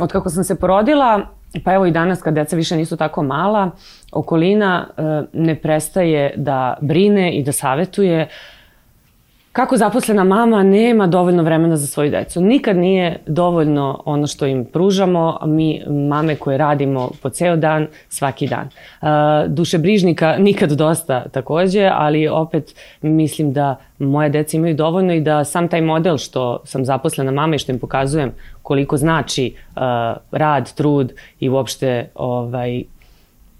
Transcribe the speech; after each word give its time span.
Od 0.00 0.12
kako 0.12 0.30
sam 0.30 0.44
se 0.44 0.54
porodila, 0.54 1.20
pa 1.64 1.74
evo 1.74 1.86
i 1.86 1.90
danas 1.90 2.22
kad 2.22 2.34
deca 2.34 2.56
više 2.56 2.76
nisu 2.76 2.96
tako 2.96 3.22
mala, 3.22 3.70
okolina 4.12 4.88
e, 4.96 5.02
ne 5.32 5.54
prestaje 5.54 6.34
da 6.36 6.76
brine 6.80 7.32
i 7.32 7.42
da 7.42 7.52
savetuje 7.52 8.28
kako 9.52 9.76
zaposlena 9.76 10.24
mama 10.24 10.62
nema 10.62 11.06
dovoljno 11.06 11.42
vremena 11.42 11.76
za 11.76 11.86
svoju 11.86 12.10
decu. 12.10 12.40
Nikad 12.40 12.76
nije 12.76 13.20
dovoljno 13.26 14.02
ono 14.04 14.26
što 14.26 14.46
im 14.46 14.64
pružamo, 14.64 15.38
mi 15.46 15.82
mame 16.08 16.36
koje 16.36 16.58
radimo 16.58 17.10
po 17.22 17.30
ceo 17.30 17.56
dan, 17.56 17.86
svaki 18.08 18.46
dan. 18.46 18.68
Uh, 18.68 19.08
dušebrižnika 19.48 20.36
nikad 20.38 20.72
dosta 20.72 21.24
takođe, 21.28 21.90
ali 21.92 22.28
opet 22.28 22.74
mislim 23.02 23.52
da 23.52 23.76
moje 23.98 24.28
deca 24.30 24.56
imaju 24.56 24.74
dovoljno 24.74 25.12
i 25.14 25.20
da 25.20 25.44
sam 25.44 25.68
taj 25.68 25.80
model 25.80 26.16
što 26.16 26.60
sam 26.64 26.84
zaposlena 26.84 27.30
mama 27.30 27.54
i 27.54 27.58
što 27.58 27.72
im 27.72 27.78
pokazujem 27.78 28.32
koliko 28.62 28.96
znači 28.96 29.54
uh, 29.56 29.82
rad, 30.30 30.72
trud 30.74 31.12
i 31.40 31.48
uopšte 31.48 32.10
ovaj, 32.14 32.82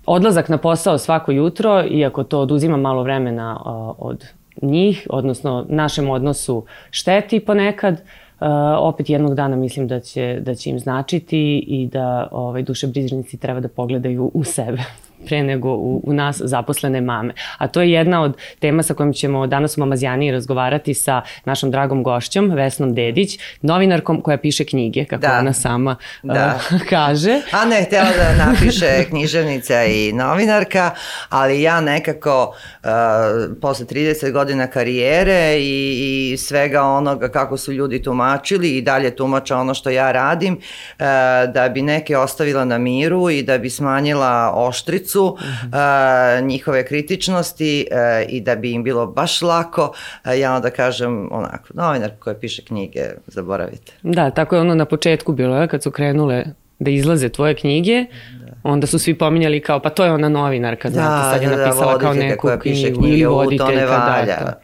odlazak 0.07 0.49
na 0.49 0.59
posao 0.59 0.99
svako 0.99 1.33
jutro, 1.33 1.85
iako 1.91 2.25
to 2.25 2.41
oduzima 2.41 2.77
malo 2.77 3.03
vremena 3.03 3.61
uh, 3.61 3.95
od 3.99 4.38
njih, 4.63 5.07
odnosno 5.11 5.67
našem 5.69 6.11
odnosu 6.11 6.65
šteti 6.91 7.41
ponekad, 7.41 7.95
uh, 7.95 8.49
opet 8.79 9.11
jednog 9.11 9.35
dana 9.35 9.57
mislim 9.57 9.89
da 9.89 10.01
će, 10.01 10.39
da 10.41 10.55
će 10.55 10.71
im 10.71 10.79
značiti 10.79 11.59
i 11.59 11.87
da 11.87 12.29
ovaj, 12.31 12.63
dušebrižnici 12.63 13.37
treba 13.37 13.61
da 13.61 13.69
pogledaju 13.69 14.31
u 14.35 14.45
sebe 14.45 14.83
pre 15.27 15.43
nego 15.43 15.69
u, 15.69 16.03
u 16.05 16.13
nas 16.13 16.41
zaposlene 16.45 17.01
mame. 17.01 17.35
A 17.59 17.69
to 17.69 17.81
je 17.81 17.93
jedna 17.93 18.23
od 18.23 18.37
tema 18.59 18.83
sa 18.83 18.95
kojom 18.95 19.13
ćemo 19.13 19.47
danas 19.47 19.77
u 19.77 19.81
Mamazijani 19.81 20.33
razgovarati 20.33 20.95
sa 20.95 21.23
našom 21.45 21.71
dragom 21.71 22.03
gošćom, 22.03 22.51
Vesnom 22.51 22.95
Dedić, 22.95 23.39
novinarkom 23.63 24.21
koja 24.21 24.39
piše 24.39 24.65
knjige, 24.65 25.05
kako 25.05 25.21
da. 25.21 25.39
ona 25.39 25.53
sama 25.53 25.97
da. 26.23 26.61
uh, 26.73 26.81
kaže. 26.91 27.41
A 27.53 27.65
ne, 27.65 27.85
htjela 27.85 28.09
da 28.17 28.47
napiše 28.47 29.05
književnica 29.11 29.85
i 29.85 30.13
novinarka, 30.13 30.91
ali 31.29 31.63
ja 31.63 31.81
nekako 31.81 32.55
uh, 32.83 32.89
posle 33.61 33.87
30 33.87 34.33
godina 34.33 34.67
karijere 34.67 35.57
i, 35.59 36.31
i 36.33 36.37
svega 36.37 36.83
onoga 36.83 37.29
kako 37.29 37.57
su 37.57 37.73
ljudi 37.73 38.03
tumačili 38.03 38.69
i 38.69 38.83
dalje 38.83 39.17
tumača 39.17 39.57
ono 39.57 39.75
što 39.75 39.91
ja 39.91 40.13
radim, 40.13 40.55
uh, 40.55 41.05
da 41.55 41.71
bi 41.75 41.83
neke 41.83 42.17
ostavila 42.17 42.65
na 42.65 42.79
miru 42.79 43.31
i 43.31 43.43
da 43.43 43.59
bi 43.59 43.71
smanjila 43.71 44.53
oštricu 44.55 45.08
ulicu, 45.09 45.25
uh 45.25 45.41
-huh. 45.41 46.45
njihove 46.45 46.87
kritičnosti 46.87 47.87
uh, 47.91 48.33
i 48.33 48.41
da 48.41 48.57
bi 48.57 48.73
im 48.73 48.85
bilo 48.85 49.07
baš 49.07 49.43
lako, 49.43 49.93
uh, 50.25 50.39
ja 50.39 50.55
onda 50.55 50.71
kažem 50.71 51.29
onako, 51.33 51.69
novinar 51.75 52.11
koji 52.19 52.37
piše 52.41 52.65
knjige, 52.65 53.05
zaboravite. 53.27 53.93
Da, 54.03 54.31
tako 54.31 54.55
je 54.55 54.61
ono 54.61 54.75
na 54.75 54.85
početku 54.85 55.33
bilo, 55.33 55.67
kad 55.69 55.83
su 55.83 55.91
krenule 55.91 56.45
da 56.79 56.91
izlaze 56.91 57.29
tvoje 57.29 57.55
knjige, 57.55 58.05
da. 58.41 58.53
onda 58.63 58.87
su 58.87 58.99
svi 58.99 59.15
pominjali 59.15 59.61
kao, 59.61 59.81
pa 59.81 59.91
to 59.91 60.05
je 60.05 60.13
ona 60.13 60.29
novinarka, 60.29 60.91
znate, 60.91 61.09
da, 61.09 61.33
sad 61.33 61.43
je 61.43 61.49
da, 61.49 61.57
napisala 61.57 61.93
da, 61.93 61.99
kao 61.99 62.15
neku 62.15 62.49
knjigu, 62.63 63.07
ili 63.07 63.25
voditeljka. 63.25 63.87
Da, 63.87 64.25
da. 64.27 64.61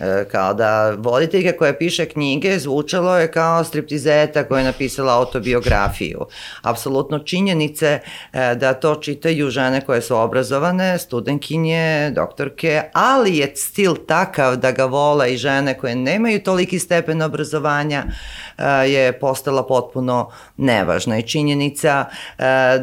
E, 0.00 0.24
kao 0.24 0.54
da 0.54 0.90
voditeljka 0.98 1.58
koja 1.58 1.74
piše 1.74 2.06
knjige 2.06 2.58
zvučalo 2.58 3.18
je 3.18 3.32
kao 3.32 3.64
striptizeta 3.64 4.44
koja 4.44 4.58
je 4.58 4.64
napisala 4.64 5.18
autobiografiju. 5.18 6.26
Apsolutno 6.62 7.18
činjenice 7.18 7.98
e, 8.32 8.54
da 8.54 8.74
to 8.74 8.94
čitaju 8.94 9.50
žene 9.50 9.80
koje 9.80 10.02
su 10.02 10.16
obrazovane, 10.16 10.98
studenkinje, 10.98 12.10
doktorke, 12.10 12.82
ali 12.92 13.36
je 13.36 13.52
stil 13.56 13.94
takav 14.06 14.56
da 14.56 14.72
ga 14.72 14.84
vole 14.84 15.34
i 15.34 15.36
žene 15.36 15.78
koje 15.78 15.94
nemaju 15.94 16.42
toliki 16.42 16.78
stepen 16.78 17.22
obrazovanja 17.22 18.04
e, 18.58 18.64
je 18.90 19.18
postala 19.18 19.66
potpuno 19.66 20.30
nevažna. 20.56 21.18
I 21.18 21.22
činjenica 21.22 22.04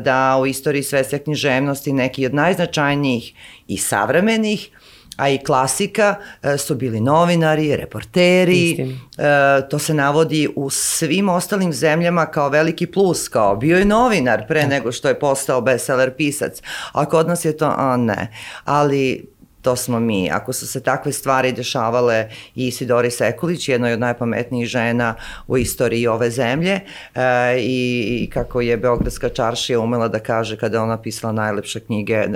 da 0.03 0.37
u 0.41 0.45
istoriji 0.45 0.83
svetske 0.83 1.19
književnosti 1.19 1.93
neki 1.93 2.25
od 2.25 2.33
najznačajnijih 2.33 3.33
i 3.67 3.77
savremenih 3.77 4.69
a 5.17 5.29
i 5.29 5.37
klasika 5.37 6.15
e, 6.43 6.57
su 6.57 6.75
bili 6.75 6.99
novinari, 6.99 7.75
reporteri, 7.75 8.69
Istim. 8.69 9.01
E, 9.17 9.69
to 9.69 9.79
se 9.79 9.93
navodi 9.93 10.49
u 10.55 10.69
svim 10.69 11.29
ostalim 11.29 11.73
zemljama 11.73 12.25
kao 12.25 12.49
veliki 12.49 12.85
plus, 12.85 13.27
kao 13.27 13.55
bio 13.55 13.77
je 13.77 13.85
novinar 13.85 14.47
pre 14.47 14.67
nego 14.67 14.91
što 14.91 15.07
je 15.07 15.19
postao 15.19 15.61
bestseller 15.61 16.13
pisac, 16.15 16.61
a 16.91 17.05
kod 17.05 17.27
nas 17.27 17.45
je 17.45 17.57
to, 17.57 17.73
a 17.77 17.97
ne, 17.97 18.33
ali 18.65 19.36
to 19.67 19.75
smo 19.75 19.99
mi. 19.99 20.29
Ako 20.31 20.53
su 20.53 20.67
se 20.67 20.83
takve 20.83 21.11
stvari 21.11 21.51
dešavale 21.51 22.29
i 22.55 22.67
Isidori 22.67 23.11
Sekulić, 23.11 23.69
jednoj 23.69 23.93
od 23.93 23.99
najpametnijih 23.99 24.67
žena 24.67 25.15
u 25.47 25.57
istoriji 25.57 26.07
ove 26.07 26.29
zemlje 26.31 26.79
e, 27.15 27.21
i, 27.59 28.07
i 28.21 28.29
kako 28.29 28.61
je 28.61 28.77
Beogradska 28.77 29.29
čaršija 29.29 29.79
umela 29.79 30.07
da 30.07 30.19
kaže 30.19 30.57
kada 30.57 30.83
ona 30.83 31.01
pisala 31.01 31.33
najlepše 31.33 31.79
knjige 31.79 32.13
e, 32.13 32.27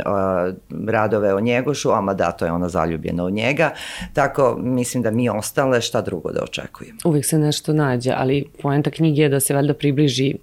radove 0.88 1.34
o 1.34 1.40
Njegošu, 1.40 1.91
ama 1.91 2.14
da, 2.14 2.31
to 2.31 2.46
je 2.46 2.52
ona 2.52 2.70
zaljubljena 2.70 3.24
u 3.24 3.30
njega. 3.30 3.72
Tako 4.14 4.58
mislim 4.59 5.03
da 5.03 5.12
mi 5.12 5.30
ostale 5.30 5.81
šta 5.81 6.02
drugo 6.02 6.31
da 6.31 6.44
očekujemo. 6.44 7.00
Uvijek 7.06 7.25
se 7.25 7.40
nešto 7.40 7.74
nađe, 7.74 8.14
ali 8.18 8.46
poenta 8.62 8.91
knjige 8.91 9.22
je 9.22 9.30
da 9.30 9.40
se 9.40 9.53
valjda 9.53 9.74
približi 9.74 10.36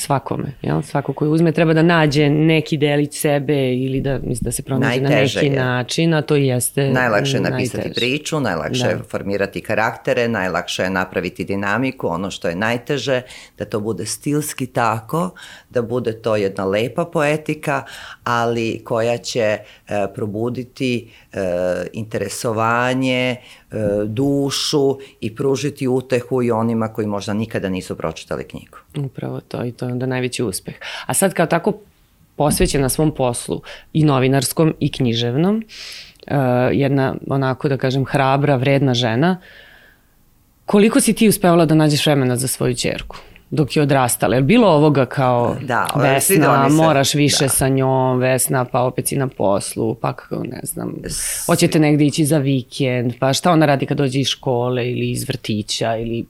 svakome, 0.00 0.52
jel? 0.62 0.82
Svako 0.82 1.12
koji 1.12 1.30
uzme 1.30 1.52
treba 1.52 1.72
da 1.72 1.82
nađe 1.82 2.30
neki 2.30 2.76
delić 2.76 3.20
sebe 3.20 3.74
ili 3.74 4.00
da, 4.00 4.18
mislim, 4.18 4.40
da 4.40 4.52
se 4.52 4.62
pronađe 4.62 5.00
najteže 5.00 5.38
na 5.38 5.42
neki 5.42 5.54
je. 5.54 5.64
način, 5.64 6.14
a 6.14 6.22
to 6.22 6.36
jeste 6.36 6.90
Najlakše 6.90 7.36
je 7.36 7.40
napisati 7.40 7.76
najteže. 7.76 7.94
priču, 7.94 8.40
najlakše 8.40 8.84
da. 8.84 8.90
je 8.90 8.98
formirati 9.10 9.60
karaktere, 9.60 10.28
najlakše 10.28 10.82
je 10.82 10.90
napraviti 10.90 11.44
dinamiku, 11.44 12.08
ono 12.08 12.30
što 12.30 12.48
je 12.48 12.56
najteže, 12.56 13.22
da 13.58 13.64
to 13.64 13.80
bude 13.80 14.06
stilski 14.06 14.66
tako, 14.66 15.30
da 15.70 15.82
bude 15.82 16.12
to 16.22 16.36
jedna 16.36 16.64
lepa 16.64 17.04
poetika, 17.04 17.84
ali 18.24 18.80
koja 18.84 19.18
će 19.18 19.40
e, 19.40 19.60
probuditi 20.14 21.10
e, 21.32 21.38
interesovanje, 21.92 23.30
e, 23.30 23.59
dušu 24.06 24.98
i 25.20 25.34
pružiti 25.34 25.88
utehu 25.88 26.42
i 26.42 26.50
onima 26.50 26.88
koji 26.88 27.06
možda 27.06 27.32
nikada 27.32 27.68
nisu 27.68 27.96
pročitali 27.96 28.44
knjigu. 28.44 28.78
Upravo 28.98 29.40
to 29.40 29.64
i 29.64 29.72
to 29.72 29.86
je 29.86 29.92
onda 29.92 30.06
najveći 30.06 30.42
uspeh. 30.42 30.74
A 31.06 31.14
sad 31.14 31.34
kao 31.34 31.46
tako 31.46 31.72
posvećena 32.36 32.88
svom 32.88 33.14
poslu 33.14 33.60
i 33.92 34.04
novinarskom 34.04 34.74
i 34.80 34.92
književnom, 34.92 35.56
uh, 35.56 36.36
jedna 36.72 37.14
onako 37.28 37.68
da 37.68 37.76
kažem 37.76 38.04
hrabra, 38.04 38.56
vredna 38.56 38.94
žena, 38.94 39.40
koliko 40.66 41.00
si 41.00 41.12
ti 41.12 41.28
uspevala 41.28 41.66
da 41.66 41.74
nađeš 41.74 42.06
vremena 42.06 42.36
za 42.36 42.48
svoju 42.48 42.74
čerku? 42.74 43.16
Dok 43.50 43.76
je 43.76 43.82
odrastala. 43.82 44.36
Je 44.36 44.42
bilo 44.42 44.68
ovoga 44.68 45.06
kao 45.06 45.56
da, 45.60 45.86
Vesna, 45.96 46.68
se, 46.68 46.74
moraš 46.74 47.14
više 47.14 47.44
da. 47.44 47.48
sa 47.48 47.68
njom, 47.68 48.18
Vesna, 48.18 48.64
pa 48.64 48.80
opet 48.80 49.08
si 49.08 49.16
na 49.16 49.28
poslu, 49.28 49.94
pa 49.94 50.12
kako, 50.12 50.44
ne 50.44 50.60
znam, 50.62 50.94
hoćete 51.46 51.78
negde 51.78 52.04
ići 52.04 52.24
za 52.24 52.38
vikend, 52.38 53.12
pa 53.18 53.32
šta 53.32 53.52
ona 53.52 53.66
radi 53.66 53.86
kad 53.86 53.96
dođe 53.96 54.20
iz 54.20 54.26
škole 54.26 54.90
ili 54.90 55.10
iz 55.10 55.28
vrtića 55.28 55.96
ili... 55.96 56.24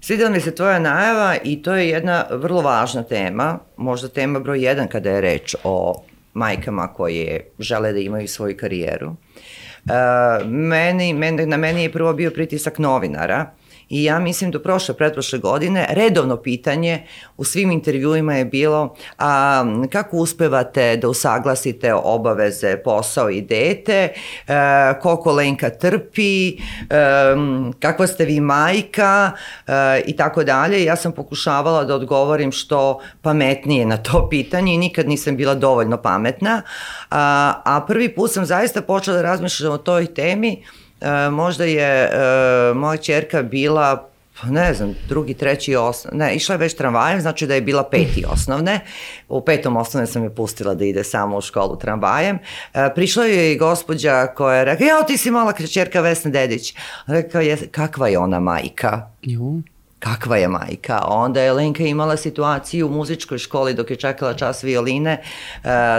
Svidjela 0.00 0.30
mi 0.30 0.40
se 0.40 0.54
tvoja 0.54 0.78
najava 0.78 1.36
i 1.44 1.62
to 1.62 1.74
je 1.74 1.88
jedna 1.88 2.24
vrlo 2.30 2.62
važna 2.62 3.02
tema, 3.02 3.58
možda 3.76 4.08
tema 4.08 4.40
broj 4.40 4.64
jedan 4.64 4.88
kada 4.88 5.10
je 5.10 5.20
reč 5.20 5.54
o 5.64 6.02
majkama 6.34 6.88
koje 6.88 7.40
žele 7.58 7.92
da 7.92 7.98
imaju 7.98 8.28
svoju 8.28 8.56
karijeru. 8.56 9.08
Uh, 9.08 10.46
meni, 10.46 11.12
meni, 11.12 11.46
na 11.46 11.56
meni 11.56 11.82
je 11.82 11.92
prvo 11.92 12.12
bio 12.12 12.30
pritisak 12.30 12.78
novinara, 12.78 13.50
I 13.88 14.04
ja 14.04 14.18
mislim 14.18 14.50
do 14.50 14.58
prošle, 14.58 14.94
pretprošle 14.94 15.38
godine, 15.38 15.86
redovno 15.90 16.36
pitanje 16.36 17.06
u 17.36 17.44
svim 17.44 17.70
intervjuima 17.70 18.34
je 18.34 18.44
bilo 18.44 18.94
a, 19.18 19.64
kako 19.92 20.16
uspevate 20.16 20.96
da 20.96 21.08
usaglasite 21.08 21.94
obaveze, 21.94 22.76
posao 22.84 23.30
i 23.30 23.40
dete, 23.40 24.08
a, 24.48 24.92
e, 24.96 25.00
koliko 25.00 25.32
Lenka 25.32 25.70
trpi, 25.70 26.56
a, 26.90 26.94
e, 26.94 27.36
kakva 27.80 28.06
ste 28.06 28.24
vi 28.24 28.40
majka 28.40 29.32
e, 29.66 29.72
i 30.06 30.16
tako 30.16 30.44
dalje. 30.44 30.84
Ja 30.84 30.96
sam 30.96 31.12
pokušavala 31.12 31.84
da 31.84 31.94
odgovorim 31.94 32.52
što 32.52 33.00
pametnije 33.22 33.86
na 33.86 33.96
to 33.96 34.28
pitanje 34.30 34.74
i 34.74 34.78
nikad 34.78 35.08
nisam 35.08 35.36
bila 35.36 35.54
dovoljno 35.54 36.02
pametna, 36.02 36.62
a, 37.10 37.52
a 37.64 37.84
prvi 37.86 38.14
put 38.14 38.32
sam 38.32 38.46
zaista 38.46 38.82
počela 38.82 39.16
da 39.16 39.22
razmišljam 39.22 39.72
o 39.72 39.78
toj 39.78 40.06
temi 40.06 40.62
e, 41.00 41.30
možda 41.30 41.64
je 41.64 42.04
e, 42.04 42.74
moja 42.74 42.96
čerka 42.96 43.42
bila 43.42 44.08
pa 44.40 44.46
ne 44.46 44.74
znam, 44.74 44.94
drugi, 45.08 45.34
treći 45.34 45.76
osnov, 45.76 46.14
ne, 46.14 46.34
išla 46.34 46.54
je 46.54 46.58
već 46.58 46.74
tramvajem, 46.74 47.20
znači 47.20 47.46
da 47.46 47.54
je 47.54 47.60
bila 47.60 47.82
peti 47.82 48.24
osnovne. 48.28 48.80
U 49.28 49.40
petom 49.40 49.76
osnovne 49.76 50.06
sam 50.06 50.24
je 50.24 50.34
pustila 50.34 50.74
da 50.74 50.84
ide 50.84 51.04
samo 51.04 51.36
u 51.36 51.40
školu 51.40 51.76
tramvajem. 51.76 52.38
E, 52.74 52.88
prišla 52.94 53.24
je 53.24 53.52
i 53.52 53.58
gospođa 53.58 54.26
koja 54.26 54.56
je 54.56 54.64
rekla, 54.64 54.86
jao 54.86 55.02
ti 55.02 55.16
si 55.16 55.30
mala 55.30 55.52
čerka 55.52 56.00
Vesna 56.00 56.30
Dedić. 56.30 56.74
Rekao 57.06 57.40
je, 57.40 57.56
kakva 57.70 58.08
je 58.08 58.18
ona 58.18 58.40
majka? 58.40 59.10
Ju. 59.22 59.62
Kakva 59.98 60.36
je 60.36 60.48
majka. 60.48 61.02
Onda 61.08 61.40
je 61.40 61.52
Lenka 61.52 61.82
imala 61.82 62.16
situaciju 62.16 62.86
u 62.86 62.90
muzičkoj 62.90 63.38
školi 63.38 63.74
dok 63.74 63.90
je 63.90 63.96
čekala 63.96 64.34
čas 64.34 64.62
violine, 64.62 65.10
e, 65.12 65.22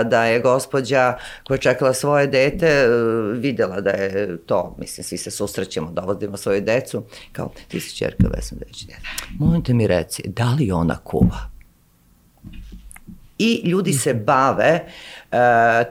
da 0.04 0.24
je 0.24 0.40
gospođa 0.40 1.18
koja 1.46 1.54
je 1.54 1.60
čekala 1.60 1.94
svoje 1.94 2.26
dete 2.26 2.66
e, 2.66 2.88
videla 3.32 3.80
da 3.80 3.90
je 3.90 4.38
to, 4.46 4.76
mislim, 4.78 5.04
svi 5.04 5.18
se 5.18 5.30
susrećemo, 5.30 5.90
dovodimo 5.90 6.36
svoju 6.36 6.60
decu, 6.60 7.04
kao, 7.32 7.52
ti 7.68 7.80
si 7.80 7.96
čerka 7.96 8.28
Vesna 8.36 8.58
Deći, 8.66 8.86
molim 9.38 9.64
te 9.64 9.74
mi 9.74 9.86
reci, 9.86 10.22
da 10.26 10.54
li 10.58 10.72
ona 10.72 10.96
kuva? 11.04 11.58
I 13.38 13.62
ljudi 13.64 13.92
se 13.92 14.14
bave 14.14 14.84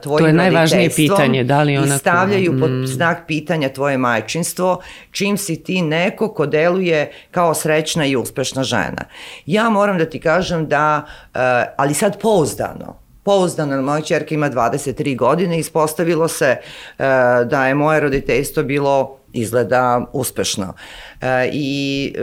tvojim 0.02 0.24
To 0.24 0.26
je 0.26 0.32
najvažnije 0.32 0.90
pitanje, 0.90 1.44
da 1.44 1.62
li 1.62 1.76
ona 1.76 1.94
i 1.94 1.98
stavljaju 1.98 2.50
kuva? 2.50 2.60
pod 2.60 2.70
mm. 2.70 2.86
znak 2.86 3.18
pitanja 3.26 3.68
tvoje 3.68 3.98
majčinstvo, 3.98 4.80
čim 5.10 5.36
si 5.36 5.62
ti 5.62 5.82
neko 5.82 6.34
ko 6.34 6.46
deluje 6.46 7.10
kao 7.30 7.54
srećna 7.54 8.06
i 8.06 8.16
uspešna 8.16 8.62
žena. 8.62 9.04
Ja 9.46 9.70
moram 9.70 9.98
da 9.98 10.04
ti 10.04 10.20
kažem 10.20 10.68
da, 10.68 11.04
uh, 11.06 11.40
ali 11.76 11.94
sad 11.94 12.20
pouzdano, 12.20 12.98
pouzdano, 13.22 13.82
moja 13.82 14.00
čerka 14.00 14.34
ima 14.34 14.50
23 14.50 15.16
godine, 15.16 15.58
ispostavilo 15.58 16.28
se 16.28 16.56
uh, 16.60 17.04
da 17.48 17.66
je 17.66 17.74
moje 17.74 18.00
roditeljstvo 18.00 18.62
bilo 18.62 19.18
izgleda 19.32 20.06
uspešno. 20.12 20.74
E, 21.20 21.50
I 21.52 22.14
e, 22.16 22.22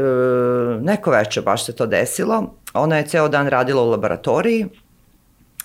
neko 0.81 1.11
veče 1.11 1.41
baš 1.41 1.65
se 1.65 1.75
to 1.75 1.85
desilo. 1.85 2.53
Ona 2.73 2.97
je 2.97 3.07
ceo 3.07 3.27
dan 3.27 3.47
radila 3.47 3.81
u 3.81 3.89
laboratoriji, 3.89 4.65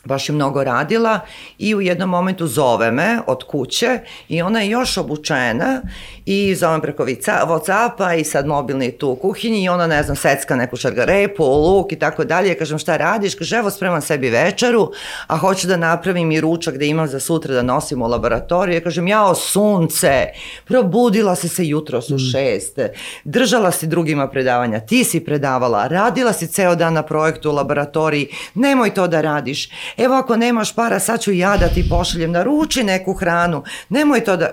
baš 0.05 0.29
je 0.29 0.35
mnogo 0.35 0.65
radila 0.65 1.21
i 1.59 1.75
u 1.75 1.81
jednom 1.81 2.11
momentu 2.11 2.47
zove 2.47 2.91
me 2.91 3.19
od 3.27 3.45
kuće 3.45 3.99
i 4.29 4.43
ona 4.43 4.61
je 4.61 4.71
još 4.71 4.97
obučena 4.97 5.83
i 6.27 6.55
zove 6.55 6.81
preko 6.83 7.05
Whatsappa 7.05 8.21
i 8.21 8.25
sad 8.25 8.47
mobilni 8.47 8.93
tu 8.93 9.09
u 9.09 9.17
kuhinji 9.17 9.63
i 9.63 9.69
ona 9.69 9.87
ne 9.87 10.03
znam 10.03 10.17
secka 10.17 10.57
neku 10.57 10.77
šargarepu, 10.77 11.45
luk 11.45 11.93
i 11.93 11.99
tako 11.99 12.25
dalje. 12.25 12.55
Kažem 12.55 12.79
šta 12.79 12.97
radiš? 12.97 13.35
Kaže 13.35 13.57
evo 13.57 13.71
spremam 13.71 14.01
sebi 14.01 14.31
večeru, 14.31 14.93
a 15.27 15.37
hoću 15.37 15.67
da 15.67 15.77
napravim 15.77 16.33
i 16.33 16.41
ručak 16.41 16.77
da 16.77 16.85
imam 16.85 17.09
za 17.09 17.21
sutra 17.21 17.55
da 17.55 17.63
nosim 17.63 18.03
u 18.03 18.07
laboratoriju. 18.07 18.75
Ja 18.75 18.81
kažem 18.81 19.09
jao 19.09 19.35
sunce, 19.35 20.27
probudila 20.65 21.37
si 21.37 21.49
se 21.49 21.67
jutro 21.67 22.03
su 22.03 22.15
mm. 22.15 22.19
šest, 22.33 22.79
držala 23.25 23.71
si 23.71 23.87
drugima 23.87 24.29
predavanja, 24.29 24.81
ti 24.81 25.05
si 25.05 25.25
predavala, 25.25 25.87
radila 25.87 26.33
si 26.33 26.47
ceo 26.47 26.75
dan 26.75 26.95
na 26.95 27.03
projektu 27.03 27.51
u 27.51 27.55
laboratoriji, 27.55 28.29
nemoj 28.55 28.95
to 28.95 29.07
da 29.07 29.21
radiš 29.21 29.69
evo 29.97 30.15
ako 30.15 30.37
nemaš 30.37 30.75
para, 30.75 31.01
sad 31.01 31.21
ću 31.21 31.33
ja 31.33 31.57
da 31.57 31.69
ti 31.69 31.89
pošaljem, 31.89 32.33
naruči 32.33 32.85
neku 32.85 33.13
hranu, 33.13 33.65
nemoj 33.89 34.25
to 34.25 34.37
da... 34.37 34.51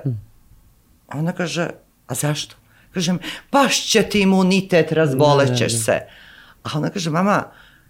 Ona 1.08 1.32
kaže, 1.32 1.70
a 2.08 2.14
zašto? 2.14 2.56
Kažem, 2.94 3.20
pašće 3.50 4.04
ti 4.04 4.22
imunitet, 4.22 4.92
razbolećeš 4.92 5.74
da, 5.74 5.78
da, 5.78 5.78
da. 5.78 5.84
se. 5.84 6.00
A 6.64 6.70
ona 6.76 6.90
kaže, 6.90 7.10
mama, 7.10 7.44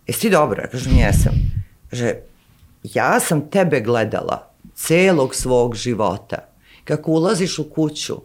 jesi 0.07 0.21
ti 0.21 0.29
dobro? 0.29 0.61
Ja 0.61 0.67
kažem, 0.67 0.97
jesam. 0.97 1.33
Kaže, 1.89 2.13
ja 2.83 3.19
sam 3.19 3.49
tebe 3.49 3.79
gledala 3.79 4.51
celog 4.75 5.35
svog 5.35 5.75
života. 5.75 6.37
Kako 6.83 7.11
ulaziš 7.11 7.59
u 7.59 7.69
kuću, 7.69 8.21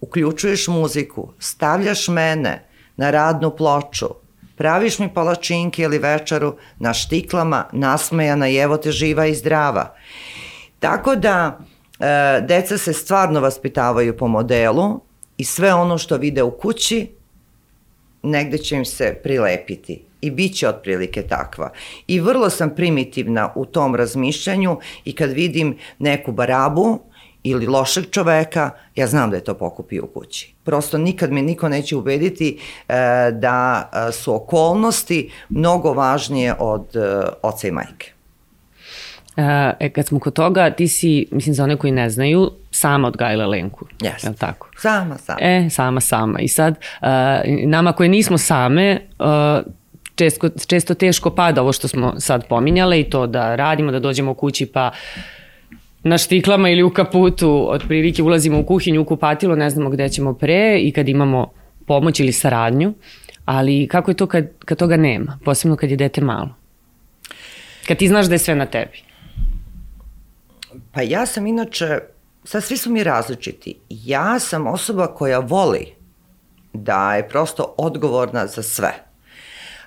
uključuješ 0.00 0.68
muziku, 0.68 1.32
stavljaš 1.38 2.08
mene 2.08 2.64
na 2.96 3.10
radnu 3.10 3.56
ploču, 3.56 4.08
Praviš 4.56 4.98
mi 4.98 5.14
palačinke 5.14 5.82
ili 5.82 5.98
večeru 5.98 6.56
na 6.78 6.94
štiklama, 6.94 7.64
nasmejana 7.72 8.48
i 8.48 8.56
evo 8.56 8.76
te 8.76 8.92
živa 8.92 9.26
i 9.26 9.34
zdrava. 9.34 9.94
Tako 10.78 11.16
da, 11.16 11.58
e, 12.00 12.40
deca 12.40 12.78
se 12.78 12.92
stvarno 12.92 13.40
vaspitavaju 13.40 14.16
po 14.16 14.28
modelu 14.28 15.00
i 15.36 15.44
sve 15.44 15.74
ono 15.74 15.98
što 15.98 16.16
vide 16.16 16.42
u 16.42 16.50
kući, 16.50 17.10
negde 18.22 18.58
će 18.58 18.76
im 18.76 18.84
se 18.84 19.20
prilepiti 19.22 20.02
i 20.20 20.30
bit 20.30 20.56
će 20.56 20.68
otprilike 20.68 21.22
takva. 21.22 21.72
I 22.06 22.20
vrlo 22.20 22.50
sam 22.50 22.74
primitivna 22.74 23.52
u 23.54 23.64
tom 23.64 23.94
razmišljanju 23.94 24.78
i 25.04 25.14
kad 25.14 25.30
vidim 25.32 25.78
neku 25.98 26.32
barabu, 26.32 27.00
ili 27.44 27.66
lošeg 27.66 28.10
čoveka, 28.10 28.70
ja 28.94 29.06
znam 29.06 29.30
da 29.30 29.36
je 29.36 29.44
to 29.44 29.54
pokupio 29.54 30.04
u 30.04 30.06
kući. 30.06 30.54
Prosto 30.64 30.98
nikad 30.98 31.32
me 31.32 31.42
niko 31.42 31.68
neće 31.68 31.96
ubediti 31.96 32.58
e, 32.88 32.94
da 33.32 33.90
e, 33.92 34.12
su 34.12 34.34
okolnosti 34.34 35.30
mnogo 35.48 35.92
važnije 35.92 36.54
od 36.58 36.96
e, 36.96 37.22
oca 37.42 37.68
i 37.68 37.70
majke. 37.70 38.12
E, 39.36 39.72
e, 39.80 39.90
kad 39.90 40.06
smo 40.06 40.18
kod 40.20 40.32
toga, 40.32 40.70
ti 40.70 40.88
si, 40.88 41.26
mislim, 41.30 41.54
za 41.54 41.64
one 41.64 41.76
koji 41.76 41.92
ne 41.92 42.10
znaju, 42.10 42.50
sama 42.70 43.08
odgajala 43.08 43.46
Lenku. 43.46 43.86
Jeste. 44.00 44.28
Je 44.28 44.34
tako? 44.34 44.68
Sama, 44.78 45.18
sama. 45.18 45.38
E, 45.40 45.68
sama, 45.70 46.00
sama. 46.00 46.40
I 46.40 46.48
sad, 46.48 46.74
uh, 47.02 47.08
nama 47.66 47.92
koje 47.92 48.08
nismo 48.08 48.38
same, 48.38 49.00
uh, 49.18 49.72
često, 50.14 50.48
često 50.66 50.94
teško 50.94 51.30
pada 51.30 51.62
ovo 51.62 51.72
što 51.72 51.88
smo 51.88 52.14
sad 52.20 52.48
pominjale 52.48 53.00
i 53.00 53.10
to 53.10 53.26
da 53.26 53.56
radimo, 53.56 53.92
da 53.92 54.00
dođemo 54.00 54.30
u 54.30 54.34
kući 54.34 54.66
pa 54.66 54.90
na 56.04 56.18
štiklama 56.18 56.68
ili 56.68 56.82
u 56.82 56.90
kaputu, 56.90 57.66
otprilike 57.70 58.22
ulazimo 58.22 58.60
u 58.60 58.64
kuhinju, 58.64 59.02
u 59.02 59.04
kupatilo, 59.04 59.56
ne 59.56 59.70
znamo 59.70 59.90
gde 59.90 60.08
ćemo 60.08 60.34
pre 60.34 60.78
i 60.80 60.92
kad 60.92 61.08
imamo 61.08 61.52
pomoć 61.86 62.20
ili 62.20 62.32
saradnju, 62.32 62.94
ali 63.44 63.88
kako 63.88 64.10
je 64.10 64.14
to 64.14 64.26
kad, 64.26 64.48
kad 64.64 64.78
toga 64.78 64.96
nema, 64.96 65.38
posebno 65.44 65.76
kad 65.76 65.90
je 65.90 65.96
dete 65.96 66.20
malo? 66.20 66.54
Kad 67.88 67.96
ti 67.96 68.08
znaš 68.08 68.26
da 68.26 68.34
je 68.34 68.38
sve 68.38 68.54
na 68.54 68.66
tebi? 68.66 69.02
Pa 70.92 71.02
ja 71.02 71.26
sam 71.26 71.46
inače, 71.46 71.98
sad 72.44 72.64
svi 72.64 72.76
su 72.76 72.90
mi 72.90 73.04
različiti. 73.04 73.78
Ja 73.88 74.38
sam 74.38 74.66
osoba 74.66 75.06
koja 75.06 75.38
voli 75.38 75.86
da 76.72 77.14
je 77.14 77.28
prosto 77.28 77.74
odgovorna 77.78 78.46
za 78.46 78.62
sve. 78.62 79.04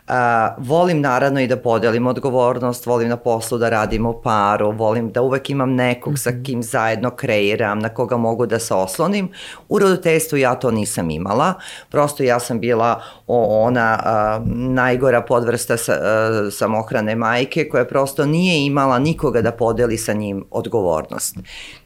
Uh, 0.08 0.14
volim 0.58 1.02
naravno 1.02 1.42
i 1.42 1.48
da 1.48 1.58
podelim 1.58 2.08
odgovornost, 2.08 2.86
volim 2.86 3.10
na 3.10 3.18
poslu 3.18 3.58
da 3.58 3.70
radim 3.70 4.06
u 4.06 4.22
paru, 4.22 4.72
volim 4.72 5.12
da 5.12 5.22
uvek 5.22 5.50
imam 5.50 5.76
nekog 5.76 6.14
mm 6.14 6.16
-hmm. 6.16 6.20
sa 6.20 6.32
mhm. 6.32 6.44
kim 6.44 6.64
zajedno 6.64 7.10
kreiram, 7.10 7.80
na 7.80 7.90
koga 7.90 8.18
mogu 8.18 8.46
da 8.46 8.60
se 8.60 8.74
oslonim. 8.74 9.30
U 9.70 9.80
roditeljstvu 9.80 10.38
ja 10.38 10.56
to 10.56 10.72
nisam 10.72 11.10
imala, 11.10 11.54
prosto 11.90 12.24
ja 12.24 12.40
sam 12.40 12.60
bila 12.60 13.02
ona 13.28 14.00
uh, 14.00 14.48
najgora 14.56 15.22
podvrsta 15.22 15.78
sa, 15.78 15.94
uh, 15.94 16.54
samohrane 16.54 17.16
majke 17.16 17.70
koja 17.70 17.86
prosto 17.86 18.26
nije 18.26 18.66
imala 18.66 19.00
nikoga 19.00 19.42
da 19.42 19.52
podeli 19.52 19.98
sa 19.98 20.14
njim 20.14 20.46
odgovornost. 20.52 21.38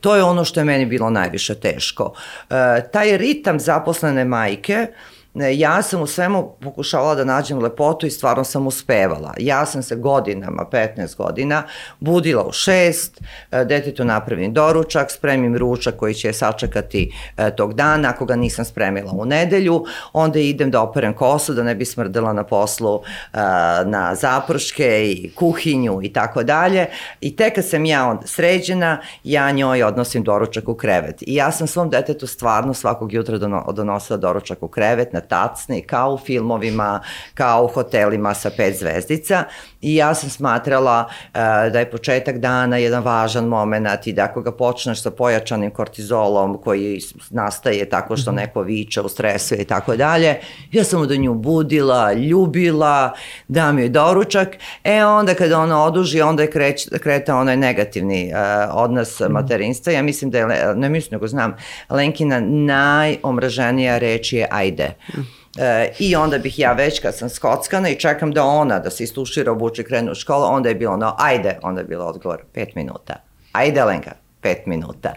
To 0.02 0.16
je 0.16 0.24
ono 0.24 0.46
što 0.46 0.60
je 0.60 0.64
meni 0.64 0.86
bilo 0.86 1.10
najviše 1.10 1.56
teško. 1.56 2.04
Uh, 2.04 2.56
taj 2.92 3.18
ritam 3.18 3.60
zaposlene 3.60 4.26
majke 4.26 4.88
ja 5.34 5.82
sam 5.82 6.02
u 6.02 6.08
svemu 6.08 6.56
pokušavala 6.62 7.16
da 7.16 7.24
nađem 7.24 7.60
lepotu 7.60 8.06
i 8.06 8.10
stvarno 8.10 8.44
sam 8.44 8.68
uspevala. 8.68 9.34
Ja 9.38 9.66
sam 9.66 9.84
se 9.84 9.96
godinama, 9.96 10.66
15 10.72 11.16
godina, 11.16 11.64
budila 12.00 12.44
u 12.44 12.52
šest, 12.52 13.22
e, 13.52 13.66
detetu 13.66 14.06
napravim 14.06 14.54
doručak, 14.54 15.12
spremim 15.12 15.58
ručak 15.58 15.96
koji 15.96 16.14
će 16.14 16.34
sačekati 16.34 17.14
e, 17.38 17.56
tog 17.56 17.74
dana, 17.74 18.10
ako 18.10 18.26
ga 18.26 18.36
nisam 18.36 18.66
spremila 18.66 19.12
u 19.12 19.26
nedelju, 19.26 19.86
onda 20.14 20.40
idem 20.40 20.72
da 20.72 20.82
operem 20.82 21.14
kosu 21.14 21.54
da 21.54 21.64
ne 21.64 21.76
bi 21.76 21.86
smrdela 21.86 22.34
na 22.34 22.44
poslu 22.44 23.02
e, 23.34 23.38
na 23.86 24.16
zaprške 24.16 25.12
i 25.12 25.32
kuhinju 25.36 26.00
i 26.04 26.14
tako 26.14 26.44
dalje. 26.44 26.88
I 27.22 27.36
tek 27.36 27.56
kad 27.56 27.66
sam 27.66 27.86
ja 27.86 28.06
onda 28.08 28.28
sređena, 28.28 29.02
ja 29.24 29.52
njoj 29.52 29.84
odnosim 29.84 30.24
doručak 30.24 30.70
u 30.70 30.76
krevet. 30.76 31.22
I 31.22 31.36
ja 31.36 31.52
sam 31.52 31.68
svom 31.68 31.90
detetu 31.90 32.28
stvarno 32.28 32.74
svakog 32.74 33.14
jutra 33.14 33.38
donosila 33.74 34.18
doručak 34.18 34.64
u 34.64 34.68
krevet 34.68 35.14
na 35.14 35.21
tacne, 35.30 35.82
kao 35.82 36.14
u 36.14 36.18
filmovima, 36.18 37.00
kao 37.34 37.64
u 37.64 37.68
hotelima 37.68 38.34
sa 38.34 38.50
pet 38.58 38.78
zvezdica 38.80 39.44
i 39.82 39.96
ja 39.96 40.14
sam 40.14 40.30
smatrala 40.30 41.06
uh, 41.08 41.34
da 41.72 41.80
je 41.80 41.92
početak 41.92 42.38
dana 42.38 42.78
jedan 42.78 43.04
važan 43.04 43.46
moment 43.46 44.08
i 44.08 44.14
da 44.14 44.24
ako 44.24 44.42
ga 44.42 44.52
počneš 44.52 45.02
sa 45.02 45.12
pojačanim 45.12 45.72
kortizolom 45.72 46.58
koji 46.64 47.00
nastaje 47.30 47.90
tako 47.90 48.18
što 48.18 48.32
mhm. 48.32 48.40
neko 48.40 48.62
viče 48.62 49.02
u 49.02 49.10
stresu 49.10 49.56
i 49.56 49.66
tako 49.66 49.96
dalje, 49.96 50.40
ja 50.72 50.84
sam 50.84 51.08
da 51.08 51.16
nju 51.16 51.34
budila, 51.34 52.14
ljubila, 52.14 53.14
dam 53.48 53.80
joj 53.80 53.90
doručak, 53.90 54.58
e 54.84 55.06
onda 55.06 55.34
kada 55.34 55.60
ona 55.60 55.84
oduži, 55.84 56.22
onda 56.22 56.44
je 56.44 56.52
kreć, 56.52 56.88
kreta 57.00 57.36
onaj 57.36 57.58
negativni 57.58 58.32
uh, 58.34 58.76
odnos 58.76 59.20
mm. 59.20 59.32
materinstva. 59.32 59.94
Ja 59.94 60.02
mislim 60.02 60.32
da 60.32 60.38
je, 60.38 60.76
ne 60.76 60.90
mislim 60.90 61.10
nego 61.12 61.28
znam, 61.28 61.56
Lenkina 61.90 62.40
najomraženija 62.40 63.98
reč 63.98 64.34
je 64.34 64.48
ajde. 64.52 64.94
Mm. 65.16 65.22
E, 65.62 65.92
I 66.00 66.16
onda 66.16 66.38
bih 66.38 66.60
ja 66.60 66.74
već 66.74 67.00
kad 67.00 67.18
sam 67.18 67.30
skockana 67.30 67.90
i 67.90 68.00
čekam 68.00 68.32
da 68.32 68.44
ona 68.44 68.80
da 68.80 68.90
se 68.90 69.04
istušira, 69.04 69.52
obuče, 69.52 69.84
krenu 69.84 70.12
u 70.12 70.16
školu, 70.16 70.46
onda 70.46 70.70
je 70.70 70.76
bilo 70.76 70.98
no, 70.98 71.16
ajde, 71.20 71.60
onda 71.62 71.82
je 71.82 71.88
bilo 71.88 72.06
odgovor, 72.06 72.44
pet 72.54 72.76
minuta. 72.76 73.16
Ajde, 73.52 73.84
Lenka, 73.84 74.12
pet 74.42 74.66
minuta. 74.66 75.14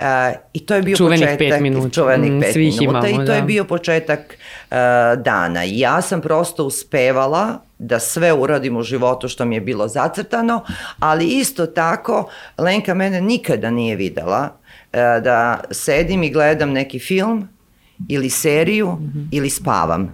Uh, 0.00 0.06
I 0.52 0.66
to 0.66 0.74
je 0.74 0.82
bio 0.82 0.96
čuvenih 0.96 1.20
početak... 1.20 1.38
Pet 1.38 1.60
minuta. 1.60 1.88
Čuvenih 1.90 2.32
mm, 2.32 2.40
pet 2.40 2.56
minuta. 2.56 2.84
Imamo, 2.84 3.08
I 3.08 3.16
to 3.16 3.32
da. 3.32 3.34
je 3.34 3.42
bio 3.42 3.64
početak 3.64 4.20
uh, 4.20 4.76
dana. 5.22 5.62
Ja 5.66 6.00
sam 6.00 6.20
prosto 6.20 6.64
uspevala 6.64 7.58
da 7.78 7.98
sve 7.98 8.32
uradim 8.32 8.76
u 8.76 8.82
životu 8.82 9.28
što 9.28 9.44
mi 9.44 9.56
je 9.56 9.60
bilo 9.60 9.88
zacrtano, 9.88 10.64
ali 10.98 11.26
isto 11.26 11.66
tako 11.66 12.30
Lenka 12.58 12.94
mene 12.94 13.20
nikada 13.20 13.70
nije 13.70 13.96
videla 13.96 14.48
uh, 14.48 14.98
da 15.22 15.60
sedim 15.70 16.22
i 16.22 16.30
gledam 16.30 16.72
neki 16.72 16.98
film 16.98 17.48
ili 18.08 18.30
seriju 18.30 18.86
mm 18.86 19.12
-hmm. 19.14 19.28
ili 19.30 19.50
spavam. 19.50 20.08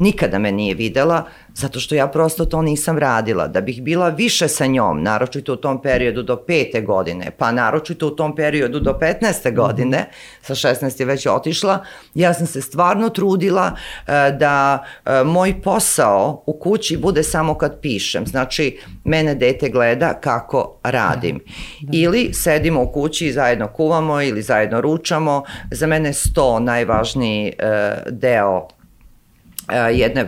nikada 0.00 0.38
me 0.38 0.52
nije 0.52 0.74
videla, 0.74 1.28
zato 1.54 1.80
što 1.80 1.94
ja 1.94 2.08
prosto 2.08 2.44
to 2.44 2.62
nisam 2.62 2.98
radila. 2.98 3.48
Da 3.48 3.60
bih 3.60 3.82
bila 3.82 4.08
više 4.08 4.48
sa 4.48 4.66
njom, 4.66 5.02
naročito 5.02 5.52
u 5.52 5.56
tom 5.56 5.82
periodu 5.82 6.22
do 6.22 6.36
pete 6.36 6.80
godine, 6.80 7.30
pa 7.38 7.52
naročito 7.52 8.06
u 8.06 8.10
tom 8.10 8.36
periodu 8.36 8.80
do 8.80 8.98
15. 9.00 9.54
godine, 9.54 10.10
sa 10.42 10.54
16 10.54 11.00
je 11.00 11.06
već 11.06 11.26
otišla, 11.26 11.84
ja 12.14 12.34
sam 12.34 12.46
se 12.46 12.60
stvarno 12.62 13.08
trudila 13.08 13.76
e, 14.06 14.12
da 14.32 14.84
e, 15.06 15.24
moj 15.24 15.62
posao 15.62 16.42
u 16.46 16.58
kući 16.58 16.96
bude 16.96 17.22
samo 17.22 17.54
kad 17.54 17.80
pišem. 17.80 18.26
Znači, 18.26 18.78
mene 19.04 19.34
dete 19.34 19.68
gleda 19.68 20.14
kako 20.20 20.78
radim. 20.82 21.40
Da. 21.80 21.98
Ili 21.98 22.30
sedimo 22.32 22.82
u 22.82 22.92
kući 22.92 23.26
i 23.26 23.32
zajedno 23.32 23.68
kuvamo 23.68 24.22
ili 24.22 24.42
zajedno 24.42 24.80
ručamo. 24.80 25.44
Za 25.70 25.86
mene 25.86 26.12
sto 26.12 26.60
najvažniji 26.60 27.52
e, 27.58 27.94
deo 28.10 28.68
jedne, 29.76 30.20
e, 30.20 30.26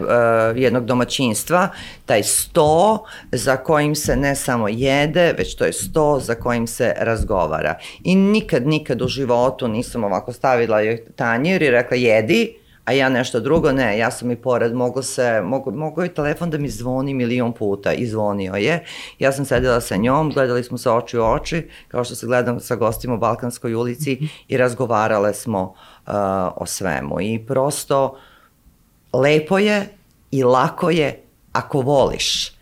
jednog 0.56 0.84
domaćinstva, 0.84 1.68
taj 2.06 2.22
sto 2.22 3.04
za 3.32 3.56
kojim 3.56 3.94
se 3.94 4.16
ne 4.16 4.34
samo 4.34 4.68
jede, 4.68 5.34
već 5.38 5.54
to 5.54 5.64
je 5.64 5.72
sto 5.72 6.20
za 6.20 6.34
kojim 6.34 6.66
se 6.66 6.94
razgovara. 6.98 7.78
I 8.04 8.16
nikad, 8.16 8.66
nikad 8.66 9.02
u 9.02 9.08
životu 9.08 9.68
nisam 9.68 10.04
ovako 10.04 10.32
stavila 10.32 10.78
tanjir 11.16 11.62
i 11.62 11.70
rekla 11.70 11.96
jedi, 11.96 12.54
a 12.84 12.92
ja 12.92 13.08
nešto 13.08 13.40
drugo, 13.40 13.72
ne, 13.72 13.98
ja 13.98 14.10
sam 14.10 14.30
i 14.30 14.36
pored, 14.36 14.74
mogu 14.74 15.02
se, 15.02 15.40
mogu, 15.42 15.70
mogu 15.70 16.02
je 16.02 16.14
telefon 16.14 16.50
da 16.50 16.58
mi 16.58 16.68
zvoni 16.68 17.14
milion 17.14 17.52
puta 17.52 17.92
i 17.92 18.06
zvonio 18.06 18.54
je. 18.54 18.84
Ja 19.18 19.32
sam 19.32 19.44
sedela 19.44 19.80
sa 19.80 19.96
njom, 19.96 20.30
gledali 20.30 20.64
smo 20.64 20.78
se 20.78 20.90
oči 20.90 21.18
u 21.18 21.24
oči, 21.24 21.68
kao 21.88 22.04
što 22.04 22.14
se 22.14 22.26
gledam 22.26 22.60
sa 22.60 22.76
gostima 22.76 23.14
u 23.14 23.18
Balkanskoj 23.18 23.74
ulici 23.74 24.18
i 24.48 24.56
razgovarale 24.56 25.34
smo 25.34 25.62
uh, 25.62 26.12
o 26.56 26.66
svemu. 26.66 27.20
I 27.20 27.44
prosto 27.46 28.04
uh, 28.04 28.33
lepo 29.14 29.58
je 29.58 29.88
i 30.30 30.42
lako 30.42 30.90
je 30.90 31.22
ako 31.52 31.80
voliš. 31.80 32.52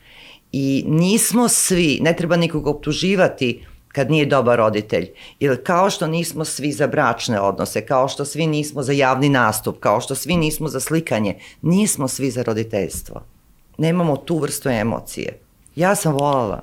I 0.53 0.85
nismo 0.89 1.49
svi, 1.49 1.99
ne 2.03 2.17
treba 2.17 2.37
nikoga 2.37 2.71
optuživati 2.71 3.65
kad 3.89 4.11
nije 4.11 4.27
dobar 4.27 4.59
roditelj. 4.59 5.11
Ili 5.41 5.65
kao 5.65 5.91
što 5.91 6.07
nismo 6.07 6.45
svi 6.45 6.73
za 6.73 6.87
bračne 6.87 7.41
odnose, 7.41 7.87
kao 7.87 8.09
što 8.09 8.25
svi 8.25 8.47
nismo 8.47 8.83
za 8.83 8.93
javni 8.93 9.29
nastup, 9.29 9.81
kao 9.81 10.01
što 10.01 10.15
svi 10.15 10.37
nismo 10.37 10.69
za 10.69 10.81
slikanje, 10.81 11.37
nismo 11.63 12.09
svi 12.09 12.31
za 12.31 12.43
roditeljstvo. 12.43 13.23
Nemamo 13.79 14.17
tu 14.17 14.39
vrstu 14.39 14.69
emocije. 14.69 15.39
Ja 15.77 15.95
sam 15.95 16.13
volala. 16.13 16.63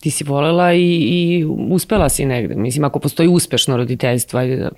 Ti 0.00 0.10
si 0.10 0.24
volela 0.24 0.72
i, 0.72 0.80
i 0.80 1.44
uspela 1.70 2.08
si 2.08 2.24
negde. 2.24 2.54
Mislim, 2.54 2.84
ako 2.84 2.98
postoji 2.98 3.28
uspešno 3.28 3.76
roditeljstvo, 3.76 4.40
ajde 4.40 4.56
da 4.56 4.70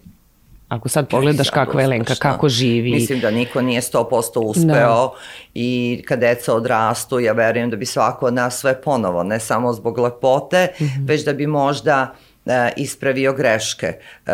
Ako 0.70 0.88
sad 0.88 1.08
pogledaš 1.08 1.50
kakva 1.50 1.80
je 1.80 1.86
Lenka, 1.86 2.14
kako 2.14 2.48
živi. 2.48 2.90
Mislim 2.90 3.20
da 3.20 3.30
niko 3.30 3.62
nije 3.62 3.80
100% 3.80 4.38
uspeo 4.38 5.06
da. 5.06 5.10
i 5.54 6.02
kad 6.08 6.20
deca 6.20 6.54
odrastu, 6.54 7.20
ja 7.20 7.32
verujem 7.32 7.70
da 7.70 7.76
bi 7.76 7.86
svako 7.86 8.26
od 8.26 8.34
nas 8.34 8.58
sve 8.58 8.82
ponovo, 8.82 9.22
ne 9.22 9.40
samo 9.40 9.72
zbog 9.72 9.98
lepote, 9.98 10.68
mm 10.80 10.84
-hmm. 10.84 11.08
već 11.08 11.24
da 11.24 11.32
bi 11.32 11.46
možda 11.46 12.14
e, 12.46 12.70
ispravio 12.76 13.32
greške. 13.32 13.86
E, 13.86 14.32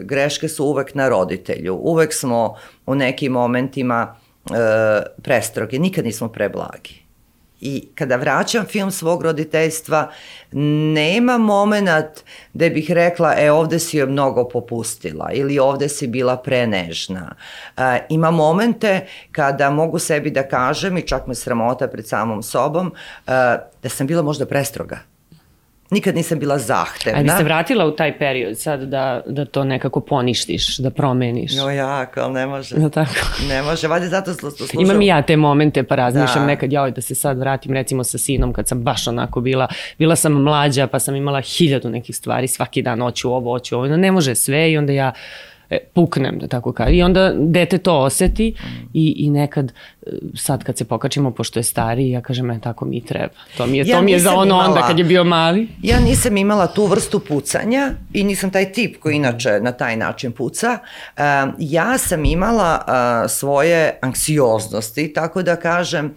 greške 0.00 0.48
su 0.48 0.64
uvek 0.64 0.94
na 0.94 1.08
roditelju. 1.08 1.74
Uvek 1.74 2.14
smo 2.14 2.56
u 2.86 2.94
nekim 2.94 3.32
momentima 3.32 4.16
e, 4.50 4.54
prestrogi, 5.22 5.78
nikad 5.78 6.04
nismo 6.04 6.28
preblagi. 6.28 7.07
I 7.60 7.88
kada 7.94 8.16
vraćam 8.16 8.66
film 8.66 8.90
svog 8.90 9.22
roditeljstva, 9.22 10.10
nema 10.94 11.38
moment 11.38 11.88
da 12.52 12.68
bih 12.68 12.90
rekla, 12.90 13.34
e 13.38 13.50
ovde 13.50 13.78
si 13.78 13.96
joj 13.96 14.06
mnogo 14.06 14.48
popustila 14.48 15.30
ili 15.32 15.58
ovde 15.58 15.88
si 15.88 16.06
bila 16.06 16.36
prenežna. 16.36 17.34
E, 17.76 18.06
ima 18.08 18.30
momente 18.30 19.06
kada 19.32 19.70
mogu 19.70 19.98
sebi 19.98 20.30
da 20.30 20.48
kažem 20.48 20.98
i 20.98 21.06
čak 21.06 21.26
me 21.26 21.34
sramota 21.34 21.88
pred 21.88 22.08
samom 22.08 22.42
sobom, 22.42 22.92
e, 23.26 23.30
da 23.82 23.88
sam 23.88 24.06
bila 24.06 24.22
možda 24.22 24.46
prestroga 24.46 24.98
nikad 25.90 26.14
nisam 26.14 26.38
bila 26.38 26.58
zahtevna. 26.58 27.20
A 27.20 27.22
bi 27.22 27.28
se 27.28 27.44
vratila 27.44 27.86
u 27.86 27.90
taj 27.90 28.18
period 28.18 28.58
sad 28.58 28.80
da, 28.80 29.22
da 29.26 29.44
to 29.44 29.64
nekako 29.64 30.00
poništiš, 30.00 30.78
da 30.78 30.90
promeniš? 30.90 31.56
Jo, 31.56 31.70
jako, 31.70 32.20
ali 32.20 32.32
ne 32.32 32.46
može. 32.46 32.78
No, 32.78 32.90
tako. 32.90 33.12
Ne 33.48 33.62
može, 33.62 33.88
valjda 33.88 34.08
zato 34.08 34.34
slušam. 34.34 34.80
Imam 34.84 35.02
i 35.02 35.06
ja 35.06 35.22
te 35.22 35.36
momente 35.36 35.82
pa 35.82 35.94
razmišljam 35.94 36.42
da. 36.42 36.46
nekad, 36.46 36.72
joj, 36.72 36.90
da 36.90 37.00
se 37.00 37.14
sad 37.14 37.38
vratim 37.38 37.72
recimo 37.72 38.04
sa 38.04 38.18
sinom 38.18 38.52
kad 38.52 38.68
sam 38.68 38.82
baš 38.82 39.06
onako 39.06 39.40
bila, 39.40 39.68
bila 39.98 40.16
sam 40.16 40.32
mlađa 40.32 40.86
pa 40.86 40.98
sam 40.98 41.16
imala 41.16 41.40
hiljadu 41.40 41.90
nekih 41.90 42.16
stvari, 42.16 42.48
svaki 42.48 42.82
dan 42.82 43.02
oću 43.02 43.32
ovo, 43.32 43.52
oću 43.52 43.76
ovo, 43.76 43.88
no 43.88 43.96
ne 43.96 44.12
može 44.12 44.34
sve 44.34 44.72
i 44.72 44.78
onda 44.78 44.92
ja 44.92 45.12
e, 45.12 45.47
puknem, 45.94 46.38
da 46.38 46.48
tako 46.48 46.72
kažem. 46.72 46.94
I 46.94 47.02
onda 47.02 47.32
dete 47.36 47.78
to 47.78 47.98
oseti 47.98 48.54
i, 48.94 49.14
i 49.16 49.30
nekad, 49.30 49.72
e, 50.06 50.10
sad 50.34 50.64
kad 50.64 50.78
se 50.78 50.84
pokačimo, 50.84 51.30
pošto 51.30 51.58
je 51.58 51.62
stari, 51.62 52.10
ja 52.10 52.20
kažem, 52.20 52.50
e, 52.50 52.60
tako 52.60 52.84
mi 52.84 53.04
treba. 53.04 53.34
To 53.56 53.66
mi 53.66 53.78
je, 53.78 53.84
ja 53.86 53.96
to 53.96 54.02
mi 54.02 54.12
je 54.12 54.18
za 54.18 54.34
ono 54.34 54.44
imala, 54.44 54.68
onda 54.68 54.86
kad 54.86 54.98
je 54.98 55.04
bio 55.04 55.24
mali. 55.24 55.68
Ja 55.82 56.00
nisam 56.00 56.36
imala 56.36 56.66
tu 56.66 56.86
vrstu 56.86 57.20
pucanja 57.20 57.90
i 58.12 58.24
nisam 58.24 58.50
taj 58.50 58.72
tip 58.72 59.00
koji 59.00 59.16
inače 59.16 59.60
na 59.60 59.72
taj 59.72 59.96
način 59.96 60.32
puca. 60.32 60.78
Uh, 61.16 61.22
ja 61.58 61.98
sam 61.98 62.24
imala 62.24 62.84
uh, 62.86 63.30
svoje 63.30 63.98
anksioznosti, 64.02 65.12
tako 65.12 65.42
da 65.42 65.56
kažem, 65.56 66.14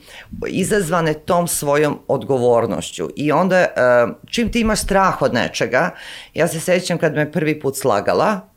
izazvane 0.47 1.13
tom 1.13 1.47
svojom 1.47 1.99
odgovornošću. 2.07 3.09
I 3.15 3.31
onda, 3.31 3.65
uh, 4.05 4.15
čim 4.25 4.51
ti 4.51 4.59
imaš 4.59 4.81
strah 4.81 5.21
od 5.21 5.33
nečega, 5.33 5.89
ja 6.33 6.47
se 6.47 6.59
sećam 6.59 6.97
kad 6.97 7.15
me 7.15 7.31
prvi 7.31 7.59
put 7.59 7.77
slagala, 7.77 8.50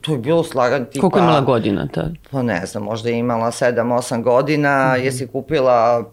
To 0.00 0.12
je 0.12 0.18
bilo 0.18 0.44
slagan 0.44 0.84
tipa... 0.84 1.00
Koliko 1.00 1.18
je 1.18 1.22
imala 1.22 1.40
godina 1.40 1.88
tad? 1.88 2.12
Pa 2.30 2.42
ne 2.42 2.66
znam, 2.66 2.82
možda 2.82 3.08
je 3.08 3.18
imala 3.18 3.46
7-8 3.46 4.22
godina, 4.22 4.94
mm 4.94 5.00
-hmm. 5.00 5.04
jesi 5.04 5.26
kupila 5.26 6.04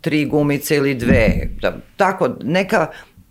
tri 0.00 0.24
gumice 0.24 0.76
ili 0.76 0.94
dve. 0.94 1.48
Da, 1.62 1.76
tako, 1.96 2.28
neka 2.42 2.86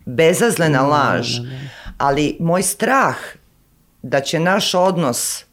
bezazlena 0.06 0.84
mm, 0.84 0.90
laž. 0.90 1.40
Da. 1.40 1.50
Ali 1.98 2.38
moj 2.40 2.64
strah 2.64 3.16
da 4.02 4.22
će 4.22 4.40
naš 4.40 4.74
odnos 4.74 5.46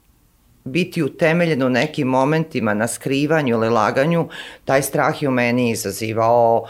biti 0.64 1.02
utemeljen 1.02 1.62
u 1.62 1.68
nekim 1.68 2.08
momentima 2.08 2.74
na 2.74 2.86
skrivanju 2.86 3.54
ili 3.54 3.68
laganju, 3.68 4.28
taj 4.64 4.82
strah 4.82 5.22
je 5.22 5.28
u 5.28 5.32
meni 5.32 5.70
izazivao, 5.70 6.66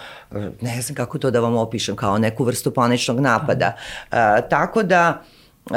ne 0.60 0.82
znam 0.82 0.96
kako 0.96 1.18
to 1.18 1.30
da 1.30 1.40
vam 1.40 1.56
opišem, 1.56 1.96
kao 1.96 2.18
neku 2.18 2.44
vrstu 2.44 2.70
paničnog 2.70 3.20
napada. 3.20 3.72
Uh, 4.10 4.16
tako 4.50 4.82
da 4.82 5.22
uh, 5.70 5.76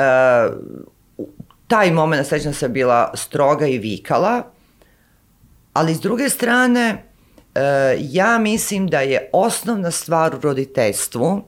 taj 1.70 1.92
moment, 1.92 2.28
sećam 2.28 2.54
se, 2.54 2.70
bila 2.70 3.12
stroga 3.16 3.68
i 3.68 3.78
vikala, 3.78 4.44
ali 5.74 5.96
s 5.96 6.00
druge 6.00 6.30
strane, 6.30 7.04
e, 7.56 7.62
ja 8.00 8.38
mislim 8.38 8.88
da 8.88 9.02
je 9.02 9.30
osnovna 9.34 9.92
stvar 9.92 10.36
u 10.36 10.40
roditeljstvu 10.42 11.44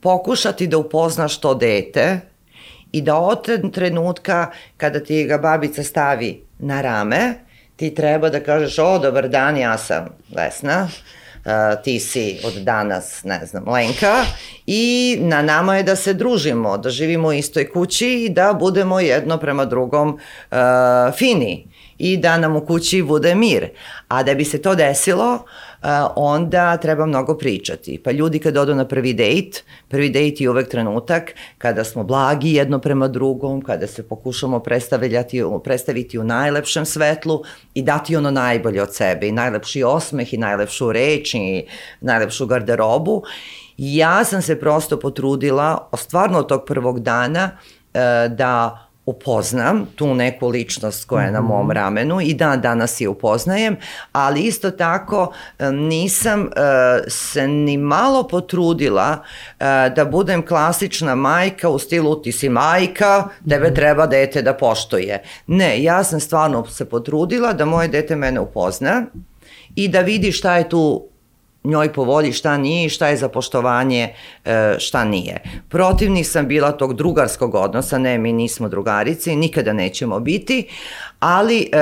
pokušati 0.00 0.66
da 0.66 0.78
upoznaš 0.78 1.40
to 1.40 1.54
dete 1.54 2.20
i 2.92 3.02
da 3.02 3.16
od 3.16 3.72
trenutka 3.72 4.50
kada 4.76 5.00
ti 5.00 5.24
ga 5.24 5.38
babica 5.38 5.82
stavi 5.82 6.44
na 6.58 6.80
rame, 6.82 7.34
ti 7.76 7.94
treba 7.94 8.28
da 8.28 8.40
kažeš, 8.40 8.78
o, 8.78 8.98
dobar 8.98 9.28
dan, 9.28 9.56
ja 9.56 9.78
sam 9.78 10.08
Vesna, 10.36 10.88
uh, 11.46 11.82
ti 11.84 12.00
si 12.00 12.38
od 12.44 12.54
danas, 12.54 13.24
ne 13.24 13.46
znam, 13.46 13.68
Lenka 13.68 14.24
i 14.66 15.16
na 15.20 15.42
nama 15.42 15.76
je 15.76 15.82
da 15.82 15.96
se 15.96 16.14
družimo, 16.14 16.78
da 16.78 16.90
živimo 16.90 17.28
u 17.28 17.32
istoj 17.32 17.70
kući 17.70 18.08
i 18.08 18.28
da 18.28 18.52
budemo 18.52 19.00
jedno 19.00 19.38
prema 19.38 19.64
drugom 19.64 20.08
uh, 20.08 20.56
fini 21.18 21.68
i 21.98 22.16
da 22.16 22.38
nam 22.38 22.56
u 22.56 22.66
kući 22.66 23.02
bude 23.02 23.34
mir. 23.34 23.68
A 24.08 24.22
da 24.22 24.34
bi 24.34 24.44
se 24.44 24.62
to 24.62 24.74
desilo, 24.74 25.44
onda 26.16 26.76
treba 26.76 27.06
mnogo 27.06 27.38
pričati. 27.38 28.00
Pa 28.04 28.10
ljudi 28.10 28.38
kad 28.38 28.56
odu 28.56 28.74
na 28.74 28.84
prvi 28.84 29.12
dejt, 29.12 29.64
prvi 29.88 30.10
dejt 30.10 30.40
je 30.40 30.50
uvek 30.50 30.68
trenutak 30.68 31.34
kada 31.58 31.84
smo 31.84 32.04
blagi 32.04 32.52
jedno 32.52 32.78
prema 32.78 33.08
drugom, 33.08 33.62
kada 33.62 33.86
se 33.86 34.08
pokušamo 34.08 34.60
predstavljati, 34.60 35.44
predstaviti 35.64 36.18
u 36.18 36.24
najlepšem 36.24 36.84
svetlu 36.84 37.42
i 37.74 37.82
dati 37.82 38.16
ono 38.16 38.30
najbolje 38.30 38.82
od 38.82 38.94
sebe 38.94 39.28
i 39.28 39.32
najlepši 39.32 39.82
osmeh 39.82 40.34
i 40.34 40.38
najlepšu 40.38 40.92
reč 40.92 41.34
i 41.34 41.66
najlepšu 42.00 42.46
garderobu. 42.46 43.22
Ja 43.76 44.24
sam 44.24 44.42
se 44.42 44.60
prosto 44.60 45.00
potrudila, 45.00 45.88
stvarno 45.96 46.38
od 46.38 46.48
tog 46.48 46.64
prvog 46.66 47.00
dana, 47.00 47.50
da 48.28 48.85
upoznam 49.06 49.86
tu 49.96 50.14
neku 50.14 50.48
ličnost 50.48 51.04
koja 51.04 51.24
je 51.24 51.32
na 51.32 51.40
mom 51.40 51.66
mhm. 51.66 51.70
ramenu 51.70 52.20
i 52.20 52.34
dan 52.34 52.60
danas 52.60 53.00
je 53.00 53.08
upoznajem, 53.08 53.76
ali 54.12 54.40
isto 54.40 54.70
tako 54.70 55.32
nisam 55.72 56.40
uh, 56.40 56.48
se 57.08 57.48
ni 57.48 57.76
malo 57.76 58.22
potrudila 58.28 59.18
uh, 59.20 59.66
da 59.94 60.04
budem 60.04 60.46
klasična 60.46 61.14
majka 61.14 61.68
u 61.68 61.78
stilu 61.78 62.22
ti 62.22 62.32
si 62.32 62.48
majka, 62.48 63.28
tebe 63.48 63.66
mhm. 63.66 63.74
treba 63.74 64.06
dete 64.06 64.42
da 64.42 64.54
poštuje. 64.54 65.22
Ne, 65.46 65.82
ja 65.82 66.04
sam 66.04 66.20
stvarno 66.20 66.66
se 66.66 66.84
potrudila 66.84 67.52
da 67.52 67.64
moje 67.64 67.88
dete 67.88 68.16
mene 68.16 68.40
upozna 68.40 69.02
i 69.74 69.88
da 69.88 70.00
vidi 70.00 70.32
šta 70.32 70.56
je 70.56 70.68
tu 70.68 71.08
njoj 71.66 71.92
po 71.92 72.04
volji 72.04 72.32
šta 72.32 72.56
nije 72.56 72.86
i 72.86 72.88
šta 72.88 73.08
je 73.08 73.16
za 73.16 73.28
poštovanje, 73.28 74.14
e, 74.44 74.76
šta 74.78 75.04
nije. 75.04 75.42
Protivni 75.68 76.24
sam 76.24 76.48
bila 76.48 76.72
tog 76.72 76.94
drugarskog 76.94 77.54
odnosa, 77.54 77.98
ne, 77.98 78.18
mi 78.18 78.32
nismo 78.32 78.68
drugarice 78.68 79.36
nikada 79.36 79.72
nećemo 79.72 80.20
biti, 80.20 80.68
ali 81.20 81.70
e, 81.72 81.76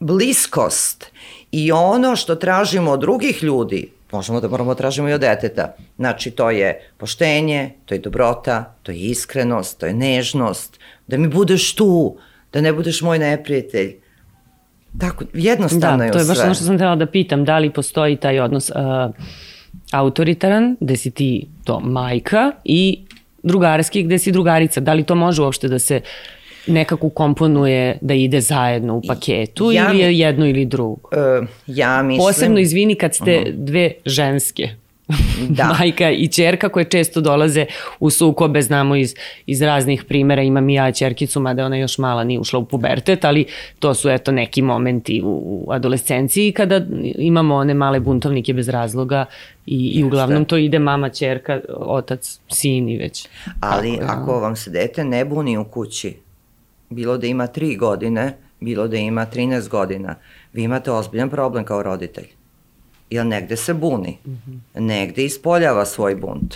bliskost 0.00 1.06
i 1.52 1.72
ono 1.72 2.16
što 2.16 2.34
tražimo 2.34 2.90
od 2.90 3.00
drugih 3.00 3.42
ljudi, 3.42 3.92
možemo 4.12 4.40
da 4.40 4.48
moramo 4.48 4.74
da 4.74 4.78
tražimo 4.78 5.08
i 5.08 5.12
od 5.12 5.20
deteta. 5.20 5.76
Znači, 5.96 6.30
to 6.30 6.50
je 6.50 6.90
poštenje, 6.98 7.70
to 7.86 7.94
je 7.94 7.98
dobrota, 7.98 8.74
to 8.82 8.92
je 8.92 8.98
iskrenost, 8.98 9.78
to 9.78 9.86
je 9.86 9.94
nežnost, 9.94 10.78
da 11.06 11.16
mi 11.16 11.28
budeš 11.28 11.74
tu, 11.74 12.16
da 12.52 12.60
ne 12.60 12.72
budeš 12.72 13.02
moj 13.02 13.18
neprijatelj. 13.18 14.03
Tako, 14.98 15.24
jednostavno 15.32 15.98
da, 15.98 16.04
je 16.04 16.12
to 16.12 16.18
je 16.18 16.24
baš 16.24 16.36
sve. 16.36 16.44
ono 16.44 16.54
što 16.54 16.64
sam 16.64 16.74
htjela 16.74 16.96
da 16.96 17.06
pitam, 17.06 17.44
da 17.44 17.58
li 17.58 17.70
postoji 17.70 18.16
taj 18.16 18.40
odnos 18.40 18.70
uh, 18.70 18.76
autoritaran, 19.92 20.76
gde 20.80 20.96
si 20.96 21.10
ti 21.10 21.46
to 21.64 21.80
majka 21.80 22.52
i 22.64 22.98
drugarski 23.42 24.02
gde 24.02 24.18
si 24.18 24.32
drugarica. 24.32 24.80
Da 24.80 24.92
li 24.92 25.02
to 25.02 25.14
može 25.14 25.42
uopšte 25.42 25.68
da 25.68 25.78
se 25.78 26.00
nekako 26.66 27.08
komponuje 27.08 27.98
da 28.00 28.14
ide 28.14 28.40
zajedno 28.40 28.96
u 28.96 29.02
paketu 29.08 29.72
Ja 29.72 29.90
ili 29.90 30.00
je 30.00 30.18
jedno 30.18 30.46
ili 30.46 30.64
drugo? 30.64 31.08
Uh, 31.40 31.48
ja 31.66 32.02
mislim... 32.02 32.26
Posebno 32.26 32.58
izvini 32.58 32.94
kad 32.94 33.14
ste 33.14 33.44
dve 33.52 33.92
ženske. 34.06 34.68
Da. 35.48 35.64
Majka 35.78 36.10
i 36.10 36.28
čerka 36.28 36.68
koje 36.68 36.84
često 36.84 37.20
dolaze 37.20 37.66
u 38.00 38.10
sukobe, 38.10 38.62
znamo 38.62 38.96
iz, 38.96 39.14
iz 39.46 39.62
raznih 39.62 40.04
primera, 40.04 40.42
imam 40.42 40.68
i 40.68 40.74
ja 40.74 40.92
čerkicu, 40.92 41.40
mada 41.40 41.64
ona 41.64 41.76
još 41.76 41.98
mala 41.98 42.24
nije 42.24 42.40
ušla 42.40 42.58
u 42.58 42.64
pubertet, 42.64 43.24
ali 43.24 43.46
to 43.78 43.94
su 43.94 44.10
eto 44.10 44.32
neki 44.32 44.62
momenti 44.62 45.22
u, 45.24 45.28
u 45.28 45.72
adolescenciji 45.72 46.52
kada 46.52 46.86
imamo 47.18 47.54
one 47.54 47.74
male 47.74 48.00
buntovnike 48.00 48.54
bez 48.54 48.68
razloga 48.68 49.24
i, 49.66 49.92
i 49.94 50.04
uglavnom 50.04 50.44
to 50.44 50.56
ide 50.56 50.78
mama, 50.78 51.08
čerka, 51.08 51.60
otac, 51.76 52.40
sin 52.48 52.88
i 52.88 52.96
već. 52.96 53.28
Ali 53.60 53.96
Tako, 53.96 54.12
ako 54.12 54.40
vam 54.40 54.56
se 54.56 54.70
dete 54.70 55.04
ne 55.04 55.24
buni 55.24 55.58
u 55.58 55.64
kući, 55.64 56.16
bilo 56.90 57.18
da 57.18 57.26
ima 57.26 57.46
3 57.46 57.78
godine, 57.78 58.36
bilo 58.60 58.88
da 58.88 58.96
ima 58.96 59.26
13 59.34 59.68
godina, 59.68 60.14
vi 60.52 60.62
imate 60.62 60.90
ozbiljan 60.90 61.30
problem 61.30 61.64
kao 61.64 61.82
roditelj. 61.82 62.26
Jer 63.10 63.26
negde 63.26 63.56
se 63.56 63.74
buni, 63.74 64.18
negde 64.74 65.24
ispoljava 65.24 65.84
svoj 65.84 66.14
bunt. 66.14 66.54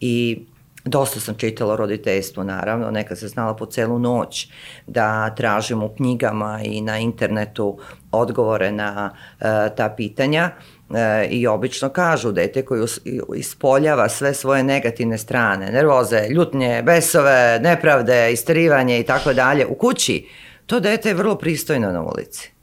I 0.00 0.38
dosta 0.86 1.20
sam 1.20 1.34
čitala 1.34 1.72
o 1.72 1.76
roditeljstvu, 1.76 2.44
naravno, 2.44 2.90
nekad 2.90 3.18
se 3.18 3.28
znala 3.28 3.56
po 3.56 3.66
celu 3.66 3.98
noć 3.98 4.48
da 4.86 5.34
tražim 5.34 5.82
u 5.82 5.88
knjigama 5.88 6.60
i 6.64 6.80
na 6.80 6.98
internetu 6.98 7.78
odgovore 8.12 8.72
na 8.72 9.14
e, 9.40 9.44
ta 9.76 9.94
pitanja 9.96 10.50
e, 10.94 11.26
i 11.30 11.46
obično 11.46 11.88
kažu 11.88 12.32
dete 12.32 12.64
koji 12.64 12.86
ispoljava 13.36 14.08
sve 14.08 14.34
svoje 14.34 14.62
negativne 14.62 15.18
strane, 15.18 15.72
nervoze, 15.72 16.28
ljutnje, 16.30 16.82
besove, 16.82 17.58
nepravde, 17.62 18.32
isterivanje 18.32 19.00
i 19.00 19.02
tako 19.02 19.32
dalje 19.32 19.66
u 19.66 19.74
kući, 19.74 20.28
to 20.66 20.80
dete 20.80 21.08
je 21.08 21.14
vrlo 21.14 21.34
pristojno 21.34 21.92
na 21.92 22.02
ulici. 22.02 22.55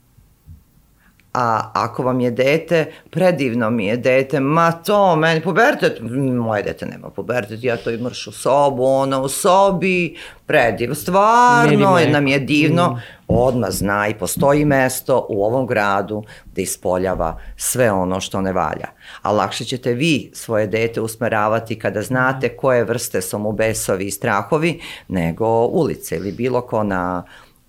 A 1.34 1.70
ako 1.74 2.02
vam 2.02 2.20
je 2.20 2.30
dete, 2.30 2.92
predivno 3.10 3.70
mi 3.70 3.86
je 3.86 3.96
dete, 3.96 4.40
ma 4.40 4.72
to, 4.72 5.16
meni 5.16 5.40
pubertet, 5.40 5.98
moje 6.34 6.62
dete 6.62 6.86
nema 6.86 7.10
pubertet, 7.10 7.64
ja 7.64 7.76
to 7.76 7.90
i 7.90 7.98
mrš 7.98 8.26
u 8.26 8.32
sobu, 8.32 8.84
ono 8.84 9.22
u 9.22 9.28
sobi, 9.28 10.16
prediv, 10.46 10.94
stvarno 10.94 11.98
je, 11.98 12.08
nam 12.10 12.26
je 12.26 12.38
divno, 12.38 13.00
odmah 13.28 13.70
zna 13.70 14.08
i 14.08 14.14
postoji 14.14 14.64
mesto 14.64 15.26
u 15.28 15.44
ovom 15.44 15.66
gradu 15.66 16.22
da 16.46 16.62
ispoljava 16.62 17.38
sve 17.56 17.92
ono 17.92 18.20
što 18.20 18.40
ne 18.40 18.52
valja. 18.52 18.88
A 19.22 19.32
lakše 19.32 19.64
ćete 19.64 19.92
vi 19.92 20.30
svoje 20.34 20.66
dete 20.66 21.00
usmeravati 21.00 21.78
kada 21.78 22.02
znate 22.02 22.56
koje 22.56 22.84
vrste 22.84 23.20
su 23.20 23.38
mu 23.38 23.52
besovi 23.52 24.04
i 24.04 24.10
strahovi, 24.10 24.80
nego 25.08 25.46
ulice 25.66 26.16
ili 26.16 26.32
bilo 26.32 26.60
ko 26.60 26.82
na 26.82 27.24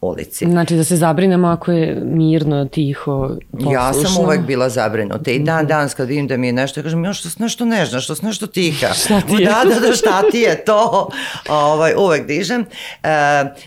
ulici. 0.05 0.45
Znači 0.45 0.75
da 0.75 0.83
se 0.83 0.95
zabrinemo 0.95 1.47
ako 1.47 1.71
je 1.71 2.01
mirno, 2.03 2.65
tiho, 2.65 3.29
poslušno. 3.51 3.71
Ja 3.71 3.93
sam 3.93 4.23
uvek 4.23 4.41
bila 4.41 4.69
zabrinuta 4.69 5.31
i 5.31 5.39
dan 5.39 5.67
danas 5.67 5.93
kad 5.93 6.07
vidim 6.07 6.27
da 6.27 6.37
mi 6.37 6.47
je 6.47 6.53
nešto, 6.53 6.79
ja 6.79 6.83
kažem, 6.83 7.05
još 7.05 7.19
što 7.19 7.29
si 7.29 7.41
nešto 7.41 7.65
nežna, 7.65 7.99
što 7.99 8.15
si 8.15 8.25
nešto 8.25 8.47
tiha. 8.47 8.87
Šta 9.05 9.21
ti 9.21 9.33
je? 9.33 9.45
Da, 9.45 9.61
da, 9.73 9.87
da, 9.87 9.93
šta 9.93 10.21
ti 10.31 10.37
je 10.39 10.65
to? 10.65 11.09
Ovaj, 11.49 11.93
uvek 11.97 12.27
dižem. 12.27 12.65
E, 13.03 13.07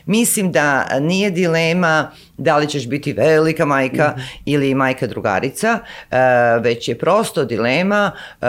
mislim 0.06 0.52
da 0.52 0.68
nije 1.00 1.30
dilema 1.30 2.10
da 2.38 2.56
li 2.56 2.68
ćeš 2.68 2.88
biti 2.88 3.12
velika 3.12 3.64
majka 3.64 4.12
Mhm. 4.16 4.20
ili 4.44 4.74
majka 4.74 5.06
drugarica, 5.06 5.78
e, 6.10 6.16
već 6.60 6.88
je 6.88 6.98
prosto 6.98 7.44
dilema 7.44 8.10
e, 8.40 8.46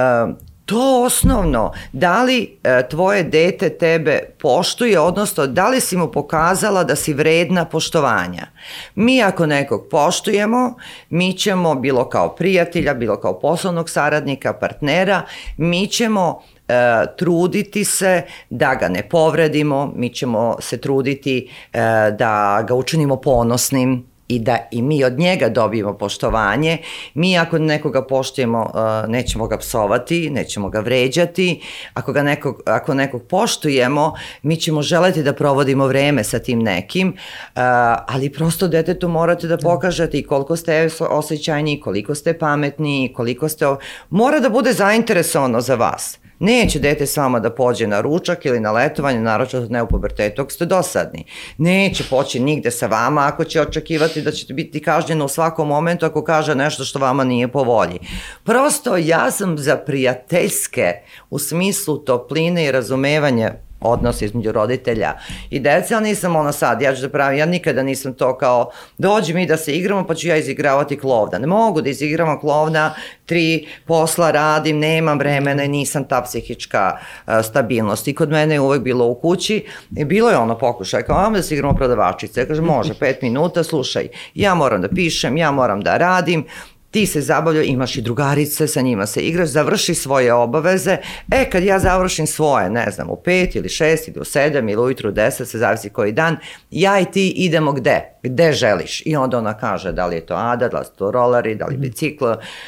To 0.70 1.04
osnovno, 1.04 1.72
da 1.94 2.24
li 2.24 2.58
e, 2.64 2.88
tvoje 2.90 3.24
dete 3.24 3.70
tebe 3.70 4.20
poštuje, 4.40 5.00
odnosno 5.00 5.48
da 5.48 5.70
li 5.70 5.82
si 5.82 5.98
mu 5.98 6.12
pokazala 6.12 6.84
da 6.84 6.96
si 6.96 7.14
vredna 7.14 7.66
poštovanja. 7.66 8.48
Mi 8.96 9.24
ako 9.24 9.46
nekog 9.46 9.88
poštujemo, 9.92 10.76
mi 11.10 11.34
ćemo 11.34 11.76
bilo 11.76 12.10
kao 12.10 12.36
prijatelja, 12.36 12.94
bilo 12.94 13.20
kao 13.20 13.40
poslovnog 13.40 13.90
saradnika, 13.90 14.54
partnera, 14.54 15.22
mi 15.58 15.88
ćemo 15.88 16.42
e, 16.68 16.74
truditi 17.18 17.86
se 17.86 18.22
da 18.50 18.76
ga 18.76 18.88
ne 18.88 19.10
povredimo, 19.10 19.92
mi 19.96 20.10
ćemo 20.10 20.56
se 20.60 20.78
truditi 20.78 21.50
e, 21.74 21.80
da 22.12 22.66
ga 22.68 22.76
učinimo 22.76 23.16
ponosnim, 23.16 24.09
i 24.30 24.40
da 24.40 24.58
i 24.72 24.82
mi 24.82 25.04
od 25.04 25.20
njega 25.20 25.50
dobijemo 25.50 25.94
poštovanje. 25.94 26.78
Mi 27.14 27.38
ako 27.38 27.58
nekoga 27.58 28.06
poštujemo, 28.06 28.62
uh, 28.62 29.10
nećemo 29.10 29.48
ga 29.48 29.58
psovati, 29.58 30.30
nećemo 30.30 30.70
ga 30.70 30.80
vređati. 30.80 31.62
Ako, 31.94 32.14
ga 32.14 32.24
nekog, 32.24 32.62
ako 32.66 32.94
nekog 32.94 33.24
poštujemo, 33.24 34.14
mi 34.42 34.56
ćemo 34.56 34.82
želeti 34.82 35.24
da 35.24 35.34
provodimo 35.34 35.88
vreme 35.88 36.24
sa 36.24 36.40
tim 36.40 36.60
nekim, 36.60 37.08
uh, 37.08 37.62
ali 38.08 38.34
prosto 38.34 38.68
detetu 38.68 39.08
morate 39.08 39.48
da 39.48 39.58
pokažete 39.58 40.18
i 40.18 40.24
koliko 40.24 40.56
ste 40.56 40.90
osjećajni, 41.00 41.82
koliko 41.82 42.16
ste 42.16 42.38
pametni, 42.38 43.14
koliko 43.16 43.50
ste... 43.50 43.66
Mora 44.10 44.40
da 44.40 44.50
bude 44.50 44.74
zainteresovano 44.74 45.62
za 45.62 45.76
vas. 45.76 46.20
Neće 46.40 46.80
dete 46.80 47.06
s 47.06 47.18
vama 47.18 47.40
da 47.40 47.50
pođe 47.50 47.88
na 47.88 48.02
ručak 48.02 48.46
ili 48.46 48.60
na 48.60 48.72
letovanje, 48.72 49.20
naročito 49.20 49.66
ne 49.70 49.84
u 49.84 49.88
pubertetu, 49.88 50.42
ako 50.42 50.52
ste 50.52 50.66
dosadni. 50.66 51.26
Neće 51.58 52.04
poći 52.10 52.40
nigde 52.40 52.72
sa 52.72 52.88
vama 52.88 53.28
ako 53.28 53.44
će 53.44 53.62
očekivati 53.62 54.22
da 54.22 54.32
ćete 54.32 54.54
biti 54.54 54.82
kažnjeno 54.82 55.26
u 55.26 55.30
svakom 55.30 55.68
momentu 55.68 56.06
ako 56.06 56.24
kaže 56.24 56.56
nešto 56.56 56.84
što 56.84 57.00
vama 57.00 57.24
nije 57.24 57.48
po 57.48 57.64
volji. 57.64 58.00
Prosto 58.44 58.98
ja 58.98 59.32
sam 59.32 59.58
za 59.58 59.78
prijateljske 59.78 60.94
u 61.30 61.40
smislu 61.40 61.98
topline 61.98 62.66
i 62.66 62.72
razumevanja 62.72 63.54
odnos 63.82 64.22
između 64.22 64.52
roditelja 64.52 65.14
i 65.50 65.60
dece, 65.60 65.96
ali 65.96 66.04
nisam 66.04 66.36
ono 66.36 66.52
sad, 66.52 66.82
ja 66.82 66.96
ću 66.96 67.02
da 67.02 67.10
pravim, 67.10 67.40
ja 67.40 67.46
nikada 67.46 67.84
nisam 67.84 68.14
to 68.14 68.38
kao, 68.38 68.72
dođi 68.98 69.34
mi 69.34 69.46
da 69.46 69.58
se 69.58 69.76
igramo 69.76 70.08
pa 70.08 70.16
ću 70.16 70.28
ja 70.28 70.38
izigravati 70.38 70.98
klovna. 70.98 71.38
Ne 71.38 71.48
mogu 71.48 71.82
da 71.82 71.90
izigramo 71.90 72.40
klovna, 72.40 72.94
tri 73.26 73.68
posla 73.86 74.32
radim, 74.32 74.80
nemam 74.80 75.20
vremena 75.20 75.64
i 75.64 75.68
nisam 75.68 76.04
ta 76.04 76.22
psihička 76.22 76.98
uh, 76.98 77.34
stabilnost. 77.44 78.08
I 78.08 78.16
kod 78.16 78.30
mene 78.30 78.56
je 78.56 78.60
uvek 78.60 78.82
bilo 78.82 79.06
u 79.06 79.16
kući 79.16 79.66
i 79.98 80.06
bilo 80.06 80.30
je 80.30 80.38
ono 80.38 80.58
pokušaj, 80.58 81.04
kao, 81.04 81.18
ajmo 81.18 81.38
da 81.38 81.44
se 81.44 81.56
igramo 81.56 81.74
prodavačice. 81.74 82.40
Ja 82.42 82.48
kažem, 82.48 82.66
može, 82.66 82.94
pet 83.00 83.22
minuta, 83.22 83.64
slušaj, 83.64 84.08
ja 84.34 84.56
moram 84.56 84.82
da 84.82 84.88
pišem, 84.88 85.38
ja 85.38 85.52
moram 85.52 85.82
da 85.82 85.98
radim, 85.98 86.46
ti 86.92 87.06
se 87.06 87.22
zabavljaju, 87.22 87.66
imaš 87.66 87.96
i 87.96 88.02
drugarice, 88.02 88.68
sa 88.68 88.82
njima 88.82 89.06
se 89.06 89.22
igraš, 89.22 89.50
završi 89.50 89.96
svoje 89.96 90.34
obaveze. 90.34 90.98
E, 91.32 91.50
kad 91.50 91.64
ja 91.64 91.80
završim 91.80 92.28
svoje, 92.28 92.70
ne 92.70 92.92
znam, 92.92 93.10
u 93.10 93.16
pet 93.16 93.56
ili 93.56 93.70
šest 93.70 94.08
ili 94.08 94.20
u 94.20 94.24
sedam 94.24 94.70
ili 94.70 94.82
ujutru 94.82 95.10
u 95.10 95.12
deset, 95.12 95.48
se 95.48 95.58
zavisi 95.58 95.90
koji 95.90 96.12
dan, 96.12 96.38
ja 96.72 97.00
i 97.00 97.06
ti 97.06 97.30
idemo 97.30 97.72
gde? 97.72 98.02
Gde 98.24 98.52
želiš? 98.52 99.04
I 99.06 99.16
onda 99.16 99.38
ona 99.38 99.54
kaže 99.54 99.92
da 99.92 100.06
li 100.06 100.16
je 100.16 100.26
to 100.26 100.34
Ada, 100.36 100.68
da 100.68 100.80
li 100.80 100.86
su 100.86 100.92
to 100.92 101.12
roleri, 101.12 101.56
da 101.56 101.66
li 101.66 101.74
je 101.74 101.78
bicikl, 101.78 102.26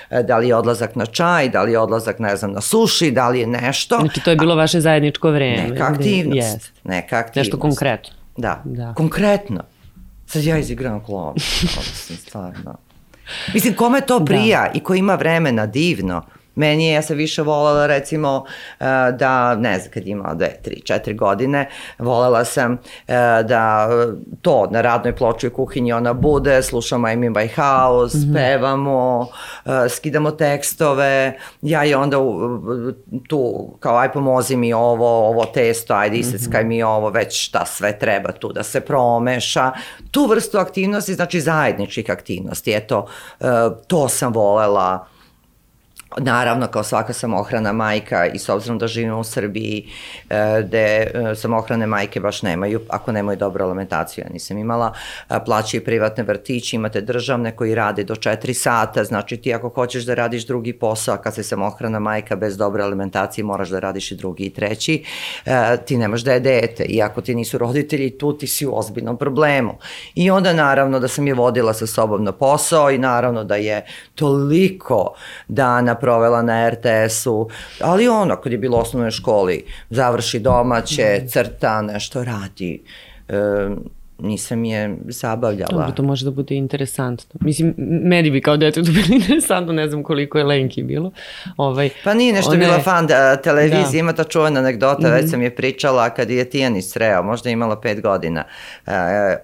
e, 0.10 0.24
da 0.24 0.38
li 0.38 0.48
je 0.48 0.56
odlazak 0.56 0.96
na 0.96 1.06
čaj, 1.06 1.50
da 1.50 1.64
li 1.64 1.72
je 1.72 1.80
odlazak, 1.80 2.20
ne 2.20 2.36
znam, 2.36 2.52
na 2.52 2.62
suši, 2.62 3.12
da 3.12 3.30
li 3.30 3.40
je 3.40 3.48
nešto. 3.48 3.98
Znači 4.00 4.22
to 4.22 4.30
je 4.30 4.36
bilo 4.36 4.56
vaše 4.56 4.82
zajedničko 4.82 5.32
vreme. 5.32 5.68
Neka 5.70 5.84
aktivnost. 5.84 6.54
Jest. 6.54 6.72
Neka 6.84 7.18
aktivnost. 7.18 7.36
Nešto 7.36 7.60
konkretno. 7.60 8.14
Da, 8.38 8.62
Da. 8.66 8.94
konkretno. 8.98 9.64
Sad 10.26 10.44
ja 10.44 10.58
izigram. 10.58 11.02
Mislim, 11.78 12.18
stvarno. 12.18 12.91
Mislim, 13.54 13.76
kome 13.76 14.02
to 14.02 14.26
prija 14.26 14.62
da. 14.62 14.72
i 14.74 14.80
ko 14.80 14.94
ima 14.94 15.16
vremena, 15.16 15.66
divno. 15.66 16.26
Meni 16.56 16.88
je, 16.88 16.94
ja 16.94 17.02
sam 17.02 17.18
više 17.18 17.42
volela 17.42 17.88
recimo 17.88 18.46
eh, 18.80 18.86
da, 19.20 19.56
ne 19.56 19.80
znam, 19.80 19.92
kad 19.92 20.08
imala 20.08 20.34
dve, 20.34 20.54
tri, 20.62 20.82
četiri 20.82 21.14
godine, 21.14 21.70
volela 22.00 22.46
sam 22.46 22.74
eh, 23.08 23.14
da 23.44 23.90
to 24.42 24.68
na 24.72 24.82
radnoj 24.82 25.16
ploči 25.16 25.48
u 25.48 25.52
kuhinji 25.52 25.94
ona 25.94 26.14
bude, 26.14 26.64
slušamo 26.64 27.08
Amy 27.08 27.34
Winehouse, 27.34 28.18
mm 28.18 28.22
-hmm. 28.22 28.34
pevamo, 28.34 29.28
skidamo 29.90 30.32
tekstove, 30.32 31.38
ja 31.62 31.84
je 31.84 31.98
onda 31.98 32.18
tu 33.28 33.72
kao 33.80 33.98
aj 33.98 34.14
pomozi 34.14 34.56
mi 34.56 34.74
ovo, 34.74 35.28
ovo 35.28 35.46
testo, 35.46 35.94
ajde 35.94 36.18
iseckaj 36.18 36.64
mi 36.64 36.84
ovo, 36.84 37.10
već 37.10 37.46
šta 37.46 37.66
sve 37.66 38.00
treba 38.00 38.32
tu 38.32 38.54
da 38.54 38.64
se 38.64 38.82
promeša. 38.82 39.72
Tu 40.12 40.26
vrstu 40.26 40.58
aktivnosti, 40.58 41.14
znači 41.14 41.42
zajedničkih 41.42 42.06
aktivnosti, 42.10 42.74
eto, 42.74 43.08
to 43.88 44.10
sam 44.10 44.34
volela 44.34 45.06
Naravno, 46.18 46.68
kao 46.68 46.84
svaka 46.84 47.14
samohrana 47.14 47.72
majka 47.72 48.26
i 48.26 48.40
s 48.40 48.50
obzirom 48.50 48.78
da 48.78 48.88
živimo 48.88 49.20
u 49.20 49.24
Srbiji 49.24 49.88
e, 50.30 50.64
gde 50.64 50.78
e, 50.80 51.36
samohrane 51.36 51.88
majke 51.88 52.20
baš 52.20 52.42
nemaju, 52.42 52.82
ako 52.90 53.12
nemaju 53.12 53.38
dobru 53.38 53.66
alimentaciju, 53.66 54.24
ja 54.28 54.34
nisam 54.34 54.58
imala, 54.58 54.94
plaćaju 55.46 55.84
privatne 55.84 56.24
vrtići, 56.24 56.76
imate 56.76 57.02
državne 57.02 57.56
koji 57.56 57.76
rade 57.76 58.04
do 58.04 58.16
4 58.16 58.54
sata, 58.54 59.04
znači 59.04 59.38
ti 59.38 59.54
ako 59.54 59.70
hoćeš 59.70 60.04
da 60.04 60.14
radiš 60.14 60.48
drugi 60.48 60.74
posao, 60.74 61.18
kad 61.18 61.36
si 61.36 61.44
samohrana 61.44 62.00
majka 62.00 62.36
bez 62.36 62.58
dobre 62.58 62.84
alimentacije 62.84 63.46
moraš 63.46 63.70
da 63.70 63.80
radiš 63.80 64.12
i 64.12 64.16
drugi 64.16 64.44
i 64.44 64.54
treći, 64.54 65.04
e, 65.46 65.78
ti 65.86 65.98
nemaš 65.98 66.22
da 66.22 66.34
je 66.34 66.40
dete 66.40 66.84
i 66.84 67.02
ako 67.02 67.22
ti 67.22 67.36
nisu 67.36 67.58
roditelji, 67.58 68.18
tu 68.18 68.38
ti 68.38 68.48
si 68.48 68.66
u 68.66 68.78
ozbiljnom 68.78 69.18
problemu. 69.18 69.78
I 70.16 70.32
onda 70.32 70.54
naravno 70.54 71.00
da 71.00 71.08
sam 71.08 71.28
je 71.28 71.34
vodila 71.34 71.74
sa 71.74 71.88
sobom 71.88 72.24
na 72.24 72.32
posao 72.32 72.92
i 72.92 72.98
naravno 72.98 73.44
da 73.44 73.56
je 73.56 73.86
toliko 74.16 75.14
dana 75.48 75.96
provela 76.02 76.42
na 76.42 76.70
RTS-u, 76.70 77.50
ali 77.82 78.08
ono, 78.08 78.36
kad 78.36 78.52
je 78.52 78.58
bilo 78.58 78.78
u 78.78 78.82
osnovnoj 78.82 79.12
školi, 79.12 79.66
završi 79.90 80.40
domaće, 80.40 81.16
mhm. 81.18 81.28
crta, 81.28 81.82
nešto 81.82 82.24
radi. 82.24 82.84
Nisam 84.22 84.66
je 84.66 84.98
zabavljala. 85.06 85.72
Dobro, 85.72 85.92
to 85.92 86.04
može 86.04 86.26
da 86.26 86.32
bude 86.32 86.56
interesantno. 86.56 87.40
Mislim, 87.42 87.74
meni 88.04 88.32
bi 88.32 88.42
kao 88.42 88.58
dete 88.58 88.84
to 88.84 88.92
bilo 89.02 89.08
interesantno, 89.22 89.74
ne 89.74 89.88
znam 89.90 90.04
koliko 90.04 90.38
je 90.38 90.44
Lenki 90.44 90.84
bilo. 90.84 91.12
Ovaj, 91.58 91.90
pa 92.04 92.14
nije 92.14 92.34
nešto 92.34 92.52
one... 92.52 92.60
bila 92.60 92.80
fan 92.80 93.08
da, 93.08 93.36
televizije, 93.36 93.92
da. 93.92 93.98
ima 93.98 94.14
ta 94.14 94.24
čuvena 94.24 94.60
anegdota, 94.60 95.08
mm 95.08 95.12
-hmm. 95.12 95.22
već 95.22 95.30
sam 95.30 95.42
je 95.42 95.56
pričala 95.56 96.10
kad 96.10 96.30
je 96.30 96.50
Tijanić 96.50 96.86
sreo, 96.86 97.24
možda 97.24 97.50
je 97.50 97.54
imala 97.54 97.82
pet 97.82 98.02
godina. 98.02 98.44
E, 98.88 98.92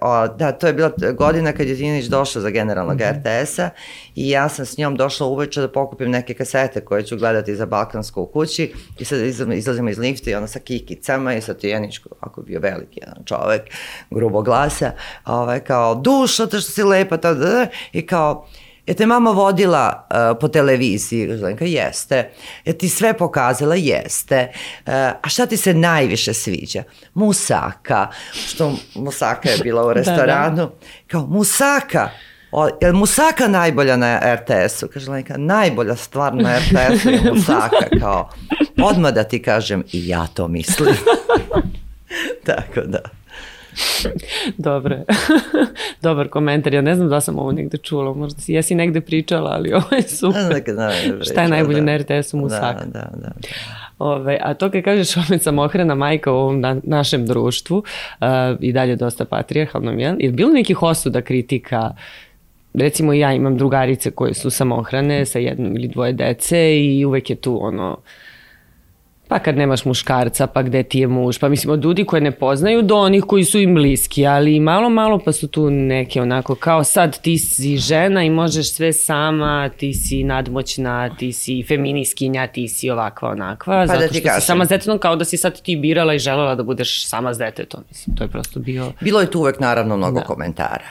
o, 0.00 0.28
da, 0.28 0.52
to 0.52 0.66
je 0.66 0.72
bila 0.72 0.90
godina 1.12 1.52
kad 1.52 1.66
je 1.68 1.76
Tijanić 1.76 2.06
došao 2.06 2.42
za 2.42 2.50
generalnog 2.50 2.96
mm 2.96 3.00
-hmm. 3.00 3.44
RTS-a 3.44 3.70
i 4.14 4.30
ja 4.30 4.48
sam 4.48 4.66
s 4.66 4.78
njom 4.78 4.96
došla 4.96 5.26
uveče 5.26 5.60
da 5.60 5.68
pokupim 5.68 6.10
neke 6.10 6.34
kasete 6.34 6.80
koje 6.80 7.02
ću 7.02 7.16
gledati 7.16 7.56
za 7.56 7.66
Balkansku 7.66 8.22
u 8.22 8.26
kući 8.26 8.72
i 8.98 9.04
sad 9.04 9.20
izlazimo 9.54 9.90
iz 9.90 9.98
lifta 9.98 10.30
i 10.30 10.34
ona 10.34 10.46
sa 10.46 10.58
kikicama 10.58 11.34
i 11.34 11.40
sa 11.40 11.54
Tijanić, 11.54 12.00
ako 12.20 12.42
bio 12.42 12.60
veliki 12.60 13.00
jedan 13.00 13.24
čovek, 13.24 13.62
grubo 14.10 14.42
glasa, 14.68 14.92
ovaj, 15.24 15.60
kao 15.60 15.94
dušo, 15.94 16.46
to 16.46 16.60
što 16.60 16.70
si 16.70 16.82
lepa, 16.82 17.16
ta, 17.16 17.34
da, 17.34 17.46
da, 17.46 17.66
i 17.92 18.06
kao, 18.06 18.46
je 18.86 18.94
te 18.94 19.06
mama 19.06 19.30
vodila 19.30 20.06
uh, 20.10 20.38
po 20.40 20.48
televiziji? 20.48 21.36
Zlenka, 21.36 21.64
jeste. 21.64 22.30
Je 22.64 22.78
ti 22.78 22.88
sve 22.88 23.14
pokazala? 23.14 23.74
Jeste. 23.74 24.48
Uh, 24.86 24.92
a 24.94 25.28
šta 25.28 25.46
ti 25.46 25.56
se 25.56 25.74
najviše 25.74 26.34
sviđa? 26.34 26.82
Musaka. 27.14 28.08
Što 28.32 28.72
Musaka 28.94 29.50
je 29.50 29.58
bila 29.62 29.86
u 29.86 29.92
restoranu. 29.92 30.56
da, 30.56 30.62
da. 30.62 30.70
Kao, 31.06 31.26
Musaka. 31.26 32.10
O, 32.52 32.68
je 32.80 32.92
Musaka 32.92 33.48
najbolja 33.48 33.96
na 33.96 34.34
RTS-u? 34.34 34.88
Kaže 34.88 35.10
Lenka, 35.10 35.36
najbolja 35.36 35.96
stvar 35.96 36.34
na 36.34 36.58
RTS-u 36.58 37.10
je 37.10 37.32
Musaka. 37.34 37.86
Kao, 38.00 38.30
odmah 38.82 39.12
da 39.12 39.24
ti 39.24 39.42
kažem, 39.42 39.84
i 39.92 40.08
ja 40.08 40.26
to 40.26 40.48
mislim. 40.48 40.94
Tako 42.46 42.80
da. 42.80 43.17
Dobro. 44.68 44.96
Dobar 46.02 46.28
komentar. 46.28 46.74
Ja 46.74 46.80
ne 46.80 46.94
znam 46.94 47.08
da 47.08 47.20
sam 47.20 47.38
ovo 47.38 47.52
negde 47.52 47.78
čula. 47.78 48.14
Možda 48.14 48.40
si, 48.40 48.52
jesi 48.52 48.74
negde 48.74 49.00
pričala, 49.00 49.50
ali 49.50 49.72
ovo 49.78 49.96
je 49.96 50.02
super. 50.02 50.42
Da, 50.42 50.72
da, 50.72 50.72
da, 50.72 51.24
Šta 51.24 51.42
je 51.42 51.48
najbolje 51.48 51.80
da. 51.80 51.86
na 51.86 51.96
RTS-u 51.96 52.36
Musaka? 52.36 52.84
Da, 52.84 52.98
da, 52.98 53.16
da. 53.16 53.30
Ove, 53.98 54.38
a 54.42 54.54
to 54.54 54.70
kad 54.70 54.82
kažeš 54.82 55.16
opet 55.16 55.42
samohrana 55.42 55.94
majka 55.94 56.32
u 56.32 56.36
ovom 56.36 56.60
na, 56.60 56.76
našem 56.82 57.26
društvu 57.26 57.76
uh, 57.78 58.26
i 58.60 58.72
dalje 58.72 58.96
dosta 58.96 59.24
patrijarhalno, 59.24 59.92
je, 59.92 60.16
je 60.18 60.30
bilo 60.30 60.52
nekih 60.52 60.82
osuda 60.82 61.20
kritika 61.20 61.94
recimo 62.74 63.12
ja 63.12 63.32
imam 63.32 63.56
drugarice 63.56 64.10
koje 64.10 64.34
su 64.34 64.50
samohrane 64.50 65.26
sa 65.26 65.38
jednom 65.38 65.76
ili 65.76 65.88
dvoje 65.88 66.12
dece 66.12 66.78
i 66.80 67.04
uvek 67.04 67.30
je 67.30 67.36
tu 67.36 67.58
ono 67.66 67.98
pa 69.28 69.38
kad 69.38 69.56
nemaš 69.56 69.84
muškarca, 69.84 70.46
pa 70.46 70.62
gde 70.62 70.82
ti 70.82 70.98
je 70.98 71.06
muž, 71.06 71.38
pa 71.38 71.48
mislim 71.48 71.72
od 71.72 71.84
ljudi 71.84 72.04
koje 72.04 72.20
ne 72.20 72.30
poznaju 72.30 72.82
do 72.82 72.96
onih 72.96 73.24
koji 73.26 73.44
su 73.44 73.58
im 73.58 73.74
bliski, 73.74 74.26
ali 74.26 74.60
malo 74.60 74.90
malo 74.90 75.18
pa 75.24 75.32
su 75.32 75.48
tu 75.48 75.70
neke 75.70 76.22
onako 76.22 76.54
kao 76.54 76.84
sad 76.84 77.20
ti 77.20 77.38
si 77.38 77.76
žena 77.76 78.24
i 78.24 78.30
možeš 78.30 78.72
sve 78.72 78.92
sama, 78.92 79.70
ti 79.76 79.94
si 79.94 80.24
nadmoćna, 80.24 81.16
ti 81.16 81.32
si 81.32 81.64
feminiskinja, 81.68 82.46
ti 82.46 82.68
si 82.68 82.90
ovakva 82.90 83.28
onakva, 83.30 83.80
pa 83.80 83.86
zato 83.86 84.00
da 84.00 84.08
ti 84.08 84.18
što 84.18 84.28
kažem. 84.28 84.40
si 84.40 84.46
sama 84.46 84.66
s 84.66 84.68
detetom 84.68 84.98
kao 84.98 85.16
da 85.16 85.24
si 85.24 85.36
sad 85.36 85.62
ti 85.62 85.76
birala 85.76 86.14
i 86.14 86.18
želela 86.18 86.54
da 86.54 86.62
budeš 86.62 87.06
sama 87.06 87.34
s 87.34 87.38
detetom, 87.38 87.84
mislim, 87.88 88.16
to 88.16 88.24
je 88.24 88.28
prosto 88.28 88.60
bio... 88.60 88.92
Bilo 89.00 89.20
je 89.20 89.30
tu 89.30 89.40
uvek 89.40 89.60
naravno 89.60 89.96
mnogo 89.96 90.20
da. 90.20 90.26
komentara 90.26 90.88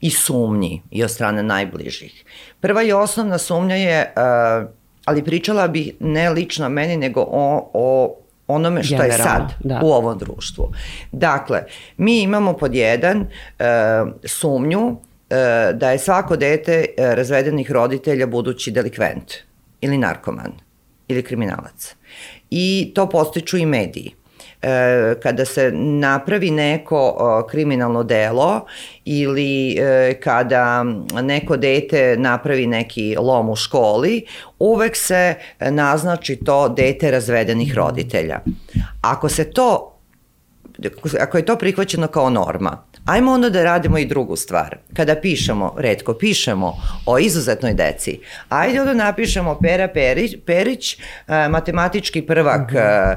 i 0.00 0.10
sumnji 0.10 0.82
i 0.90 1.04
od 1.04 1.10
strane 1.10 1.42
najbližih. 1.42 2.24
Prva 2.60 2.82
i 2.82 2.92
osnovna 2.92 3.38
sumnja 3.38 3.74
je, 3.74 4.12
uh, 4.16 4.79
ali 5.04 5.24
pričala 5.24 5.68
bih 5.68 5.92
ne 6.00 6.30
lično 6.30 6.68
meni, 6.68 6.96
nego 6.96 7.20
o, 7.20 7.70
o 7.74 8.16
onome 8.48 8.82
što 8.82 8.96
Generalno, 8.96 9.14
je 9.14 9.28
sad 9.28 9.52
da. 9.64 9.80
u 9.82 9.92
ovom 9.92 10.18
društvu. 10.18 10.72
Dakle, 11.12 11.62
mi 11.96 12.22
imamo 12.22 12.52
pod 12.52 12.74
jedan 12.74 13.20
uh, 13.20 13.26
sumnju 14.24 14.86
uh, 14.88 14.96
da 15.74 15.90
je 15.90 15.98
svako 15.98 16.36
dete 16.36 16.84
uh, 16.88 17.04
razvedenih 17.04 17.70
roditelja 17.70 18.26
budući 18.26 18.70
delikvent 18.70 19.32
ili 19.80 19.98
narkoman 19.98 20.52
ili 21.08 21.22
kriminalac. 21.22 21.94
I 22.50 22.92
to 22.94 23.08
postiču 23.08 23.56
i 23.56 23.66
mediji. 23.66 24.14
E, 24.62 25.14
kada 25.22 25.44
se 25.44 25.70
napravi 25.74 26.50
neko 26.50 27.46
kriminalno 27.50 28.02
delo 28.02 28.66
ili 29.04 29.76
e, 29.78 30.14
kada 30.20 30.84
neko 31.22 31.56
dete 31.56 32.16
napravi 32.18 32.66
neki 32.66 33.16
lom 33.18 33.50
u 33.50 33.56
školi, 33.56 34.26
uvek 34.58 34.96
se 34.96 35.34
naznači 35.60 36.36
to 36.36 36.68
dete 36.68 37.10
razvedenih 37.10 37.74
roditelja. 37.74 38.40
Ako 39.00 39.28
se 39.28 39.50
to 39.50 39.89
ako 41.20 41.36
je 41.36 41.46
to 41.46 41.56
prihvaćeno 41.56 42.06
kao 42.06 42.30
norma, 42.30 42.82
Ajmo 43.04 43.32
onda 43.32 43.50
da 43.50 43.64
radimo 43.64 43.98
i 43.98 44.06
drugu 44.06 44.36
stvar. 44.36 44.76
Kada 44.96 45.14
pišemo, 45.14 45.74
redko 45.78 46.14
pišemo 46.14 46.76
o 47.06 47.18
izuzetnoj 47.18 47.74
deci, 47.74 48.20
ajde 48.48 48.80
onda 48.80 48.94
napišemo 48.94 49.58
Pera 49.62 49.88
Perić, 49.88 50.36
Perić 50.46 50.98
e, 51.28 51.48
matematički 51.48 52.22
prvak 52.22 52.60
uh 52.60 52.76
-huh. 52.76 53.16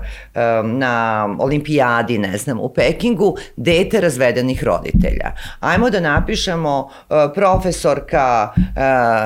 na 0.64 1.28
olimpijadi, 1.40 2.18
ne 2.18 2.38
znam, 2.38 2.60
u 2.60 2.70
Pekingu, 2.70 3.38
dete 3.56 4.02
razvedenih 4.02 4.64
roditelja. 4.64 5.32
Ajmo 5.60 5.90
da 5.90 6.00
napišemo 6.00 6.90
e, 7.10 7.14
profesorka 7.36 8.54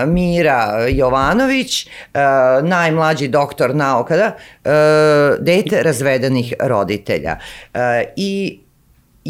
Mira 0.05 0.87
Jovanović, 0.89 1.89
najmlađi 2.63 3.27
doktor 3.27 3.75
nauka, 3.75 4.17
da, 4.17 4.31
dete 5.39 5.83
razvedenih 5.83 6.53
roditelja. 6.59 7.37
I 8.15 8.26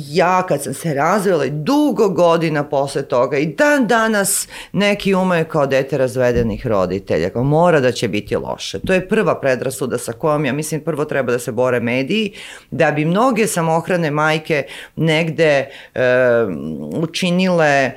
ja 0.06 0.46
kad 0.48 0.64
sam 0.64 0.74
se 0.74 0.94
razvela 0.94 1.46
i 1.46 1.50
dugo 1.50 2.10
godina 2.10 2.64
posle 2.64 3.02
toga 3.02 3.38
i 3.38 3.46
dan 3.46 3.88
danas 3.88 4.48
neki 4.72 5.16
umeju 5.16 5.46
kao 5.46 5.66
dete 5.68 5.98
razvedenih 5.98 6.68
roditelja, 6.68 7.30
kao 7.30 7.44
mora 7.44 7.80
da 7.80 7.92
će 7.92 8.08
biti 8.08 8.36
loše. 8.36 8.80
To 8.80 8.94
je 8.94 9.08
prva 9.08 9.40
predrasuda 9.40 9.98
sa 9.98 10.12
kojom 10.12 10.46
ja 10.46 10.54
mislim 10.54 10.82
prvo 10.82 11.06
treba 11.06 11.32
da 11.32 11.40
se 11.40 11.52
bore 11.52 11.80
mediji, 11.80 12.34
da 12.72 12.92
bi 12.92 13.06
mnoge 13.06 13.48
samohrane 13.48 14.12
majke 14.12 14.64
negde 14.96 15.70
e, 15.94 16.02
učinile, 16.96 17.66
e, 17.66 17.92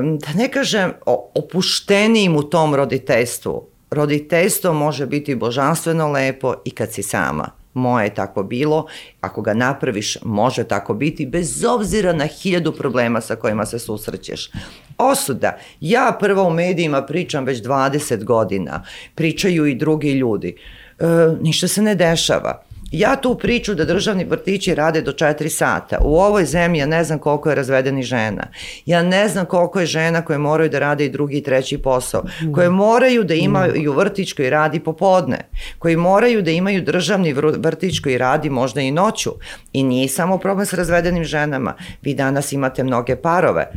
da 0.00 0.32
ne 0.34 0.48
kažem, 0.48 0.92
opuštenijim 1.34 2.36
u 2.36 2.42
tom 2.42 2.74
roditeljstvu. 2.74 3.68
Roditeljstvo 3.90 4.72
može 4.72 5.06
biti 5.06 5.34
božanstveno 5.34 6.12
lepo 6.12 6.54
i 6.64 6.70
kad 6.70 6.92
si 6.92 7.02
sama 7.02 7.57
moje 7.78 8.06
je 8.06 8.14
tako 8.14 8.42
bilo, 8.42 8.86
ako 9.20 9.42
ga 9.42 9.54
napraviš, 9.54 10.18
može 10.24 10.64
tako 10.64 10.94
biti, 10.94 11.26
bez 11.26 11.64
obzira 11.64 12.12
na 12.12 12.26
hiljadu 12.26 12.72
problema 12.72 13.20
sa 13.20 13.36
kojima 13.36 13.66
se 13.66 13.78
susrećeš. 13.78 14.50
Osuda. 14.98 15.58
Ja 15.80 16.16
prvo 16.20 16.44
u 16.44 16.50
medijima 16.50 17.02
pričam 17.02 17.44
već 17.44 17.62
20 17.62 18.24
godina, 18.24 18.84
pričaju 19.14 19.66
i 19.66 19.74
drugi 19.74 20.12
ljudi. 20.12 20.56
E, 20.98 21.04
ništa 21.40 21.68
se 21.68 21.82
ne 21.82 21.94
dešava. 21.94 22.67
Ja 22.90 23.16
tu 23.16 23.34
priču 23.34 23.74
da 23.74 23.84
državni 23.84 24.24
vrtići 24.24 24.74
rade 24.74 25.00
do 25.00 25.12
4 25.12 25.48
sata. 25.48 25.98
U 26.00 26.20
ovoj 26.20 26.44
zemlji 26.44 26.78
ja 26.78 26.86
ne 26.86 27.04
znam 27.04 27.18
koliko 27.18 27.48
je 27.48 27.54
razvedeni 27.54 28.02
žena. 28.02 28.46
Ja 28.86 29.02
ne 29.02 29.28
znam 29.28 29.46
koliko 29.46 29.80
je 29.80 29.86
žena 29.86 30.24
koje 30.24 30.38
moraju 30.38 30.70
da 30.70 30.78
rade 30.78 31.04
i 31.04 31.10
drugi 31.10 31.36
i 31.36 31.42
treći 31.42 31.78
posao. 31.78 32.24
Koje 32.54 32.70
moraju 32.70 33.24
da 33.24 33.34
imaju 33.34 33.92
vrtić 33.92 34.32
koji 34.32 34.50
radi 34.50 34.80
popodne. 34.80 35.38
Koji 35.78 35.96
moraju 35.96 36.42
da 36.42 36.50
imaju 36.50 36.82
državni 36.82 37.32
vrtić 37.32 38.00
koji 38.00 38.18
radi 38.18 38.50
možda 38.50 38.80
i 38.80 38.90
noću. 38.90 39.30
I 39.72 39.82
nije 39.82 40.08
samo 40.08 40.38
problem 40.38 40.66
s 40.66 40.72
razvedenim 40.72 41.24
ženama. 41.24 41.74
Vi 42.02 42.14
danas 42.14 42.52
imate 42.52 42.84
mnoge 42.84 43.16
parove. 43.16 43.70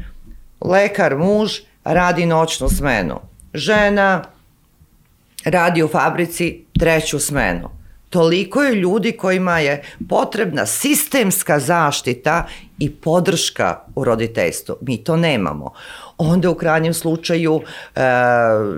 Lekar, 0.62 1.18
muž 1.18 1.52
radi 1.84 2.26
noćnu 2.26 2.70
smenu. 2.70 3.20
Žena 3.54 4.24
radi 5.46 5.84
u 5.84 5.88
fabrici 5.88 6.66
treću 6.80 7.20
smenu 7.20 7.81
Toliko 8.12 8.62
je 8.62 8.76
ljudi 8.76 9.12
kojima 9.12 9.60
je 9.60 9.84
potrebna 10.10 10.66
sistemska 10.66 11.60
zaštita 11.60 12.48
i 12.80 12.90
podrška 12.90 13.80
u 13.96 14.04
roditeljstvu. 14.04 14.76
Mi 14.82 14.98
to 15.04 15.18
nemamo. 15.18 15.72
Onda 16.18 16.50
u 16.50 16.56
krajnjem 16.56 16.94
slučaju 16.94 17.62
e, 17.62 18.02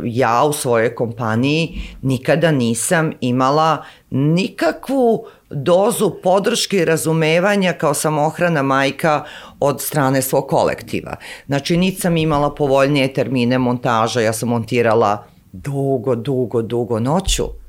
ja 0.03 0.43
u 0.43 0.53
svojoj 0.53 0.95
kompaniji 0.95 1.81
nikada 2.01 2.51
nisam 2.51 3.11
imala 3.21 3.83
nikakvu 4.09 5.25
dozu 5.49 6.11
podrške 6.23 6.77
i 6.77 6.85
razumevanja 6.85 7.73
kao 7.73 7.93
samohrana 7.93 8.61
majka 8.61 9.23
od 9.59 9.81
strane 9.81 10.21
svog 10.21 10.47
kolektiva. 10.47 11.15
Znači, 11.45 11.77
niti 11.77 12.01
sam 12.01 12.17
imala 12.17 12.55
povoljnije 12.55 13.13
termine 13.13 13.57
montaža, 13.57 14.21
ja 14.21 14.33
sam 14.33 14.49
montirala 14.49 15.25
dugo, 15.51 16.15
dugo, 16.15 16.61
dugo 16.61 16.99
noću 16.99 17.62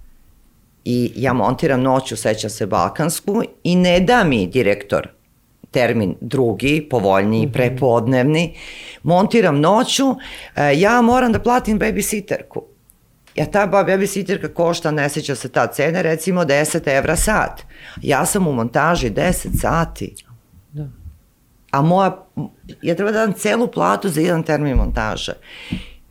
i 0.85 1.13
ja 1.17 1.33
montiram 1.33 1.83
noću, 1.83 2.17
sećam 2.17 2.51
se 2.51 2.67
Balkansku 2.67 3.43
i 3.65 3.77
ne 3.77 4.01
da 4.01 4.25
mi 4.25 4.47
direktor 4.47 5.09
termin 5.71 6.17
drugi, 6.21 6.87
povoljniji, 6.91 7.47
mhm. 7.47 7.53
prepodnevni, 7.53 8.57
montiram 9.03 9.61
noću, 9.61 10.15
e, 10.57 10.73
ja 10.77 11.03
moram 11.03 11.33
da 11.33 11.39
platim 11.39 11.79
babysitterku. 11.79 12.63
Ja 13.35 13.47
ta 13.47 13.67
babysitterka 13.67 14.49
košta, 14.55 14.91
ne 14.91 15.09
seća 15.09 15.35
se 15.35 15.49
ta 15.49 15.67
cena, 15.67 16.03
recimo 16.03 16.45
10 16.45 16.99
evra 16.99 17.17
sat. 17.17 17.63
Ja 18.03 18.27
sam 18.27 18.47
u 18.47 18.53
montaži 18.53 19.11
10 19.11 19.33
sati. 19.61 20.15
Da. 20.73 20.89
A 21.71 21.83
moja, 21.83 22.27
ja 22.83 22.95
treba 22.95 23.11
da 23.13 23.27
dam 23.27 23.33
celu 23.33 23.67
platu 23.67 24.09
za 24.09 24.21
jedan 24.21 24.43
termin 24.43 24.77
montaže 24.77 25.33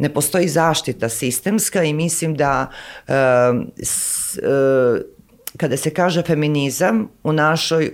ne 0.04 0.14
postoji 0.14 0.48
zaštita 0.48 1.10
sistemska 1.10 1.84
i 1.84 1.94
mislim 1.94 2.36
da 2.36 2.68
uh, 3.08 3.14
s, 3.84 4.38
uh, 4.38 5.02
kada 5.58 5.78
se 5.78 5.90
kaže 5.90 6.22
feminizam 6.22 7.08
u 7.24 7.34
našoj 7.34 7.92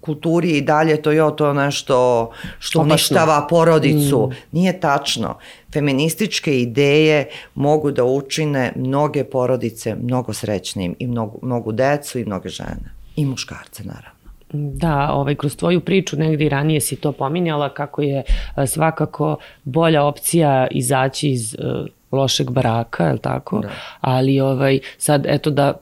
kulturi 0.00 0.50
i 0.50 0.60
dalje 0.60 1.02
to 1.02 1.12
je 1.12 1.36
to 1.36 1.52
nešto 1.52 2.30
što 2.58 2.80
uništava 2.80 3.46
porodicu. 3.50 4.30
Mm. 4.32 4.34
Nije 4.52 4.80
tačno. 4.80 5.38
Feminističke 5.72 6.60
ideje 6.60 7.28
mogu 7.54 7.90
da 7.90 8.04
učine 8.04 8.72
mnoge 8.76 9.24
porodice 9.24 9.94
mnogo 9.94 10.32
srećnim 10.32 10.96
i 10.98 11.06
mnogo, 11.06 11.38
mnogo 11.42 11.72
decu 11.72 12.18
i 12.18 12.24
mnoge 12.24 12.48
žene. 12.48 12.94
I 13.16 13.26
muškarce, 13.26 13.84
naravno. 13.84 14.13
Da, 14.56 15.10
ovaj, 15.12 15.34
kroz 15.34 15.56
tvoju 15.56 15.80
priču 15.80 16.16
negdje 16.16 16.46
i 16.46 16.48
ranije 16.48 16.80
si 16.80 16.96
to 16.96 17.12
pominjala 17.12 17.68
kako 17.68 18.02
je 18.02 18.22
svakako 18.66 19.36
bolja 19.64 20.04
opcija 20.04 20.66
izaći 20.70 21.30
iz 21.30 21.56
uh, 21.58 21.86
lošeg 22.14 22.50
braka, 22.50 23.06
je 23.06 23.18
tako? 23.18 23.60
Da. 23.60 23.68
Ali 24.00 24.40
ovaj, 24.40 24.78
sad, 24.98 25.26
eto 25.28 25.50
da, 25.50 25.74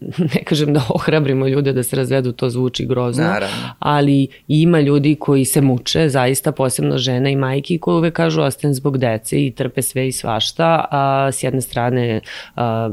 ne 0.34 0.44
kažem 0.44 0.72
da 0.74 0.82
ohrabrimo 0.88 1.48
ljude 1.48 1.72
da 1.72 1.82
se 1.82 1.96
razvedu, 1.96 2.32
to 2.32 2.50
zvuči 2.50 2.86
grozno, 2.86 3.24
Naravno. 3.24 3.56
ali 3.78 4.28
ima 4.48 4.80
ljudi 4.80 5.14
koji 5.14 5.44
se 5.44 5.60
muče, 5.60 6.08
zaista 6.08 6.52
posebno 6.52 6.98
žene 6.98 7.32
i 7.32 7.36
majke 7.36 7.78
koji 7.78 7.96
uvek 7.96 8.14
kažu 8.14 8.42
ostajem 8.42 8.74
zbog 8.74 8.98
dece 8.98 9.46
i 9.46 9.50
trpe 9.50 9.82
sve 9.82 10.08
i 10.08 10.12
svašta, 10.12 10.84
a 10.90 11.32
s 11.32 11.42
jedne 11.42 11.60
strane 11.60 12.20
a, 12.56 12.90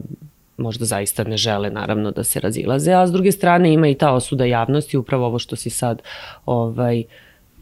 možda 0.58 0.86
zaista 0.86 1.24
ne 1.24 1.38
žele 1.38 1.70
naravno 1.70 2.12
da 2.12 2.24
se 2.24 2.40
razilaze, 2.40 2.94
a 2.94 3.08
s 3.08 3.12
druge 3.12 3.32
strane 3.32 3.74
ima 3.74 3.88
i 3.88 3.96
ta 3.96 4.14
osuda 4.14 4.46
javnosti, 4.46 4.98
upravo 4.98 5.26
ovo 5.26 5.40
što 5.40 5.56
si 5.56 5.70
sad 5.70 6.02
ovaj, 6.46 7.04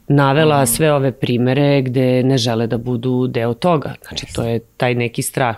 navela 0.08 0.64
mm. 0.64 0.68
sve 0.68 0.94
ove 0.94 1.12
primere 1.12 1.82
gde 1.82 2.24
ne 2.24 2.38
žele 2.38 2.68
da 2.68 2.78
budu 2.78 3.28
deo 3.28 3.54
toga. 3.54 3.94
Znači, 4.08 4.26
to 4.34 4.44
je 4.44 4.60
taj 4.78 4.96
neki 4.96 5.22
strah. 5.22 5.56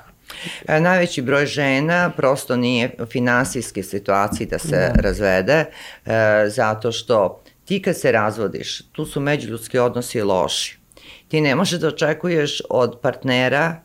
E, 0.68 0.80
najveći 0.80 1.22
broj 1.22 1.46
žena 1.46 2.12
prosto 2.18 2.56
nije 2.56 2.92
u 3.00 3.06
finansijske 3.06 3.84
situaciji 3.84 4.48
da 4.48 4.60
se 4.60 4.92
da. 4.96 5.02
razvede, 5.02 5.66
e, 6.06 6.46
zato 6.48 6.92
što 6.92 7.42
ti 7.66 7.82
kad 7.82 7.98
se 7.98 8.12
razvodiš, 8.12 8.82
tu 8.92 9.06
su 9.06 9.20
međuljudski 9.20 9.78
odnosi 9.80 10.22
loši. 10.22 10.80
Ti 11.28 11.42
ne 11.42 11.56
možeš 11.56 11.80
da 11.80 11.88
očekuješ 11.88 12.62
od 12.70 13.00
partnera 13.02 13.82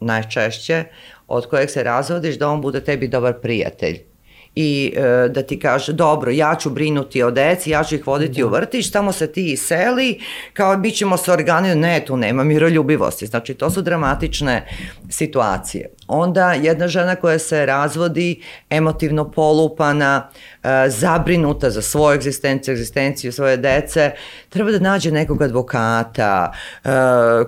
najčešće 0.00 0.84
od 1.28 1.46
kojeg 1.46 1.70
se 1.70 1.82
razvodiš 1.82 2.38
da 2.38 2.48
on 2.48 2.60
bude 2.60 2.80
tebi 2.80 3.08
dobar 3.08 3.40
prijatelj 3.40 4.13
i 4.54 4.94
e, 4.96 5.28
da 5.28 5.42
ti 5.42 5.58
kaže 5.58 5.92
dobro 5.92 6.30
ja 6.30 6.54
ću 6.60 6.70
brinuti 6.70 7.22
o 7.22 7.30
deci, 7.30 7.70
ja 7.70 7.84
ću 7.84 7.94
ih 7.94 8.06
voditi 8.06 8.40
da. 8.40 8.46
u 8.46 8.50
vrtić, 8.50 8.90
tamo 8.90 9.12
se 9.12 9.32
ti 9.32 9.52
iseli, 9.52 10.20
kao 10.52 10.76
bit 10.76 10.96
ćemo 10.96 11.16
se 11.16 11.32
organizati, 11.32 11.78
ne 11.78 12.04
tu 12.06 12.16
nema 12.16 12.44
miroljubivosti, 12.44 13.26
znači 13.26 13.54
to 13.54 13.70
su 13.70 13.82
dramatične 13.82 14.66
situacije. 15.08 15.90
Onda 16.06 16.52
jedna 16.52 16.88
žena 16.88 17.16
koja 17.16 17.38
se 17.38 17.66
razvodi 17.66 18.42
emotivno 18.70 19.30
polupana, 19.30 20.28
e, 20.62 20.68
zabrinuta 20.88 21.70
za 21.70 21.82
svoju 21.82 22.14
egzistenciju, 22.14 22.74
egzistenciju 22.74 23.32
svoje 23.32 23.56
dece, 23.56 24.10
treba 24.48 24.70
da 24.70 24.78
nađe 24.78 25.10
nekog 25.10 25.42
advokata 25.42 26.52
e, 26.84 26.88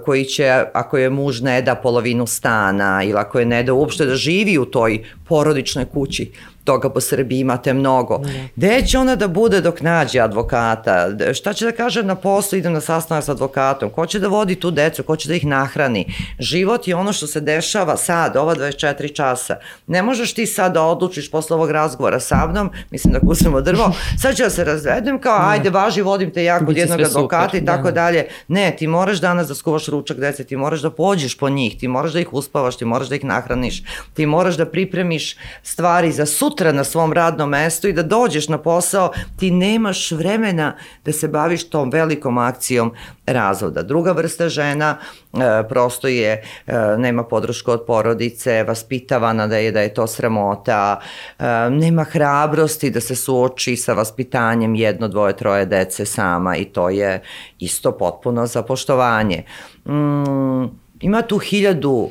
koji 0.04 0.24
će, 0.24 0.64
ako 0.74 0.98
je 0.98 1.10
muž 1.10 1.40
ne 1.40 1.62
da 1.62 1.74
polovinu 1.74 2.26
stana 2.26 3.02
ili 3.02 3.18
ako 3.18 3.38
je 3.38 3.46
ne 3.46 3.62
da 3.62 3.72
uopšte 3.72 4.06
da 4.06 4.14
živi 4.14 4.58
u 4.58 4.64
toj 4.64 5.04
porodičnoj 5.28 5.84
kući, 5.84 6.32
toga 6.66 6.90
po 6.90 7.00
Srbiji 7.00 7.40
imate 7.40 7.74
mnogo. 7.74 8.20
Gde 8.56 8.82
će 8.86 8.98
ona 8.98 9.16
da 9.16 9.28
bude 9.28 9.60
dok 9.60 9.80
nađe 9.80 10.20
advokata? 10.20 11.08
Šta 11.34 11.52
će 11.52 11.64
da 11.64 11.72
kaže 11.72 12.02
na 12.02 12.14
poslu, 12.14 12.58
idem 12.58 12.72
na 12.72 12.80
sastanak 12.80 13.24
sa 13.24 13.32
advokatom? 13.32 13.90
Ko 13.90 14.06
će 14.06 14.18
da 14.18 14.28
vodi 14.28 14.54
tu 14.54 14.70
decu? 14.70 15.02
Ko 15.02 15.16
će 15.16 15.28
da 15.28 15.34
ih 15.34 15.46
nahrani? 15.46 16.06
Život 16.38 16.88
je 16.88 16.96
ono 16.96 17.12
što 17.12 17.26
se 17.26 17.40
dešava 17.40 17.96
sad, 17.96 18.36
ova 18.36 18.54
24 18.54 19.14
časa. 19.14 19.56
Ne 19.86 20.02
možeš 20.02 20.34
ti 20.34 20.46
sad 20.46 20.72
da 20.74 20.82
odlučiš 20.82 21.30
posle 21.30 21.56
ovog 21.56 21.70
razgovora 21.70 22.20
sa 22.20 22.46
mnom, 22.46 22.70
mislim 22.90 23.12
da 23.12 23.20
kusimo 23.20 23.60
drvo, 23.60 23.92
sad 24.18 24.36
ću 24.36 24.42
da 24.42 24.50
se 24.50 24.64
razvedem 24.64 25.20
kao, 25.20 25.38
ajde, 25.48 25.70
važi, 25.70 26.02
vodim 26.02 26.30
te 26.30 26.44
ja 26.44 26.58
kod 26.58 26.76
jednog 26.76 27.00
advokata 27.00 27.56
i 27.56 27.64
tako 27.64 27.90
da. 27.90 27.90
dalje. 27.90 28.26
Ne, 28.48 28.76
ti 28.78 28.86
moraš 28.86 29.20
danas 29.20 29.48
da 29.48 29.54
skuvaš 29.54 29.86
ručak 29.86 30.16
dece, 30.16 30.44
ti 30.44 30.56
moraš 30.56 30.80
da 30.80 30.90
pođeš 30.90 31.38
po 31.38 31.48
njih, 31.48 31.78
ti 31.78 31.88
moraš 31.88 32.12
da 32.12 32.20
ih 32.20 32.32
uspavaš, 32.32 32.76
ti 32.76 32.84
moraš 32.84 33.08
da 33.08 33.14
ih 33.14 33.24
nahraniš, 33.24 33.82
ti 34.14 34.26
moraš 34.26 34.56
da 34.56 34.66
pripremiš 34.66 35.36
stvari 35.62 36.12
za 36.12 36.26
sutra 36.56 36.72
na 36.72 36.84
svom 36.84 37.12
radnom 37.12 37.50
mestu 37.50 37.88
i 37.88 37.92
da 37.92 38.02
dođeš 38.02 38.48
na 38.48 38.58
posao, 38.58 39.12
ti 39.36 39.50
nemaš 39.50 40.12
vremena 40.12 40.76
da 41.04 41.12
se 41.12 41.28
baviš 41.28 41.68
tom 41.68 41.90
velikom 41.90 42.38
akcijom 42.38 42.92
razvoda. 43.26 43.82
Druga 43.82 44.12
vrsta 44.12 44.48
žena 44.48 44.96
e, 45.32 45.38
prosto 45.68 46.08
je, 46.08 46.42
e, 46.66 46.74
nema 46.98 47.24
podršku 47.24 47.70
od 47.70 47.84
porodice, 47.86 48.64
vaspitavana 48.64 49.46
da 49.46 49.56
je 49.56 49.72
da 49.72 49.80
je 49.80 49.94
to 49.94 50.06
sramota, 50.06 51.00
e, 51.38 51.44
nema 51.70 52.04
hrabrosti 52.04 52.90
da 52.90 53.00
se 53.00 53.16
suoči 53.16 53.76
sa 53.76 53.92
vaspitanjem 53.92 54.74
jedno, 54.74 55.08
dvoje, 55.08 55.36
troje 55.36 55.66
dece 55.66 56.04
sama 56.04 56.56
i 56.56 56.64
to 56.64 56.88
je 56.88 57.22
isto 57.58 57.92
potpuno 57.92 58.46
za 58.46 58.62
poštovanje. 58.62 59.44
Mm, 59.84 60.64
ima 61.00 61.22
tu 61.22 61.38
hiljadu 61.38 62.10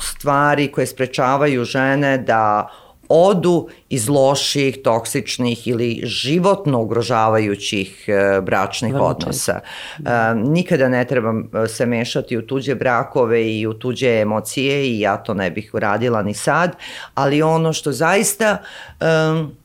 stvari 0.00 0.72
koje 0.72 0.86
sprečavaju 0.86 1.64
žene 1.64 2.18
da 2.18 2.68
odu 3.12 3.68
iz 3.88 4.08
loših, 4.08 4.78
toksičnih 4.84 5.68
ili 5.68 6.00
životno 6.04 6.80
ugrožavajućih 6.80 8.04
e, 8.08 8.40
bračnih 8.40 8.94
Vrlo 8.94 9.06
odnosa. 9.06 9.60
E, 9.60 10.34
nikada 10.34 10.88
ne 10.88 11.04
treba 11.04 11.32
e, 11.64 11.68
se 11.68 11.86
mešati 11.86 12.36
u 12.36 12.46
tuđe 12.46 12.74
brakove 12.74 13.52
i 13.58 13.66
u 13.66 13.74
tuđe 13.74 14.20
emocije 14.20 14.86
i 14.86 15.00
ja 15.00 15.16
to 15.16 15.34
ne 15.34 15.50
bih 15.50 15.70
uradila 15.74 16.22
ni 16.22 16.34
sad, 16.34 16.76
ali 17.14 17.42
ono 17.42 17.72
što 17.72 17.92
zaista 17.92 18.56
um, 19.00 19.56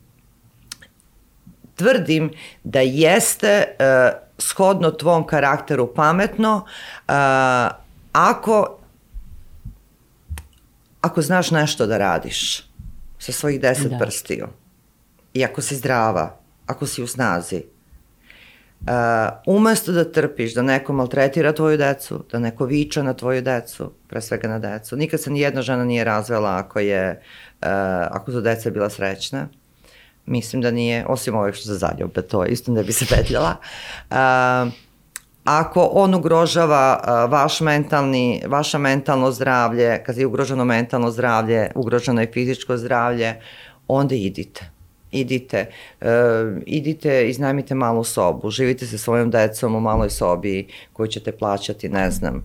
tvrdim 1.75 2.31
da 2.63 2.81
jeste 2.81 3.63
uh, 3.79 4.19
shodno 4.37 4.91
tvom 4.91 5.27
karakteru 5.27 5.93
pametno 5.93 6.65
uh, 7.07 7.13
ako 8.11 8.77
ako 11.01 11.21
znaš 11.21 11.51
nešto 11.51 11.85
da 11.85 11.97
radiš 11.97 12.66
sa 13.27 13.39
svojih 13.39 13.61
deset 13.61 13.91
da. 13.91 13.97
prstiju. 13.97 14.47
I 15.33 15.43
ako 15.45 15.61
si 15.61 15.75
zdrava, 15.75 16.39
ako 16.65 16.87
si 16.87 17.03
u 17.03 17.07
snazi, 17.07 17.63
uh, 18.81 18.87
umesto 19.45 19.91
da 19.91 20.11
trpiš 20.11 20.53
da 20.53 20.61
neko 20.61 20.93
maltretira 20.93 21.51
tvoju 21.53 21.77
decu, 21.77 22.23
da 22.31 22.39
neko 22.39 22.65
viča 22.65 23.03
na 23.03 23.13
tvoju 23.13 23.41
decu, 23.41 23.91
pre 24.07 24.21
svega 24.21 24.47
na 24.47 24.59
decu. 24.59 24.95
Nikad 24.95 25.21
se 25.21 25.31
ni 25.31 25.39
jedna 25.39 25.61
žena 25.61 25.85
nije 25.85 26.03
razvela 26.03 26.57
ako 26.57 26.79
je, 26.79 27.21
uh, 27.61 27.67
ako 28.11 28.31
su 28.31 28.41
deca 28.41 28.69
bila 28.69 28.89
srećna. 28.89 29.47
Mislim 30.25 30.61
da 30.61 30.71
nije, 30.71 31.05
osim 31.07 31.35
ovih 31.35 31.55
što 31.55 31.65
se 31.65 31.73
zaljube, 31.73 32.21
to 32.21 32.45
isto 32.45 32.71
ne 32.71 32.83
bi 32.83 32.93
se 32.93 33.05
petljala. 33.15 33.55
Uh, 34.09 34.73
ako 35.47 35.89
on 35.93 36.15
ugrožava 36.15 36.99
vaš 37.29 37.61
mentalni, 37.61 38.41
vaša 38.47 38.77
mentalno 38.77 39.31
zdravlje, 39.31 40.03
kad 40.05 40.17
je 40.17 40.25
ugroženo 40.25 40.65
mentalno 40.65 41.11
zdravlje, 41.11 41.71
ugroženo 41.75 42.21
je 42.21 42.31
fizičko 42.33 42.77
zdravlje, 42.77 43.35
onda 43.87 44.15
idite. 44.15 44.77
idite, 45.11 45.69
uh, 46.01 46.07
idite, 46.65 47.29
iznajmite 47.29 47.75
malu 47.75 48.03
sobu, 48.03 48.49
živite 48.49 48.85
sa 48.85 48.97
svojom 48.97 49.31
decom 49.31 49.75
u 49.75 49.79
maloj 49.79 50.09
sobi 50.09 50.67
koju 50.93 51.07
ćete 51.07 51.31
plaćati, 51.31 51.89
ne 51.89 52.11
znam, 52.11 52.35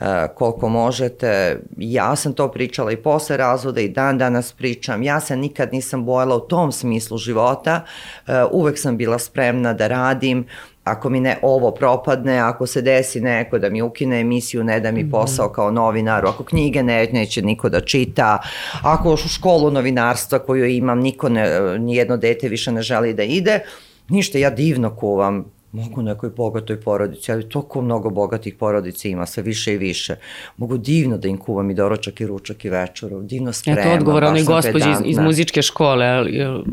uh, 0.00 0.06
koliko 0.34 0.68
možete. 0.68 1.60
Ja 1.76 2.16
sam 2.16 2.32
to 2.32 2.48
pričala 2.48 2.92
i 2.92 2.96
posle 2.96 3.36
razvoda 3.36 3.80
i 3.80 3.88
dan 3.88 4.18
danas 4.18 4.52
pričam. 4.52 5.02
Ja 5.02 5.20
se 5.20 5.36
nikad 5.36 5.72
nisam 5.72 6.04
bojala 6.04 6.36
u 6.36 6.40
tom 6.40 6.72
smislu 6.72 7.18
života. 7.18 7.80
Uh, 8.26 8.34
uvek 8.50 8.78
sam 8.78 8.96
bila 8.96 9.18
spremna 9.18 9.72
da 9.72 9.88
radim, 9.88 10.46
ako 10.84 11.10
mi 11.10 11.20
ne 11.20 11.38
ovo 11.42 11.70
propadne, 11.70 12.38
ako 12.38 12.66
se 12.66 12.82
desi 12.82 13.20
neko 13.20 13.58
da 13.58 13.70
mi 13.70 13.82
ukine 13.82 14.20
emisiju, 14.20 14.64
ne 14.64 14.80
da 14.80 14.90
mi 14.90 15.02
mhm. 15.02 15.10
posao 15.10 15.48
kao 15.48 15.70
novinaru, 15.70 16.28
ako 16.28 16.44
knjige 16.44 16.82
ne, 16.82 17.08
neće 17.12 17.42
niko 17.42 17.68
da 17.68 17.80
čita, 17.80 18.38
ako 18.82 19.12
u 19.12 19.16
školu 19.16 19.70
novinarstva 19.70 20.38
koju 20.38 20.66
imam 20.66 20.98
niko 20.98 21.28
ne, 21.28 21.78
nijedno 21.78 22.16
dete 22.16 22.48
više 22.48 22.72
ne 22.72 22.82
želi 22.82 23.14
da 23.14 23.22
ide, 23.22 23.60
ništa, 24.08 24.38
ja 24.38 24.50
divno 24.50 24.96
kuvam, 24.96 25.44
mogu 25.72 26.02
nekoj 26.02 26.30
bogatoj 26.30 26.80
porodici, 26.80 27.32
ali 27.32 27.48
toliko 27.48 27.82
mnogo 27.82 28.10
bogatih 28.10 28.54
porodica 28.54 29.08
ima, 29.08 29.26
sve 29.26 29.42
više 29.42 29.74
i 29.74 29.78
više. 29.78 30.16
Mogu 30.56 30.78
divno 30.78 31.18
da 31.18 31.28
im 31.28 31.38
kuvam 31.38 31.70
i 31.70 31.74
doručak 31.74 32.20
i 32.20 32.26
ručak 32.26 32.64
i 32.64 32.70
večeru, 32.70 33.22
divno 33.22 33.52
spremam. 33.52 33.84
Eto 33.84 33.94
odgovor 33.94 34.24
onoj 34.24 34.42
gospođi 34.42 34.90
iz, 34.90 34.96
iz 35.04 35.18
muzičke 35.18 35.62
škole, 35.62 36.06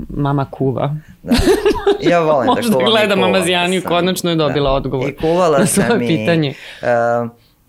mama 0.09 0.45
kuva. 0.51 0.95
Da. 1.23 1.33
Ja 2.01 2.19
volim 2.19 2.55
da 2.55 2.61
kuvam 2.61 2.71
Možda 2.71 2.91
gleda 2.91 3.15
mama 3.15 3.41
Zijaniju, 3.41 3.81
konačno 3.87 4.29
je 4.29 4.35
dobila 4.35 4.69
da. 4.69 4.75
odgovor 4.75 5.09
I 5.09 5.15
kuvala 5.15 5.65
sam 5.75 6.01
i, 6.01 6.07
pitanje. 6.07 6.53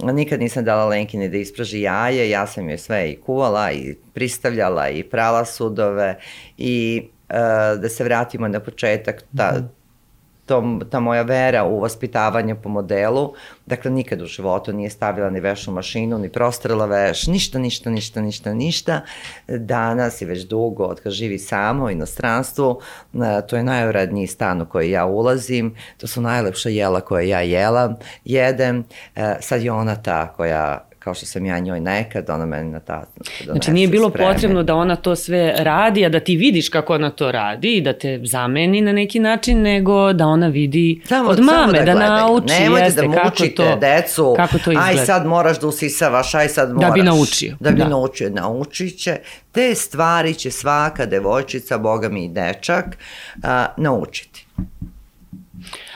Uh, 0.03 0.13
nikad 0.13 0.41
nisam 0.41 0.65
dala 0.65 0.87
Lenkini 0.87 1.29
da 1.29 1.37
ispraži 1.37 1.81
jaje, 1.81 2.31
ja 2.31 2.47
sam 2.47 2.69
joj 2.69 2.79
sve 2.79 3.11
i 3.11 3.17
kuvala 3.17 3.73
i 3.73 3.97
pristavljala 4.15 4.89
i 4.89 5.03
prala 5.03 5.45
sudove 5.45 6.19
i 6.59 7.03
uh, 7.29 7.81
da 7.81 7.89
se 7.89 8.05
vratimo 8.05 8.49
na 8.49 8.61
početak, 8.61 9.25
ta, 9.37 9.53
mm 9.53 9.80
to, 10.51 10.79
ta 10.91 11.01
moja 11.01 11.23
vera 11.23 11.65
u 11.65 11.81
vaspitavanje 11.81 12.55
po 12.55 12.69
modelu, 12.69 13.35
dakle 13.67 13.91
nikad 13.91 14.23
u 14.23 14.27
životu 14.27 14.73
nije 14.73 14.91
stavila 14.91 15.31
ni 15.31 15.41
veš 15.41 15.69
u 15.69 15.73
mašinu, 15.73 16.19
ni 16.19 16.29
prostrela 16.29 16.87
veš, 16.87 17.27
ništa, 17.27 17.59
ništa, 17.59 17.91
ništa, 17.91 18.21
ništa, 18.21 18.55
ništa. 18.55 19.01
Danas 19.49 20.21
je 20.21 20.27
već 20.27 20.43
dugo, 20.43 20.85
od 20.85 21.01
kad 21.01 21.13
živi 21.13 21.39
samo 21.39 21.85
u 21.85 21.91
inostranstvu, 21.91 22.81
e, 23.15 23.47
to 23.47 23.57
je 23.57 23.63
najuradniji 23.63 24.27
stan 24.27 24.63
u 24.63 24.67
koji 24.67 24.91
ja 24.91 25.07
ulazim, 25.07 25.75
to 25.97 26.07
su 26.07 26.21
najlepša 26.21 26.69
jela 26.69 27.01
koje 27.01 27.29
ja 27.29 27.41
jela, 27.41 27.95
jedem, 28.25 28.85
e, 29.17 29.37
sad 29.41 29.63
je 29.63 29.73
ona 29.73 29.97
ta 29.97 30.33
koja 30.33 30.89
kao 31.01 31.15
što 31.15 31.27
sam 31.27 31.47
ja 31.47 31.59
njoj 31.59 31.81
nekad, 31.81 32.31
ona 32.31 32.47
meni 32.47 32.71
na 32.71 32.81
ta... 32.81 33.05
Znači 33.45 33.71
nije 33.71 33.89
bilo 33.89 34.11
spreme. 34.11 34.33
potrebno 34.33 34.63
da 34.63 34.75
ona 34.75 34.97
to 34.97 35.17
sve 35.17 35.55
radi, 35.59 36.05
a 36.05 36.09
da 36.09 36.21
ti 36.21 36.37
vidiš 36.37 36.69
kako 36.69 36.95
ona 36.95 37.11
to 37.11 37.33
radi 37.33 37.77
i 37.77 37.81
da 37.81 37.93
te 37.93 38.21
zameni 38.25 38.81
na 38.81 38.93
neki 38.93 39.21
način, 39.21 39.63
nego 39.63 40.13
da 40.13 40.27
ona 40.27 40.47
vidi 40.47 41.03
samo, 41.05 41.29
od 41.29 41.41
mame, 41.41 41.79
da, 41.79 41.85
da 41.85 41.95
nauči. 41.95 42.55
Nemojte 42.61 42.85
jeste, 42.85 43.01
da 43.03 43.09
mučite 43.09 43.55
kako 43.57 43.71
to, 43.71 43.81
decu, 43.81 44.35
kako 44.37 44.59
to 44.59 44.71
aj 44.71 44.97
sad 44.97 45.27
moraš 45.27 45.61
da 45.61 45.67
usisavaš, 45.67 46.35
aj 46.35 46.49
sad 46.49 46.73
moraš. 46.73 46.89
Da 46.89 46.95
bi 46.95 47.03
naučio. 47.03 47.57
Da 47.61 47.71
bi 47.71 47.79
da. 47.79 47.89
naučio, 47.89 48.31
naučit 48.31 48.99
će. 48.99 49.17
Te 49.53 49.75
stvari 49.75 50.35
će 50.35 50.51
svaka 50.51 51.07
devojčica, 51.07 51.79
boga 51.79 52.09
mi 52.09 52.25
i 52.25 52.29
dečak, 52.29 52.99
a, 53.43 53.67
naučiti. 53.77 54.47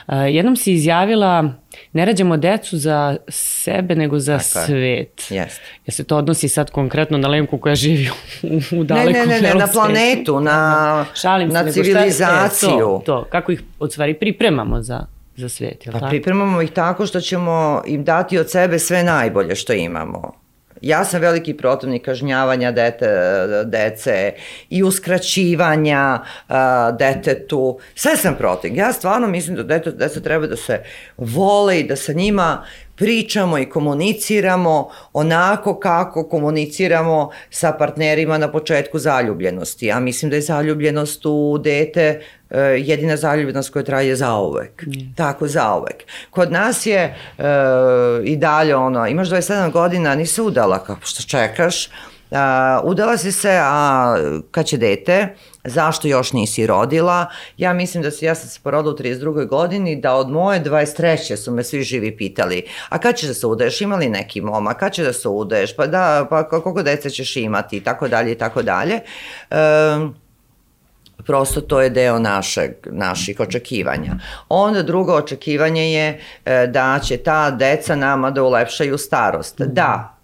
A, 0.05 0.17
jednom 0.17 0.55
si 0.55 0.73
izjavila 0.73 1.53
ne 1.93 2.05
rađamo 2.05 2.37
decu 2.37 2.77
za 2.77 3.17
sebe, 3.27 3.95
nego 3.95 4.19
za 4.19 4.37
Tako 4.37 4.65
svet. 4.65 5.27
Jeste. 5.29 5.61
Ja 5.85 5.91
se 5.91 6.03
to 6.03 6.17
odnosi 6.17 6.49
sad 6.49 6.71
konkretno 6.71 7.17
na 7.17 7.27
Lenku 7.27 7.57
koja 7.57 7.75
živi 7.75 8.09
u, 8.43 8.79
u 8.79 8.83
dalekom 8.83 9.13
Ne, 9.13 9.25
ne, 9.25 9.41
ne, 9.41 9.53
ne 9.53 9.59
na 9.59 9.67
planetu, 9.67 10.39
na, 10.39 11.05
Šalim 11.13 11.49
na 11.49 11.63
se, 11.63 11.71
civilizaciju. 11.71 12.69
Šta, 12.69 12.75
e, 12.75 12.79
to, 12.79 13.01
to, 13.05 13.27
kako 13.29 13.51
ih 13.51 13.61
od 13.79 13.91
stvari 13.91 14.13
pripremamo 14.13 14.81
za, 14.81 15.05
za 15.35 15.49
svet, 15.49 15.85
je 15.85 15.91
pa 15.91 15.99
tako? 15.99 16.09
pripremamo 16.09 16.61
ih 16.61 16.71
tako 16.71 17.05
što 17.05 17.21
ćemo 17.21 17.81
im 17.85 18.03
dati 18.03 18.37
od 18.37 18.49
sebe 18.49 18.79
sve 18.79 19.03
najbolje 19.03 19.55
što 19.55 19.73
imamo 19.73 20.44
Ja 20.85 21.05
sam 21.05 21.21
veliki 21.21 21.53
protivnik 21.57 22.05
kažnjavanja 22.05 22.71
dete, 22.71 23.07
dece 23.65 24.33
i 24.69 24.83
uskraćivanja 24.83 26.19
uh, 26.49 26.55
detetu. 26.99 27.79
Sve 27.95 28.17
sam 28.17 28.35
protiv. 28.35 28.75
Ja 28.75 28.93
stvarno 28.93 29.27
mislim 29.27 29.55
da 29.55 29.63
dete, 29.63 29.91
deca 29.91 30.19
treba 30.19 30.47
da 30.47 30.55
se 30.55 30.83
vole 31.17 31.79
i 31.79 31.87
da 31.87 31.95
sa 31.95 32.13
njima 32.13 32.65
pričamo 32.95 33.57
i 33.57 33.65
komuniciramo 33.65 34.89
onako 35.13 35.79
kako 35.79 36.23
komuniciramo 36.23 37.29
sa 37.49 37.71
partnerima 37.71 38.37
na 38.37 38.51
početku 38.51 38.99
zaljubljenosti. 38.99 39.85
Ja 39.85 39.99
mislim 39.99 40.29
da 40.29 40.35
je 40.35 40.41
zaljubljenost 40.41 41.25
u 41.25 41.57
dete 41.63 42.21
uh, 42.49 42.57
jedina 42.77 43.17
zaljubljenost 43.17 43.69
koja 43.69 43.83
traje 43.83 44.15
zauvek. 44.15 44.85
Mm. 44.85 45.13
Tako, 45.15 45.47
zauvek. 45.47 46.03
Kod 46.29 46.51
nas 46.51 46.85
je 46.85 47.15
uh, 47.37 47.43
i 48.23 48.37
dalje 48.37 48.75
ono, 48.75 49.07
imaš 49.07 49.29
27 49.29 49.71
godina, 49.71 50.15
nisi 50.15 50.41
udala, 50.41 50.79
kako 50.83 51.05
što 51.05 51.23
čekaš, 51.23 51.89
Uh, 52.29 52.37
udala 52.83 53.17
si 53.17 53.31
se, 53.31 53.59
a 53.61 54.15
kad 54.51 54.65
će 54.65 54.77
dete, 54.77 55.27
zašto 55.65 56.07
još 56.07 56.33
nisi 56.33 56.67
rodila? 56.67 57.25
Ja 57.57 57.73
mislim 57.73 58.03
da 58.03 58.11
se, 58.11 58.25
ja 58.25 58.35
sam 58.35 58.49
se 58.49 58.59
porodila 58.63 58.93
u 58.93 58.97
32. 58.97 59.47
godini, 59.47 59.95
da 59.95 60.15
od 60.15 60.29
moje 60.29 60.63
23. 60.63 61.35
su 61.35 61.51
me 61.51 61.63
svi 61.63 61.83
živi 61.83 62.17
pitali, 62.17 62.63
a 62.89 62.97
kad 62.97 63.15
ćeš 63.15 63.27
da 63.27 63.33
se 63.33 63.47
udaješ, 63.47 63.81
ima 63.81 63.95
li 63.95 64.09
neki 64.09 64.41
moma, 64.41 64.73
kad 64.73 64.93
će 64.93 65.03
da 65.03 65.13
se 65.13 65.29
udaješ, 65.29 65.75
pa 65.75 65.87
da, 65.87 66.27
pa 66.29 66.49
koliko 66.49 66.83
dece 66.83 67.09
ćeš 67.09 67.35
imati, 67.35 67.77
i 67.77 67.81
tako 67.81 68.07
dalje, 68.07 68.31
i 68.31 68.35
tako 68.35 68.61
dalje. 68.61 68.99
Um, 69.51 70.15
prosto 71.25 71.61
to 71.61 71.81
je 71.81 71.89
deo 71.89 72.19
našeg, 72.19 72.71
naših 72.85 73.39
očekivanja. 73.39 74.15
Onda 74.49 74.83
drugo 74.83 75.13
očekivanje 75.13 75.91
je 75.93 76.21
e, 76.45 76.67
da 76.67 76.99
će 77.03 77.17
ta 77.17 77.51
deca 77.51 77.95
nama 77.95 78.31
da 78.31 78.43
ulepšaju 78.43 78.97
starost. 78.97 79.61
Da, 79.61 80.14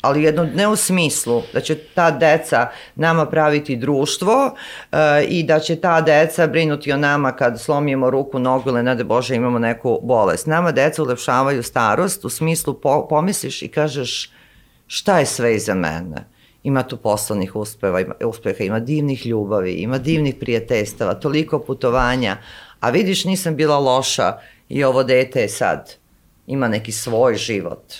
ali 0.00 0.22
jedno 0.22 0.44
ne 0.54 0.68
u 0.68 0.76
smislu 0.76 1.42
da 1.52 1.60
će 1.60 1.74
ta 1.74 2.10
deca 2.10 2.68
nama 2.94 3.26
praviti 3.26 3.76
društvo 3.76 4.44
uh, 4.44 4.98
i 5.28 5.42
da 5.42 5.60
će 5.60 5.76
ta 5.76 6.00
deca 6.00 6.46
brinuti 6.46 6.92
o 6.92 6.96
nama 6.96 7.32
kad 7.32 7.60
slomijemo 7.60 8.10
ruku, 8.10 8.38
nogu 8.38 8.70
ili 8.70 8.82
ne 8.82 8.94
da 8.94 9.04
Bože 9.04 9.34
imamo 9.36 9.58
neku 9.58 10.00
bolest. 10.02 10.46
Nama 10.46 10.72
deca 10.72 11.02
ulepšavaju 11.02 11.62
starost 11.62 12.24
u 12.24 12.28
smislu 12.28 12.74
po, 12.74 13.06
pomisliš 13.08 13.62
i 13.62 13.68
kažeš 13.68 14.30
šta 14.86 15.18
je 15.18 15.26
sve 15.26 15.56
iza 15.56 15.74
mene 15.74 16.30
ima 16.62 16.82
tu 16.82 16.96
poslovnih 16.96 17.56
uspeva, 17.56 18.00
ima, 18.00 18.14
uspeha, 18.24 18.64
ima 18.64 18.80
divnih 18.80 19.26
ljubavi, 19.26 19.72
ima 19.72 19.98
divnih 19.98 20.34
prijateljstava, 20.40 21.14
toliko 21.14 21.58
putovanja, 21.58 22.36
a 22.80 22.90
vidiš 22.90 23.24
nisam 23.24 23.56
bila 23.56 23.78
loša 23.78 24.38
i 24.68 24.84
ovo 24.84 25.02
dete 25.02 25.40
je 25.40 25.48
sad, 25.48 25.94
ima 26.46 26.68
neki 26.68 26.92
svoj 26.92 27.34
život, 27.34 27.94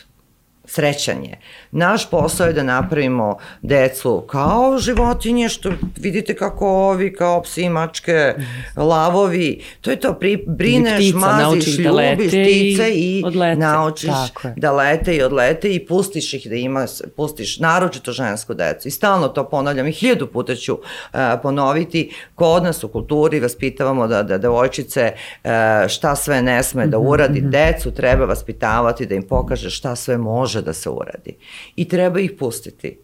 srećan 0.70 1.24
je. 1.24 1.38
Naš 1.70 2.10
posao 2.10 2.46
je 2.46 2.52
da 2.52 2.62
napravimo 2.62 3.38
decu 3.62 4.24
kao 4.28 4.78
životinje, 4.78 5.48
što 5.48 5.72
vidite 5.96 6.36
kako 6.36 6.68
ovi, 6.68 7.12
kao 7.12 7.42
psi, 7.42 7.68
mačke, 7.68 8.34
lavovi. 8.76 9.64
To 9.80 9.90
je 9.90 10.00
to, 10.00 10.14
pri, 10.14 10.44
brineš, 10.46 10.94
ptica, 10.94 11.18
maziš, 11.18 11.76
da 11.76 11.82
ljubiš 11.82 12.32
da 12.32 12.42
ptice 12.42 12.90
i, 12.90 13.22
i 13.32 13.56
naučiš 13.56 14.10
da 14.56 14.72
lete 14.72 15.16
i 15.16 15.22
odlete 15.22 15.74
i 15.74 15.86
pustiš 15.86 16.34
ih 16.34 16.46
da 16.48 16.54
ima, 16.54 16.86
pustiš 17.16 17.58
naročito 17.58 18.12
žensku 18.12 18.54
decu. 18.54 18.88
I 18.88 18.90
stalno 18.90 19.28
to 19.28 19.48
ponavljam 19.48 19.86
i 19.86 19.92
hiljadu 19.92 20.26
puta 20.26 20.54
ću 20.54 20.74
uh, 20.74 21.20
ponoviti. 21.42 22.14
Kod 22.34 22.62
nas 22.62 22.84
u 22.84 22.88
kulturi 22.88 23.40
vaspitavamo 23.40 24.06
da, 24.06 24.22
da 24.22 24.38
devojčice 24.38 25.12
uh, 25.14 25.50
šta 25.88 26.16
sve 26.16 26.42
ne 26.42 26.62
sme 26.62 26.86
da 26.86 26.98
uradi. 26.98 27.40
Mhm. 27.40 27.50
Decu 27.50 27.90
treba 27.90 28.24
vaspitavati 28.24 29.06
da 29.06 29.14
im 29.14 29.22
pokaže 29.22 29.70
šta 29.70 29.96
sve 29.96 30.18
može 30.18 30.59
da 30.62 30.72
se 30.72 30.90
uradi 30.90 31.36
i 31.76 31.88
treba 31.88 32.20
ih 32.20 32.32
pustiti. 32.38 32.98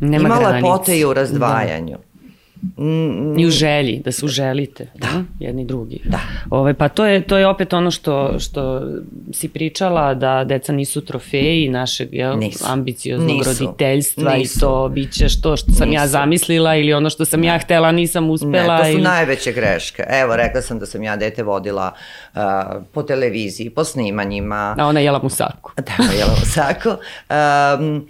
Nema 0.00 0.28
Ima 0.28 0.38
lepote 0.38 0.98
i 0.98 1.04
u 1.04 1.12
razdvajanju. 1.12 1.96
Da. 1.96 2.09
Mm, 2.76 3.38
I 3.38 3.46
u 3.46 3.50
želji, 3.50 4.02
da 4.04 4.12
se 4.12 4.24
uželite, 4.24 4.86
da. 4.94 5.06
da, 5.06 5.24
jedni 5.38 5.64
drugi. 5.64 6.00
Da. 6.04 6.20
Ove, 6.50 6.74
pa 6.74 6.88
to 6.88 7.06
je, 7.06 7.22
to 7.22 7.38
je 7.38 7.46
opet 7.46 7.72
ono 7.72 7.90
što, 7.90 8.38
što 8.38 8.82
si 9.32 9.48
pričala, 9.48 10.14
da 10.14 10.44
deca 10.44 10.72
nisu 10.72 11.00
trofeji 11.00 11.68
našeg 11.68 12.08
jel, 12.12 12.38
nisu. 12.38 12.64
ambicioznog 12.68 13.36
nisu. 13.36 13.50
roditeljstva 13.50 14.34
nisu. 14.34 14.58
i 14.58 14.60
to 14.60 14.88
biće 14.88 15.28
što, 15.28 15.56
što 15.56 15.72
sam 15.72 15.88
nisu. 15.88 16.02
ja 16.02 16.06
zamislila 16.06 16.76
ili 16.76 16.92
ono 16.92 17.10
što 17.10 17.24
sam 17.24 17.40
ne. 17.40 17.46
ja 17.46 17.58
htela 17.58 17.92
nisam 17.92 18.30
uspela. 18.30 18.76
Ne, 18.76 18.82
to 18.82 18.84
su 18.84 18.90
ili... 18.90 19.02
najveće 19.02 19.52
greške. 19.52 20.04
Evo, 20.08 20.36
rekla 20.36 20.62
sam 20.62 20.78
da 20.78 20.86
sam 20.86 21.02
ja 21.02 21.16
dete 21.16 21.42
vodila 21.42 21.92
uh, 22.34 22.40
po 22.92 23.02
televiziji, 23.02 23.70
po 23.70 23.84
snimanjima. 23.84 24.74
A 24.78 24.86
ona 24.86 25.00
jela 25.00 25.20
musaku. 25.22 25.72
Da, 25.76 26.14
jela 26.18 26.34
musaku. 26.40 26.88
Um, 26.88 28.06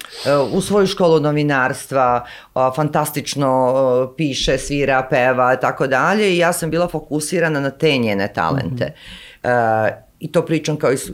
uh, 0.47 0.55
u 0.55 0.61
svoju 0.61 0.87
školu 0.87 1.21
novinarstva 1.21 2.25
uh, 2.55 2.63
fantastično 2.77 3.73
uh, 3.73 4.15
piše 4.17 4.40
piše, 4.41 4.59
svira, 4.59 5.07
peva, 5.11 5.57
tako 5.57 5.87
dalje 5.87 6.35
i 6.35 6.39
ja 6.39 6.53
sam 6.53 6.71
bila 6.71 6.89
fokusirana 6.89 7.61
na 7.61 7.71
te 7.71 7.99
njene 7.99 8.33
talente. 8.33 8.85
Mm 8.85 9.49
-hmm. 9.49 9.89
uh, 9.89 9.97
I 10.19 10.33
to 10.33 10.47
pričam 10.47 10.77
kao 10.77 10.93
iz 10.93 11.11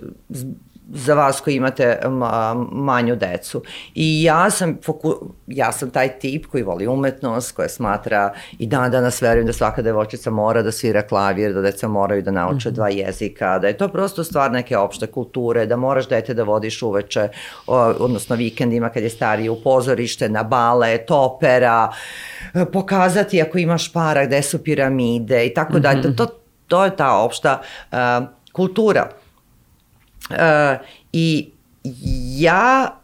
za 0.92 1.14
vas 1.14 1.40
koji 1.40 1.54
imate 1.54 1.98
manju 2.72 3.16
decu. 3.16 3.62
I 3.94 4.22
ja 4.22 4.50
sam, 4.50 4.78
foku, 4.84 5.14
ja 5.46 5.72
sam 5.72 5.90
taj 5.90 6.18
tip 6.18 6.46
koji 6.46 6.62
voli 6.62 6.86
umetnost, 6.86 7.56
koja 7.56 7.68
smatra 7.68 8.32
i 8.58 8.66
dan 8.66 8.90
danas 8.90 9.22
verujem 9.22 9.46
da 9.46 9.52
svaka 9.52 9.82
devojčica 9.82 10.30
mora 10.30 10.62
da 10.62 10.72
svira 10.72 11.02
klavir, 11.02 11.54
da 11.54 11.60
deca 11.60 11.88
moraju 11.88 12.22
da 12.22 12.30
nauče 12.30 12.68
mm 12.68 12.72
-hmm. 12.72 12.74
dva 12.74 12.88
jezika, 12.88 13.58
da 13.58 13.66
je 13.66 13.76
to 13.76 13.88
prosto 13.88 14.24
stvar 14.24 14.52
neke 14.52 14.76
opšte 14.76 15.06
kulture, 15.06 15.66
da 15.66 15.76
moraš 15.76 16.08
dete 16.08 16.34
da 16.34 16.42
vodiš 16.42 16.82
uveče, 16.82 17.28
odnosno 17.98 18.36
vikendima 18.36 18.88
kad 18.88 19.02
je 19.02 19.10
stariji 19.10 19.48
u 19.48 19.56
pozorište, 19.64 20.28
na 20.28 20.42
balet, 20.42 21.10
opera, 21.10 21.92
pokazati 22.72 23.42
ako 23.42 23.58
imaš 23.58 23.92
para 23.92 24.26
gde 24.26 24.42
su 24.42 24.64
piramide 24.64 25.46
i 25.46 25.54
tako 25.54 25.78
dalje. 25.78 26.16
To, 26.16 26.26
to 26.68 26.84
je 26.84 26.96
ta 26.96 27.18
opšta 27.18 27.60
uh, 27.92 27.98
kultura. 28.52 29.08
Uh, 30.30 30.86
I 31.12 31.50
ja 32.38 33.00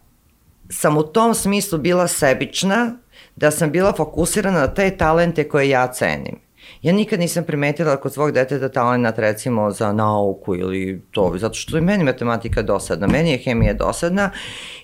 sam 0.70 0.96
u 0.96 1.02
tom 1.02 1.34
smislu 1.34 1.78
bila 1.78 2.08
sebična, 2.08 2.96
da 3.36 3.50
sam 3.50 3.70
bila 3.70 3.92
fokusirana 3.92 4.60
na 4.60 4.74
te 4.74 4.96
talente 4.96 5.48
koje 5.48 5.68
ja 5.68 5.86
cenim. 5.86 6.38
Ja 6.82 6.92
nikad 6.92 7.20
nisam 7.20 7.44
primetila 7.44 7.96
kod 7.96 8.12
svog 8.12 8.32
deteta 8.32 8.68
talenat 8.68 9.18
recimo 9.18 9.70
za 9.70 9.92
nauku 9.92 10.56
ili 10.56 11.02
to, 11.10 11.32
zato 11.36 11.54
što 11.54 11.76
je 11.76 11.80
meni 11.80 12.04
matematika 12.04 12.62
dosadna, 12.62 13.06
meni 13.06 13.30
je 13.30 13.38
hemija 13.38 13.72
dosadna. 13.72 14.30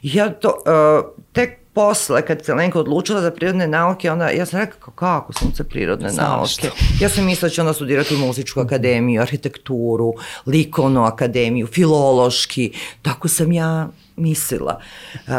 Ja 0.02 0.30
to, 0.30 0.48
uh, 0.48 1.22
tek 1.32 1.58
posle, 1.78 2.22
kad 2.26 2.44
se 2.44 2.54
Lenka 2.54 2.80
odlučila 2.80 3.20
za 3.20 3.30
prirodne 3.30 3.66
nauke, 3.68 4.10
onda, 4.10 4.30
ja 4.30 4.46
sam 4.46 4.60
rekao, 4.60 4.92
kako 4.92 5.32
sunce 5.32 5.64
prirodne 5.64 6.08
Zašto? 6.10 6.66
nauke? 6.66 6.70
Ja 7.00 7.08
sam 7.08 7.24
mislila 7.24 7.48
da 7.48 7.54
će 7.54 7.60
ona 7.60 7.72
studirati 7.72 8.16
muzičku 8.16 8.60
akademiju, 8.60 9.22
arhitekturu, 9.22 10.14
likovnu 10.46 11.04
akademiju, 11.04 11.66
filološki, 11.66 12.72
tako 13.02 13.28
sam 13.28 13.52
ja 13.52 13.88
mislila. 14.16 14.80
Uh, 15.14 15.32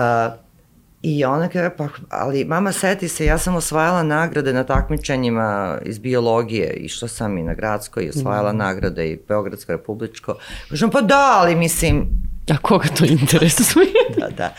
I 1.01 1.25
ona 1.25 1.49
kaže, 1.49 1.69
pa, 1.77 1.87
ali 2.09 2.45
mama 2.45 2.71
seti 2.71 3.07
se, 3.07 3.25
ja 3.25 3.37
sam 3.37 3.55
osvajala 3.55 4.03
nagrade 4.03 4.53
na 4.53 4.63
takmičenjima 4.63 5.77
iz 5.85 5.99
biologije, 5.99 6.73
išla 6.73 7.07
sam 7.07 7.37
i 7.37 7.43
na 7.43 7.53
gradskoj 7.53 8.03
i 8.03 8.09
osvajala 8.09 8.53
mm. 8.53 8.57
nagrade 8.57 9.11
i 9.11 9.19
Beogradsko 9.27 9.71
republičko. 9.71 10.35
Kažem, 10.69 10.89
pa 10.89 11.01
da, 11.01 11.37
ali 11.39 11.55
mislim, 11.55 12.07
A 12.49 12.57
koga 12.57 12.87
to 12.87 13.05
interesuje? 13.05 13.85
da, 14.19 14.29
da. 14.29 14.53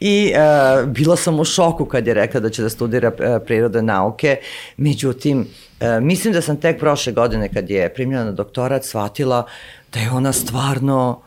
I 0.00 0.32
uh, 0.34 0.88
bila 0.88 1.16
sam 1.16 1.40
u 1.40 1.44
šoku 1.44 1.84
kad 1.84 2.06
je 2.06 2.14
rekla 2.14 2.40
da 2.40 2.50
će 2.50 2.62
da 2.62 2.68
studira 2.68 3.08
uh, 3.08 3.42
prirode 3.46 3.82
nauke, 3.82 4.36
međutim, 4.76 5.40
uh, 5.40 5.86
mislim 6.02 6.32
da 6.32 6.42
sam 6.42 6.56
tek 6.56 6.78
prošle 6.78 7.12
godine 7.12 7.48
kad 7.48 7.70
je 7.70 7.94
primljena 7.94 8.24
na 8.24 8.32
doktorat 8.32 8.84
shvatila 8.84 9.46
da 9.92 10.00
je 10.00 10.10
ona 10.10 10.32
stvarno 10.32 11.22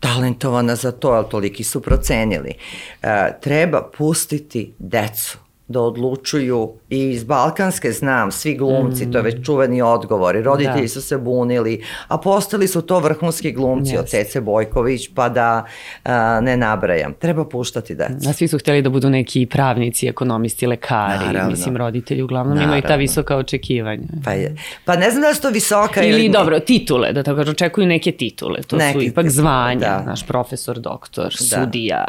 talentovana 0.00 0.76
za 0.76 0.92
to, 0.92 1.08
ali 1.08 1.28
toliki 1.30 1.64
su 1.64 1.80
procenili. 1.80 2.54
Uh, 3.02 3.08
treba 3.40 3.90
pustiti 3.96 4.74
decu 4.78 5.41
da 5.68 5.80
odlučuju 5.80 6.72
i 6.90 7.10
iz 7.10 7.24
Balkanske 7.24 7.92
znam, 7.92 8.32
svi 8.32 8.54
glumci, 8.54 9.06
mm. 9.06 9.12
to 9.12 9.18
je 9.18 9.22
već 9.22 9.38
mm. 9.38 9.44
čuveni 9.44 9.82
odgovor, 9.82 10.42
roditelji 10.42 10.82
da. 10.82 10.88
su 10.88 11.02
se 11.02 11.18
bunili, 11.18 11.82
a 12.08 12.18
postali 12.18 12.68
su 12.68 12.82
to 12.82 13.00
vrhunski 13.00 13.52
glumci 13.52 13.96
yes. 13.96 13.98
od 13.98 14.06
Cece 14.06 14.40
Bojković, 14.40 15.08
pa 15.14 15.28
da 15.28 15.64
a, 16.04 16.40
ne 16.40 16.56
nabrajam. 16.56 17.14
Treba 17.18 17.44
puštati 17.44 17.94
decu. 17.94 18.28
A 18.28 18.32
svi 18.32 18.48
su 18.48 18.58
hteli 18.58 18.82
da 18.82 18.90
budu 18.90 19.10
neki 19.10 19.46
pravnici, 19.46 20.08
ekonomisti, 20.08 20.66
lekari, 20.66 21.26
Naravno. 21.26 21.50
mislim 21.50 21.76
roditelji 21.76 22.22
uglavnom 22.22 22.54
Naravno. 22.54 22.74
imaju 22.74 22.88
ta 22.88 22.96
visoka 22.96 23.36
očekivanja. 23.36 24.08
Pa, 24.24 24.32
je. 24.32 24.56
pa 24.84 24.96
ne 24.96 25.10
znam 25.10 25.22
da 25.22 25.34
su 25.34 25.42
to 25.42 25.50
visoka 25.50 26.02
ili... 26.02 26.20
Ili 26.20 26.28
dobro, 26.28 26.60
titule, 26.60 27.12
da 27.12 27.22
tako 27.22 27.36
kažu, 27.36 27.50
očekuju 27.50 27.86
neke 27.86 28.12
titule, 28.12 28.62
to 28.62 28.76
Neki 28.76 28.92
su 28.92 29.02
ipak 29.02 29.28
zvanja, 29.28 29.78
da. 29.80 30.02
naš 30.06 30.26
profesor, 30.26 30.78
doktor, 30.78 31.24
da. 31.24 31.56
sudija, 31.56 32.04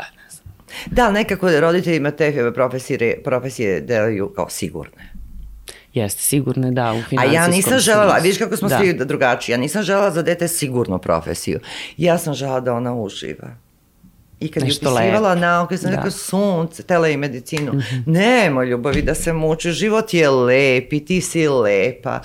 Da, 0.86 1.11
nekako 1.11 1.59
roditeljima 1.59 2.11
te 2.11 2.51
profesije, 2.53 3.21
profesije 3.24 3.82
delaju 3.82 4.34
kao 4.36 4.49
sigurne. 4.49 5.13
Jeste, 5.93 6.21
sigurne 6.21 6.71
da, 6.71 6.93
u 6.93 7.01
finansijskom 7.01 7.30
A 7.30 7.34
ja 7.34 7.47
nisam 7.47 7.80
želela, 7.80 8.17
vidiš 8.17 8.38
kako 8.38 8.57
smo 8.57 8.69
da. 8.69 8.80
svi 8.80 8.93
drugačiji, 8.93 9.53
ja 9.53 9.57
nisam 9.57 9.84
želela 9.84 10.11
za 10.11 10.21
dete 10.21 10.47
sigurnu 10.47 10.99
profesiju. 10.99 11.59
Ja 11.97 12.17
sam 12.17 12.34
žela 12.34 12.59
da 12.59 12.74
ona 12.74 12.95
uživa. 12.95 13.62
I 14.43 14.47
kad 14.47 14.63
Nešto 14.63 14.89
je 14.89 14.93
upisivala 14.93 15.35
nauke, 15.35 15.77
sam 15.77 15.89
da. 15.89 15.95
rekao 15.95 16.11
sunce, 16.11 16.83
tele 16.83 17.13
i 17.13 17.17
medicinu. 17.17 17.73
Mm 17.73 17.77
-hmm. 17.77 18.03
Nemo 18.05 18.63
ljubavi 18.63 19.01
da 19.01 19.15
se 19.15 19.33
muči, 19.33 19.71
život 19.71 20.13
je 20.13 20.29
lep 20.29 20.93
i 20.93 21.05
ti 21.05 21.21
si 21.21 21.47
lepa. 21.47 22.19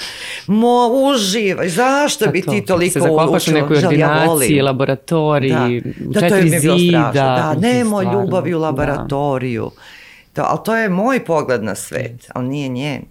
Mo, 0.46 0.88
uživaj, 0.88 1.68
zašto 1.68 2.24
da 2.24 2.30
bi 2.30 2.42
to, 2.42 2.50
ti 2.50 2.64
toliko 2.64 2.92
se 2.92 3.00
zakvapaš 3.00 3.48
u 3.48 3.52
nekoj 3.52 3.76
ordinaciji, 3.76 4.56
ja 4.56 4.64
laboratoriji, 4.64 5.80
da. 5.80 6.08
u 6.08 6.12
da, 6.12 6.20
četiri 6.20 6.60
zida. 6.60 7.10
Da, 7.14 7.54
nemo 7.58 8.02
ljubavi 8.02 8.54
u 8.54 8.58
da. 8.58 8.64
laboratoriju. 8.64 9.70
Da. 10.34 10.42
To, 10.42 10.48
ali 10.48 10.58
to 10.64 10.76
je 10.76 10.88
moj 10.88 11.24
pogled 11.24 11.64
na 11.64 11.74
svet, 11.74 12.30
ali 12.34 12.48
nije 12.48 12.68
njen. 12.68 13.02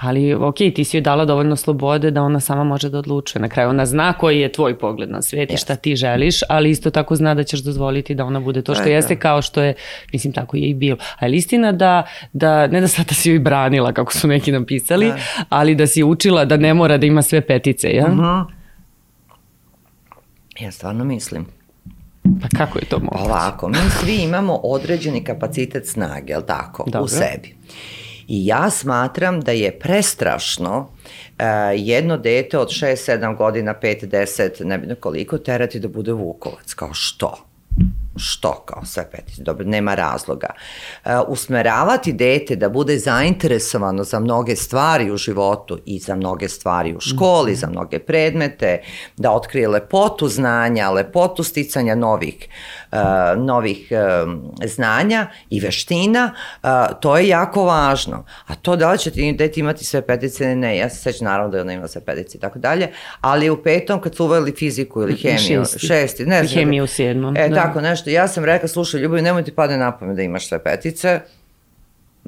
Ali, 0.00 0.34
ok, 0.34 0.54
ti 0.54 0.84
si 0.84 0.96
joj 0.96 1.00
dala 1.00 1.24
dovoljno 1.24 1.56
slobode 1.56 2.10
da 2.10 2.22
ona 2.22 2.40
sama 2.40 2.64
može 2.64 2.88
da 2.88 2.98
odlučuje. 2.98 3.42
Na 3.42 3.48
kraju 3.48 3.68
ona 3.68 3.86
zna 3.86 4.12
koji 4.12 4.40
je 4.40 4.52
tvoj 4.52 4.78
pogled 4.78 5.10
na 5.10 5.22
svet 5.22 5.50
yes. 5.50 5.54
i 5.54 5.56
šta 5.56 5.76
ti 5.76 5.96
želiš, 5.96 6.40
ali 6.48 6.70
isto 6.70 6.90
tako 6.90 7.16
zna 7.16 7.34
da 7.34 7.44
ćeš 7.44 7.60
dozvoliti 7.60 8.14
da 8.14 8.24
ona 8.24 8.40
bude 8.40 8.62
to 8.62 8.74
što 8.74 8.82
Eka. 8.82 8.90
jeste 8.90 9.16
kao 9.16 9.42
što 9.42 9.62
je, 9.62 9.74
mislim, 10.12 10.32
tako 10.32 10.56
je 10.56 10.62
i 10.62 10.74
bilo. 10.74 10.98
Ali 11.18 11.36
istina 11.36 11.72
da, 11.72 12.02
da 12.32 12.66
ne 12.66 12.80
da 12.80 12.88
sad 12.88 13.06
da 13.06 13.14
si 13.14 13.30
joj 13.30 13.38
branila, 13.38 13.92
kako 13.92 14.12
su 14.12 14.28
neki 14.28 14.52
napisali, 14.52 15.06
da. 15.06 15.16
ali 15.48 15.74
da 15.74 15.86
si 15.86 16.02
učila 16.02 16.44
da 16.44 16.56
ne 16.56 16.74
mora 16.74 16.98
da 16.98 17.06
ima 17.06 17.22
sve 17.22 17.40
petice, 17.40 17.90
ja? 17.90 18.06
Uh. 18.06 18.12
-huh. 18.12 18.44
Ja 20.60 20.70
stvarno 20.70 21.04
mislim. 21.04 21.46
Pa 22.22 22.48
kako 22.58 22.78
je 22.78 22.84
to 22.84 22.98
moguće? 22.98 23.22
Ovako, 23.24 23.68
mi 23.68 23.76
svi 24.00 24.16
imamo 24.16 24.54
određeni 24.54 25.24
kapacitet 25.24 25.86
snage, 25.86 26.32
jel 26.32 26.42
tako, 26.46 26.84
Dobro. 26.86 27.04
u 27.04 27.08
sebi. 27.08 27.54
I 28.28 28.46
ja 28.46 28.70
smatram 28.70 29.40
da 29.40 29.52
je 29.52 29.78
prestrašno 29.78 30.78
uh, 30.78 31.44
jedno 31.76 32.16
dete 32.16 32.58
od 32.58 32.68
6-7 32.68 33.36
godina, 33.36 33.74
5-10, 33.82 34.64
ne 34.64 34.78
bi 34.78 34.94
koliko, 34.94 35.38
terati 35.38 35.80
da 35.80 35.88
bude 35.88 36.12
vukovac. 36.12 36.74
Kao 36.74 36.94
što? 36.94 37.52
što 38.16 38.52
kao 38.52 38.84
sve 38.84 39.10
petice, 39.10 39.42
dobro, 39.42 39.66
nema 39.66 39.94
razloga. 39.94 40.48
Uh, 41.04 41.10
usmeravati 41.28 42.12
dete 42.12 42.56
da 42.56 42.68
bude 42.68 42.98
zainteresovano 42.98 44.04
za 44.04 44.20
mnoge 44.20 44.56
stvari 44.56 45.10
u 45.10 45.16
životu 45.16 45.78
i 45.86 45.98
za 45.98 46.14
mnoge 46.14 46.48
stvari 46.48 46.94
u 46.94 47.00
školi, 47.00 47.52
mm 47.52 47.54
-hmm. 47.54 47.58
za 47.58 47.66
mnoge 47.66 47.98
predmete, 47.98 48.82
da 49.16 49.32
otkrije 49.32 49.68
lepotu 49.68 50.28
znanja, 50.28 50.90
lepotu 50.90 51.42
sticanja 51.42 51.94
novih, 51.94 52.48
novih 53.36 53.88
uh, 53.90 54.32
znanja 54.64 55.26
i 55.50 55.60
veština, 55.60 56.34
uh, 56.62 56.70
to 57.00 57.18
je 57.18 57.28
jako 57.28 57.64
važno. 57.64 58.24
A 58.46 58.54
to 58.54 58.76
da 58.76 58.92
li 58.92 58.98
će 58.98 59.10
ti 59.10 59.32
dete 59.32 59.60
imati 59.60 59.84
sve 59.84 60.02
petice, 60.02 60.54
ne, 60.54 60.76
ja 60.76 60.90
se 60.90 60.96
sećam 60.96 61.24
naravno 61.24 61.50
da 61.50 61.58
je 61.58 61.62
ona 61.62 61.72
ima 61.72 61.88
sve 61.88 62.00
petice 62.00 62.38
i 62.38 62.40
tako 62.40 62.58
dalje, 62.58 62.88
ali 63.20 63.50
u 63.50 63.62
petom 63.62 64.00
kad 64.00 64.14
su 64.14 64.24
uveli 64.24 64.54
fiziku 64.58 65.02
ili 65.02 65.16
hemiju, 65.22 65.64
šesti, 65.64 65.86
šesti 65.86 66.26
ne 66.26 66.44
znam. 66.44 66.60
Hemiju 66.60 66.84
u 66.84 66.86
sedmom. 66.86 67.36
E, 67.36 67.48
da. 67.48 67.54
tako 67.54 67.80
nešto, 67.80 68.10
ja 68.10 68.28
sam 68.28 68.44
rekla, 68.44 68.68
slušaj, 68.68 69.00
ljubav, 69.00 69.22
nemoj 69.22 69.44
ti 69.44 69.52
pade 69.52 69.76
na 69.76 69.98
pamet 69.98 70.16
da 70.16 70.22
imaš 70.22 70.48
sve 70.48 70.64
petice, 70.64 71.20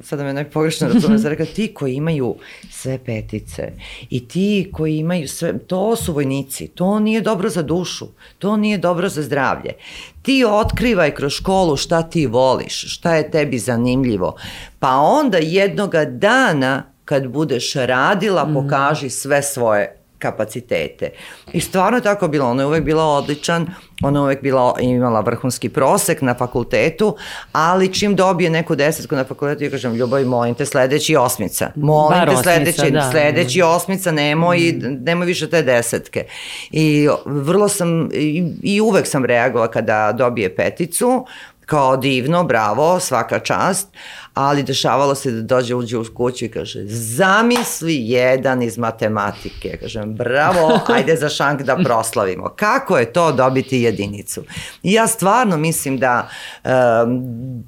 sada 0.03 0.23
me 0.23 0.33
ne 0.33 0.49
pogrešno 0.49 0.87
razume, 0.87 1.17
sam 1.19 1.29
rekla, 1.29 1.45
ti 1.45 1.73
koji 1.73 1.95
imaju 1.95 2.35
sve 2.71 2.97
petice 2.97 3.71
i 4.09 4.27
ti 4.27 4.69
koji 4.73 4.97
imaju 4.97 5.27
sve, 5.27 5.57
to 5.57 5.95
su 5.95 6.13
vojnici, 6.13 6.67
to 6.67 6.99
nije 6.99 7.21
dobro 7.21 7.49
za 7.49 7.61
dušu, 7.61 8.07
to 8.39 8.57
nije 8.57 8.77
dobro 8.77 9.09
za 9.09 9.21
zdravlje. 9.21 9.73
Ti 10.21 10.45
otkrivaj 10.49 11.11
kroz 11.11 11.31
školu 11.31 11.77
šta 11.77 12.03
ti 12.03 12.27
voliš, 12.27 12.95
šta 12.95 13.15
je 13.15 13.31
tebi 13.31 13.59
zanimljivo, 13.59 14.35
pa 14.79 14.89
onda 14.97 15.37
jednoga 15.37 16.05
dana 16.05 16.83
kad 17.05 17.27
budeš 17.27 17.73
radila, 17.73 18.45
mm. 18.45 18.53
pokaži 18.53 19.09
sve 19.09 19.41
svoje 19.43 20.04
kapacitete. 20.25 21.09
I 21.53 21.61
stvarno 21.61 21.97
je 21.97 22.03
tako 22.03 22.27
bilo, 22.27 22.49
ona 22.49 22.61
je 22.63 22.67
uvek 22.67 22.83
bila 22.83 23.03
odličan, 23.03 23.67
ona 24.03 24.19
je 24.19 24.23
uvek 24.23 24.41
bila, 24.41 24.75
imala 24.81 25.19
vrhunski 25.21 25.69
prosek 25.69 26.21
na 26.21 26.33
fakultetu, 26.33 27.15
ali 27.51 27.93
čim 27.93 28.15
dobije 28.15 28.49
neku 28.49 28.75
desetku 28.75 29.15
na 29.15 29.23
fakultetu, 29.23 29.63
ja 29.63 29.69
kažem, 29.69 29.93
ljubav, 29.95 30.25
molim 30.25 30.55
te, 30.55 30.65
sledeći 30.65 31.15
osmica. 31.15 31.71
Molim 31.75 32.19
Bar 32.19 32.29
te, 32.29 32.43
sledeći, 32.43 32.81
osmica, 32.81 32.99
da. 32.99 33.11
sledeći 33.11 33.61
osmica, 33.61 34.11
nemoj, 34.11 34.57
mm. 34.57 35.03
nemoj 35.03 35.25
više 35.25 35.49
te 35.49 35.61
desetke. 35.61 36.25
I 36.71 37.07
vrlo 37.25 37.67
sam, 37.67 38.09
i, 38.13 38.53
i 38.63 38.81
uvek 38.81 39.07
sam 39.07 39.25
reagovala 39.25 39.71
kada 39.71 40.11
dobije 40.11 40.55
peticu, 40.55 41.25
kao 41.65 41.97
divno, 41.97 42.43
bravo, 42.43 42.99
svaka 42.99 43.39
čast, 43.39 43.87
ali 44.33 44.63
dešavalo 44.63 45.15
se 45.15 45.31
da 45.31 45.41
dođe 45.41 45.75
uđe 45.75 45.97
u 45.97 46.05
kuću 46.15 46.45
i 46.45 46.51
kaže 46.51 46.85
zamisli 46.85 47.95
jedan 47.95 48.61
iz 48.61 48.77
matematike. 48.77 49.77
Kažem 49.81 50.15
bravo, 50.15 50.79
ajde 50.95 51.15
za 51.15 51.29
šank 51.29 51.61
da 51.61 51.75
proslavimo. 51.75 52.49
Kako 52.55 52.97
je 52.97 53.13
to 53.13 53.31
dobiti 53.31 53.81
jedinicu? 53.81 54.43
I 54.83 54.93
ja 54.93 55.07
stvarno 55.07 55.57
mislim 55.57 55.97
da 55.97 56.29
um, 56.63 57.65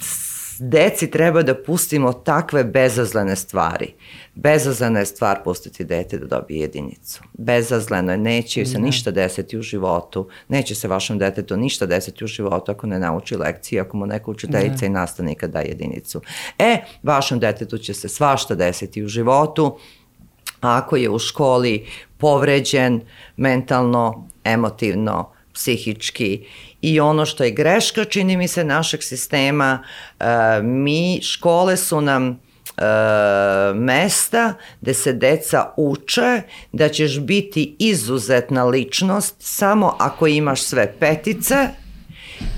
deci 0.59 1.11
treba 1.11 1.41
da 1.41 1.63
pustimo 1.63 2.13
takve 2.13 2.63
bezazlene 2.63 3.35
stvari. 3.35 3.93
Bezazlena 4.39 4.99
je 4.99 5.05
stvar 5.05 5.43
pustiti 5.43 5.83
dete 5.83 6.17
da 6.17 6.25
dobije 6.25 6.61
jedinicu. 6.61 7.21
Bezazleno 7.33 8.11
je, 8.11 8.17
neće 8.17 8.65
se 8.65 8.73
da. 8.73 8.79
ništa 8.79 9.11
desiti 9.11 9.57
u 9.57 9.61
životu, 9.61 10.29
neće 10.47 10.75
se 10.75 10.87
vašem 10.87 11.17
detetu 11.17 11.57
ništa 11.57 11.85
desiti 11.85 12.23
u 12.23 12.27
životu 12.27 12.71
ako 12.71 12.87
ne 12.87 12.99
nauči 12.99 13.35
lekcije, 13.35 13.81
ako 13.81 13.97
mu 13.97 14.05
neka 14.05 14.31
učiteljica 14.31 14.79
da. 14.79 14.85
i 14.85 14.89
nastavnika 14.89 15.47
da 15.47 15.59
jedinicu. 15.59 16.21
E, 16.59 16.77
vašem 17.03 17.39
detetu 17.39 17.77
će 17.77 17.93
se 17.93 18.09
svašta 18.09 18.55
desiti 18.55 19.03
u 19.03 19.07
životu, 19.07 19.77
ako 20.61 20.95
je 20.95 21.09
u 21.09 21.19
školi 21.19 21.85
povređen 22.17 23.01
mentalno, 23.37 24.27
emotivno, 24.43 25.31
psihički 25.53 26.45
i 26.81 26.99
ono 26.99 27.25
što 27.25 27.43
je 27.43 27.51
greška 27.51 28.05
čini 28.05 28.37
mi 28.37 28.47
se 28.47 28.63
našeg 28.63 29.03
sistema 29.03 29.83
e, 30.19 30.25
mi 30.61 31.21
škole 31.21 31.77
su 31.77 32.01
nam 32.01 32.46
e, 32.77 32.83
mesta 33.73 34.53
gde 34.81 34.93
se 34.93 35.13
deca 35.13 35.73
uče 35.77 36.41
da 36.71 36.89
ćeš 36.89 37.19
biti 37.19 37.75
izuzetna 37.79 38.65
ličnost 38.65 39.35
samo 39.39 39.95
ako 39.99 40.27
imaš 40.27 40.61
sve 40.61 40.93
petice 40.99 41.55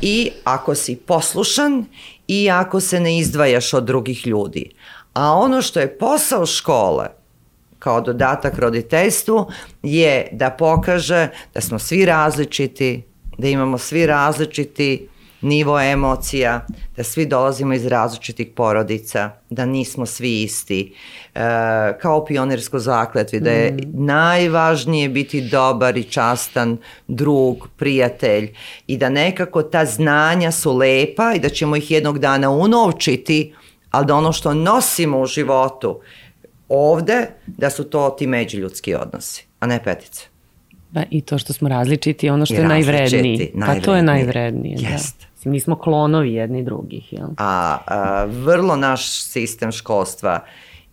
i 0.02 0.32
ako 0.44 0.76
si 0.76 0.96
poslušan 0.96 1.86
i 2.28 2.50
ako 2.50 2.80
se 2.80 3.00
ne 3.00 3.18
izdvajaš 3.18 3.74
od 3.74 3.84
drugih 3.84 4.28
ljudi. 4.28 4.72
A 5.14 5.32
ono 5.32 5.62
što 5.62 5.80
je 5.80 5.98
posao 5.98 6.46
škole 6.46 7.20
kao 7.80 8.02
dodatak 8.02 8.60
roditeljstvu 8.60 9.48
je 9.84 10.28
da 10.32 10.50
pokaže 10.50 11.28
da 11.54 11.62
smo 11.62 11.80
svi 11.80 12.06
različiti, 12.06 13.04
da 13.38 13.48
imamo 13.48 13.78
svi 13.78 14.06
različiti 14.06 15.08
nivo 15.42 15.80
emocija, 15.82 16.66
da 16.98 17.04
svi 17.04 17.26
dolazimo 17.26 17.74
iz 17.74 17.86
različitih 17.86 18.48
porodica, 18.56 19.32
da 19.50 19.66
nismo 19.66 20.06
svi 20.06 20.42
isti, 20.44 20.94
e, 21.36 21.40
kao 22.02 22.26
pionirsko 22.26 22.80
zakletvi, 22.80 23.40
da 23.40 23.52
je 23.52 23.72
mm. 23.72 24.06
najvažnije 24.06 25.10
biti 25.10 25.42
dobar 25.42 25.98
i 25.98 26.04
častan 26.04 26.78
drug, 27.08 27.68
prijatelj 27.78 28.54
i 28.88 28.98
da 28.98 29.10
nekako 29.10 29.64
ta 29.64 29.86
znanja 29.86 30.52
su 30.52 30.78
lepa 30.78 31.34
i 31.36 31.40
da 31.40 31.50
ćemo 31.50 31.76
ih 31.76 31.92
jednog 31.92 32.20
dana 32.20 32.50
unovčiti, 32.50 33.54
ali 33.92 34.06
da 34.06 34.16
ono 34.16 34.32
što 34.32 34.54
nosimo 34.54 35.20
u 35.20 35.26
životu 35.26 36.00
ovde 36.70 37.28
da 37.48 37.70
su 37.70 37.84
to 37.84 38.10
ti 38.10 38.28
međuljudski 38.28 38.96
odnosi, 38.96 39.46
a 39.60 39.68
ne 39.68 39.84
petice. 39.84 40.26
Da, 40.92 41.04
i 41.10 41.22
to 41.22 41.38
što 41.38 41.54
smo 41.54 41.70
različiti, 41.70 42.30
ono 42.30 42.46
što 42.46 42.56
I 42.56 42.58
je 42.58 42.68
najvredniji. 42.68 43.52
Pa 43.66 43.80
to 43.80 43.96
je 43.96 44.04
najvrednije, 44.04 44.78
Jest. 44.80 45.20
da. 45.20 45.29
Mi 45.44 45.60
smo 45.60 45.76
klonovi 45.76 46.34
jedni 46.34 46.64
drugih, 46.64 47.14
jel? 47.14 47.28
A, 47.38 47.78
a 47.88 48.26
vrlo 48.26 48.76
naš 48.76 49.10
sistem 49.22 49.72
školstva 49.72 50.40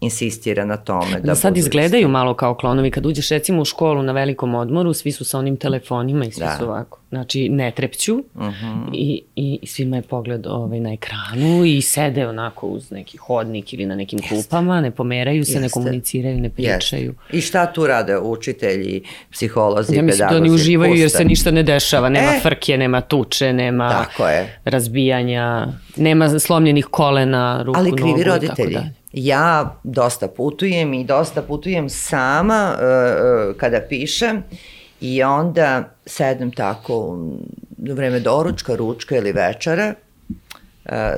insistira 0.00 0.64
na 0.64 0.76
tome. 0.76 1.10
Da, 1.10 1.20
da 1.20 1.34
sad 1.34 1.56
izgledaju 1.56 2.08
malo 2.08 2.34
kao 2.34 2.54
klonovi. 2.54 2.90
Kad 2.90 3.06
uđeš 3.06 3.28
recimo 3.28 3.62
u 3.62 3.64
školu 3.64 4.02
na 4.02 4.12
velikom 4.12 4.54
odmoru, 4.54 4.94
svi 4.94 5.12
su 5.12 5.24
sa 5.24 5.38
onim 5.38 5.56
telefonima 5.56 6.24
i 6.24 6.30
svi 6.30 6.40
da. 6.40 6.56
su 6.58 6.64
ovako. 6.64 7.00
Znači, 7.08 7.48
ne 7.48 7.70
trepću 7.70 8.14
uh 8.14 8.42
mhm. 8.42 8.66
-huh. 8.66 8.90
i, 8.92 9.22
i 9.36 9.66
svima 9.66 9.96
je 9.96 10.02
pogled 10.02 10.46
ovaj, 10.46 10.80
na 10.80 10.92
ekranu 10.92 11.64
i 11.64 11.82
sede 11.82 12.26
onako 12.26 12.66
uz 12.66 12.90
neki 12.90 13.16
hodnik 13.16 13.72
ili 13.72 13.86
na 13.86 13.94
nekim 13.94 14.18
Jeste. 14.18 14.34
klupama, 14.34 14.80
ne 14.80 14.90
pomeraju 14.90 15.44
se, 15.44 15.52
Jeste. 15.52 15.60
ne 15.60 15.68
komuniciraju, 15.68 16.40
ne 16.40 16.50
pričaju. 16.50 17.14
Jeste. 17.22 17.36
I 17.36 17.40
šta 17.40 17.72
tu 17.72 17.86
rade 17.86 18.18
učitelji, 18.18 19.02
psiholozi, 19.30 19.94
ja, 19.94 20.00
pedagozi? 20.00 20.22
Ja 20.22 20.26
mislim 20.26 20.28
da 20.28 20.36
oni 20.36 20.50
uživaju 20.50 20.92
puste. 20.92 21.00
jer 21.00 21.10
se 21.10 21.24
ništa 21.24 21.50
ne 21.50 21.62
dešava. 21.62 22.08
Nema 22.08 22.32
e, 22.36 22.40
frke, 22.42 22.78
nema 22.78 23.00
tuče, 23.00 23.52
nema 23.52 23.90
tako 23.90 24.28
je. 24.28 24.60
razbijanja, 24.64 25.66
nema 25.96 26.38
slomljenih 26.38 26.86
kolena, 26.86 27.62
ruku, 27.62 27.78
Ali 27.78 27.92
krivi 27.92 28.10
nogu, 28.10 28.22
roditelji. 28.24 28.78
Ja 29.18 29.76
dosta 29.82 30.28
putujem 30.28 30.94
i 30.94 31.04
dosta 31.04 31.42
putujem 31.42 31.88
sama 31.88 32.74
uh, 32.74 32.80
kada 33.56 33.80
pišem 33.88 34.42
i 35.00 35.22
onda 35.22 35.84
sedem 36.06 36.50
tako 36.50 36.94
u 36.94 37.38
vreme 37.78 38.20
doručka, 38.20 38.74
ručka 38.74 39.16
ili 39.16 39.32
večera 39.32 39.94
uh, 39.94 39.96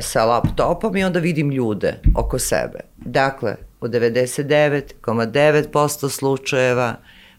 sa 0.01 0.24
laptopom 0.24 0.96
i 0.96 1.05
onda 1.05 1.18
vidim 1.18 1.51
ljude 1.51 1.94
oko 2.16 2.38
sebe. 2.38 2.80
Dakle, 2.96 3.57
u 3.80 3.86
99,9% 3.86 6.09
slučajeva 6.09 6.94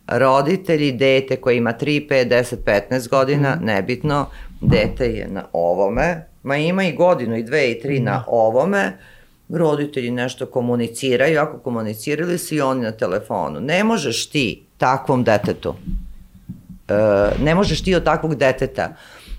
roditelji, 0.08 0.92
dete 0.92 1.36
koje 1.36 1.58
ima 1.58 1.74
3, 1.74 2.10
5, 2.10 2.30
10, 2.30 2.56
15 2.90 3.10
godina, 3.10 3.56
mm. 3.56 3.66
nebitno, 3.66 4.26
dete 4.62 5.06
je 5.06 5.28
na 5.28 5.46
ovome, 5.54 6.26
ma 6.44 6.58
ima 6.58 6.84
i 6.84 6.96
godinu 6.96 7.38
i 7.38 7.44
dve 7.44 7.72
i 7.72 7.82
tri 7.82 8.00
mm. 8.00 8.04
na 8.04 8.24
ovome, 8.28 8.98
roditelji 9.50 10.12
nešto 10.12 10.46
komuniciraju, 10.46 11.40
ako 11.40 11.60
komunicirali 11.60 12.38
su 12.38 12.56
i 12.56 12.62
oni 12.62 12.82
na 12.82 12.92
telefonu. 12.92 13.60
Ne 13.60 13.84
možeš 13.84 14.30
ti 14.30 14.64
takvom 14.78 15.24
detetu, 15.24 15.76
e, 16.88 16.94
ne 17.44 17.56
možeš 17.56 17.84
ti 17.84 17.96
od 17.96 18.04
takvog 18.04 18.36
deteta 18.36 18.96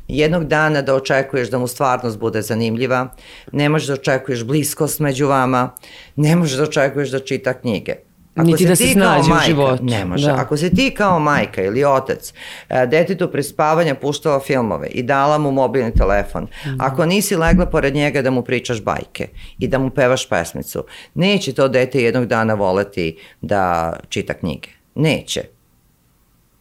jednog 0.08 0.44
dana 0.44 0.82
da 0.82 0.94
očekuješ 0.94 1.50
da 1.50 1.58
mu 1.58 1.66
stvarnost 1.66 2.18
bude 2.18 2.42
zanimljiva, 2.42 3.08
ne 3.52 3.68
možeš 3.68 3.88
da 3.88 3.94
očekuješ 3.94 4.44
bliskost 4.44 5.00
među 5.00 5.26
vama, 5.26 5.70
ne 6.16 6.36
možeš 6.36 6.56
da 6.56 6.62
očekuješ 6.62 7.10
da 7.10 7.18
čita 7.18 7.54
knjige. 7.54 7.94
Ako 8.40 8.46
Niti 8.46 8.66
da 8.66 8.76
se 8.76 8.86
snađe 8.86 9.28
majka, 9.28 9.44
u 9.44 9.46
životu. 9.46 9.84
Ne 9.84 10.04
može. 10.04 10.26
Da. 10.26 10.36
Ako 10.36 10.56
se 10.56 10.70
ti 10.70 10.94
kao 10.96 11.18
majka 11.18 11.62
ili 11.62 11.84
otac 11.84 12.32
e, 12.68 12.86
detetu 12.86 13.30
pre 13.30 13.42
spavanja 13.42 13.94
puštala 13.94 14.40
filmove 14.40 14.88
i 14.88 15.02
dala 15.02 15.38
mu 15.38 15.50
mobilni 15.50 15.94
telefon, 15.94 16.42
mm. 16.42 16.68
ako 16.78 17.06
nisi 17.06 17.36
legla 17.36 17.66
pored 17.66 17.94
njega 17.94 18.22
da 18.22 18.30
mu 18.30 18.42
pričaš 18.42 18.82
bajke 18.82 19.28
i 19.58 19.68
da 19.68 19.78
mu 19.78 19.90
pevaš 19.90 20.28
pesmicu, 20.28 20.84
neće 21.14 21.52
to 21.52 21.68
dete 21.68 22.02
jednog 22.02 22.26
dana 22.26 22.54
voleti 22.54 23.18
da 23.40 23.92
čita 24.08 24.34
knjige. 24.34 24.68
Neće 24.94 25.59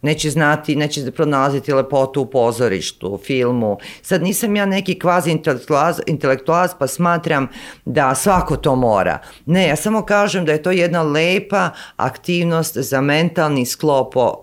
neće 0.01 0.29
znati, 0.29 0.75
neće 0.75 1.11
pronalaziti 1.11 1.73
lepotu 1.73 2.21
u 2.21 2.25
pozorištu, 2.25 3.07
u 3.07 3.17
filmu. 3.17 3.77
Sad 4.01 4.23
nisam 4.23 4.55
ja 4.55 4.65
neki 4.65 4.99
kvazi 4.99 5.31
intelektualac, 5.31 5.97
intelektualac 6.07 6.71
pa 6.79 6.87
smatram 6.87 7.47
da 7.85 8.15
svako 8.15 8.57
to 8.57 8.75
mora. 8.75 9.19
Ne, 9.45 9.67
ja 9.67 9.75
samo 9.75 10.05
kažem 10.05 10.45
da 10.45 10.51
je 10.51 10.63
to 10.63 10.71
jedna 10.71 11.01
lepa 11.01 11.69
aktivnost 11.95 12.77
za 12.77 13.01
mentalni 13.01 13.65
sklopo, 13.65 14.41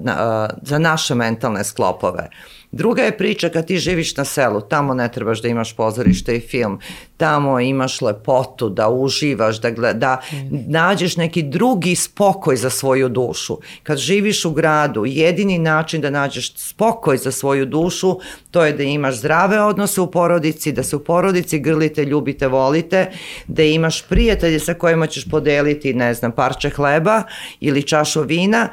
za 0.63 0.79
naše 0.79 1.15
mentalne 1.15 1.65
sklopove. 1.65 2.29
Druga 2.73 3.03
je 3.03 3.17
priča 3.19 3.49
kad 3.49 3.67
ti 3.67 3.79
živiš 3.79 4.17
na 4.17 4.25
selu, 4.25 4.61
tamo 4.61 4.95
ne 4.95 5.12
trebaš 5.12 5.43
da 5.43 5.49
imaš 5.49 5.77
pozorište 5.77 6.37
i 6.37 6.41
film, 6.41 6.79
tamo 7.17 7.61
imaš 7.61 8.01
lepotu, 8.01 8.69
da 8.69 8.89
uživaš, 8.89 9.61
da, 9.61 9.71
gleda, 9.71 9.99
da 9.99 10.23
nađeš 10.51 11.17
neki 11.17 11.43
drugi 11.43 11.95
spokoj 11.95 12.57
za 12.57 12.71
svoju 12.71 13.09
dušu. 13.09 13.59
Kad 13.83 13.99
živiš 13.99 14.45
u 14.45 14.51
gradu, 14.51 15.05
jedini 15.07 15.59
način 15.59 16.01
da 16.01 16.11
nađeš 16.11 16.53
spokoj 16.57 17.17
za 17.17 17.33
svoju 17.33 17.67
dušu, 17.67 18.19
to 18.51 18.64
je 18.64 18.73
da 18.73 18.83
imaš 18.83 19.14
zdrave 19.14 19.61
odnose 19.61 20.01
u 20.01 20.11
porodici, 20.11 20.73
da 20.73 20.83
se 20.83 20.97
u 20.97 21.05
porodici 21.05 21.59
grlite, 21.59 22.05
ljubite, 22.05 22.49
volite, 22.49 23.11
da 23.47 23.62
imaš 23.62 24.03
prijatelje 24.03 24.59
sa 24.59 24.75
kojima 24.75 25.07
ćeš 25.07 25.31
podeliti, 25.31 25.95
ne 25.95 26.14
znam, 26.14 26.33
parče 26.33 26.71
hleba 26.71 27.23
ili 27.61 27.83
čašu 27.83 28.23
vina 28.23 28.69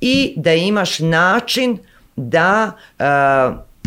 i 0.00 0.32
da 0.36 0.54
imaš 0.54 0.98
način 0.98 1.78
da 2.16 2.72
uh, 2.98 3.04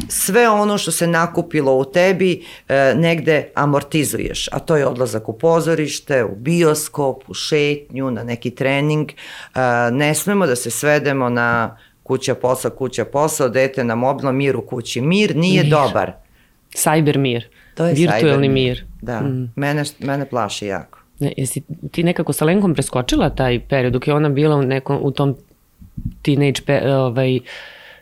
sve 0.08 0.50
ono 0.50 0.78
što 0.78 0.92
se 0.92 1.08
nakupilo 1.08 1.78
u 1.78 1.86
tebi 1.86 2.42
uh, 2.42 2.76
negde 3.00 3.52
amortizuješ, 3.56 4.48
a 4.52 4.60
to 4.60 4.78
je 4.78 4.88
odlazak 4.88 5.30
u 5.30 5.34
pozorište, 5.38 6.24
u 6.24 6.36
bioskop, 6.36 7.24
u 7.28 7.34
šetnju, 7.34 8.12
na 8.12 8.24
neki 8.24 8.52
trening. 8.52 9.10
Uh, 9.10 9.62
ne 9.92 10.16
smemo 10.16 10.48
da 10.48 10.56
se 10.56 10.72
svedemo 10.72 11.30
na 11.30 11.78
kuća 12.04 12.36
posao, 12.36 12.72
kuća 12.72 13.06
posao, 13.06 13.50
dete 13.50 13.84
na 13.84 13.96
mobilnom 13.96 14.36
mir 14.36 14.56
u 14.56 14.62
kući. 14.62 15.02
Mir 15.02 15.36
nije 15.36 15.64
mir. 15.64 15.72
dobar. 15.72 16.12
Cyber 16.74 17.18
mir. 17.18 17.48
To 17.76 17.86
je 17.86 17.94
Virtualni 17.94 18.50
mir. 18.50 18.54
mir. 18.54 18.86
Da, 19.02 19.22
mm. 19.22 19.54
mene, 19.56 19.84
mene 20.00 20.26
plaši 20.30 20.66
jako. 20.66 21.00
Ne, 21.20 21.34
jesi 21.38 21.62
ti 21.92 22.04
nekako 22.04 22.34
sa 22.34 22.46
Lenkom 22.46 22.74
preskočila 22.74 23.30
taj 23.30 23.60
period 23.70 23.94
dok 23.94 24.08
je 24.08 24.14
ona 24.14 24.30
bila 24.30 24.56
u, 24.56 24.62
nekom, 24.62 25.00
u 25.02 25.12
tom 25.12 25.36
teenage 26.22 26.62
pe, 26.66 26.94
ovaj, 26.94 27.36
uh, 27.36 27.44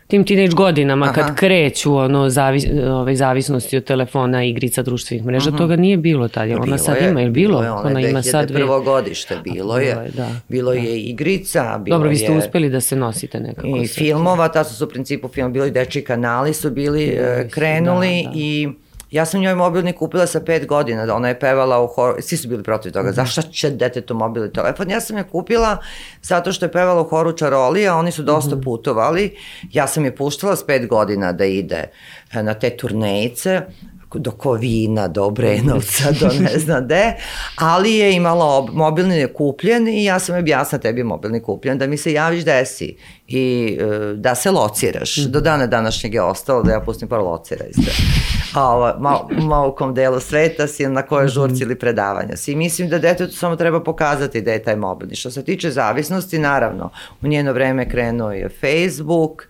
tim 0.07 0.25
teenage 0.25 0.55
godinama 0.55 1.05
Aha. 1.05 1.13
kad 1.13 1.35
kreću 1.35 1.95
ono 1.95 2.29
zavis, 2.29 2.65
ovaj, 2.83 3.15
zavisnosti 3.15 3.77
od 3.77 3.83
telefona, 3.83 4.43
igrica, 4.43 4.83
društvenih 4.83 5.25
mreža, 5.25 5.49
Aha. 5.49 5.57
toga 5.57 5.75
nije 5.75 5.97
bilo 5.97 6.27
tad. 6.27 6.49
Ona 6.49 6.59
bilo 6.59 6.77
sad 6.77 6.97
je, 7.01 7.09
ima, 7.09 7.21
je 7.21 7.29
bilo? 7.29 7.59
bilo 7.59 7.63
je, 7.63 7.71
ona, 7.71 7.89
ona 7.89 8.01
ima 8.01 8.21
sad 8.21 8.53
prvo 8.53 8.81
godište, 8.81 9.37
bilo 9.43 9.77
je. 9.77 9.85
Bilo 9.85 10.01
je, 10.01 10.11
da, 10.11 10.29
bilo 10.47 10.71
da. 10.71 10.79
je 10.79 11.01
igrica, 11.01 11.81
bilo 11.83 11.97
Dobro, 11.97 12.09
vi 12.09 12.15
ste 12.15 12.31
je, 12.31 12.37
uspeli 12.37 12.69
da 12.69 12.81
se 12.81 12.95
nosite 12.95 13.39
nekako. 13.39 13.67
I 13.67 13.87
filmova, 13.87 14.47
ta 14.47 14.63
su 14.63 14.75
su 14.75 14.85
u 14.85 14.89
principu 14.89 15.27
film, 15.27 15.53
bili 15.53 15.71
deči 15.71 16.01
kanali 16.01 16.53
su 16.53 16.71
bili, 16.71 17.17
uh, 17.19 17.51
krenuli 17.51 18.23
da, 18.23 18.29
da. 18.29 18.35
i 18.35 18.69
Ja 19.11 19.25
sam 19.25 19.41
njoj 19.41 19.55
mobilni 19.55 19.93
kupila 19.93 20.27
sa 20.27 20.39
pet 20.39 20.67
godina, 20.67 21.05
da 21.05 21.15
ona 21.15 21.27
je 21.27 21.39
pevala 21.39 21.81
u 21.81 21.87
horu, 21.87 22.21
svi 22.21 22.37
su 22.37 22.47
bili 22.47 22.63
protiv 22.63 22.91
toga, 22.91 23.09
mm 23.09 23.11
-hmm. 23.11 23.15
zašto 23.15 23.41
će 23.41 23.69
detetu 23.69 24.15
mobilni 24.15 24.53
telefon? 24.53 24.89
Ja 24.89 25.01
sam 25.01 25.17
je 25.17 25.23
kupila 25.23 25.77
zato 26.21 26.51
što 26.51 26.65
je 26.65 26.71
pevala 26.71 27.01
u 27.01 27.09
horu 27.09 27.31
Čaroli, 27.31 27.87
a 27.87 27.95
oni 27.95 28.11
su 28.11 28.23
dosta 28.23 28.55
mm 28.55 28.59
-hmm. 28.59 28.63
putovali. 28.63 29.37
Ja 29.71 29.87
sam 29.87 30.05
je 30.05 30.15
puštala 30.15 30.55
s 30.55 30.65
pet 30.65 30.87
godina 30.87 31.31
da 31.31 31.45
ide 31.45 31.83
e, 32.33 32.43
na 32.43 32.53
te 32.53 32.69
turnejice, 32.77 33.61
do 34.13 34.31
Kovina, 34.31 35.07
do 35.07 35.25
Obrenovca, 35.25 36.11
do 36.19 36.29
ne 36.39 36.59
znam 36.59 36.87
de, 36.87 37.13
ali 37.55 37.93
je 37.93 38.15
imala 38.15 38.45
ob, 38.45 38.69
mobilni 38.73 39.15
je 39.15 39.33
kupljen 39.33 39.87
i 39.87 40.03
ja 40.03 40.19
sam 40.19 40.37
objasna 40.37 40.77
tebi 40.77 41.03
mobilni 41.03 41.43
kupljen, 41.43 41.77
da 41.77 41.87
mi 41.87 41.97
se 41.97 42.13
javiš 42.13 42.43
desi 42.43 42.95
i 43.27 43.77
e, 43.81 44.13
da 44.15 44.35
se 44.35 44.51
lociraš. 44.51 45.17
Mm. 45.17 45.31
Do 45.31 45.41
dana 45.41 45.67
današnjeg 45.67 46.13
je 46.13 46.21
ostalo 46.21 46.63
da 46.63 46.71
ja 46.71 46.81
pustim 46.81 47.07
par 47.07 47.19
locira 47.19 47.65
isto. 47.65 47.91
A 47.91 48.36
ovo, 48.63 48.93
malo, 48.99 49.29
malo 49.31 49.75
kom 49.75 49.93
delu 49.93 50.19
sveta 50.19 50.67
si 50.67 50.87
na 50.87 51.03
mhm. 51.11 51.27
žurci 51.27 51.63
ili 51.63 51.79
predavanja 51.79 52.37
si. 52.37 52.55
Mislim 52.55 52.89
da 52.89 52.99
detetu 52.99 53.35
samo 53.35 53.55
treba 53.55 53.83
pokazati 53.83 54.41
da 54.41 54.51
je 54.51 54.63
taj 54.63 54.75
mobilni. 54.75 55.15
Što 55.15 55.31
se 55.31 55.43
tiče 55.43 55.71
zavisnosti, 55.71 56.39
naravno, 56.39 56.89
u 57.21 57.27
njeno 57.27 57.53
vreme 57.53 57.89
krenuo 57.89 58.31
je 58.31 58.49
Facebook, 58.49 59.47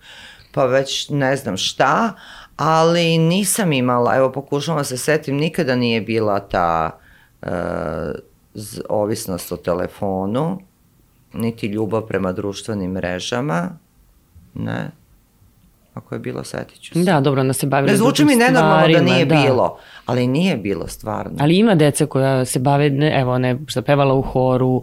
pa 0.52 0.64
već 0.64 1.08
ne 1.10 1.36
znam 1.36 1.56
šta, 1.56 2.12
ali 2.56 3.18
nisam 3.18 3.72
imala, 3.72 4.16
evo 4.16 4.32
pokušavam 4.32 4.80
da 4.80 4.84
se 4.84 4.96
setim, 4.96 5.36
nikada 5.36 5.76
nije 5.76 6.00
bila 6.00 6.40
ta 6.40 6.98
uh, 7.42 7.48
ovisnost 8.88 9.52
o 9.52 9.56
telefonu, 9.56 10.58
niti 11.32 11.66
ljubav 11.66 12.02
prema 12.06 12.32
društvenim 12.32 12.90
mrežama, 12.90 13.70
ne. 14.54 14.90
Ako 15.98 16.14
je 16.14 16.18
bilo, 16.18 16.44
setit 16.44 16.80
ću 16.80 16.94
se. 16.94 17.04
Da, 17.04 17.20
dobro, 17.20 17.40
ona 17.40 17.52
se 17.52 17.66
bavila 17.66 17.92
Ne 17.92 17.96
zvuči 17.96 18.24
mi 18.24 18.36
nenormalno 18.36 18.92
da 18.92 19.00
nije 19.00 19.24
da. 19.24 19.34
bilo, 19.34 19.78
ali 20.06 20.26
nije 20.26 20.56
bilo 20.56 20.86
stvarno. 20.86 21.36
Ali 21.40 21.58
ima 21.58 21.74
deca 21.74 22.06
koja 22.06 22.44
se 22.44 22.58
bave, 22.58 22.90
ne, 22.90 23.20
evo, 23.20 23.38
ne, 23.38 23.58
šta 23.66 23.82
pevala 23.82 24.14
u 24.14 24.22
horu, 24.22 24.68
uh, 24.68 24.82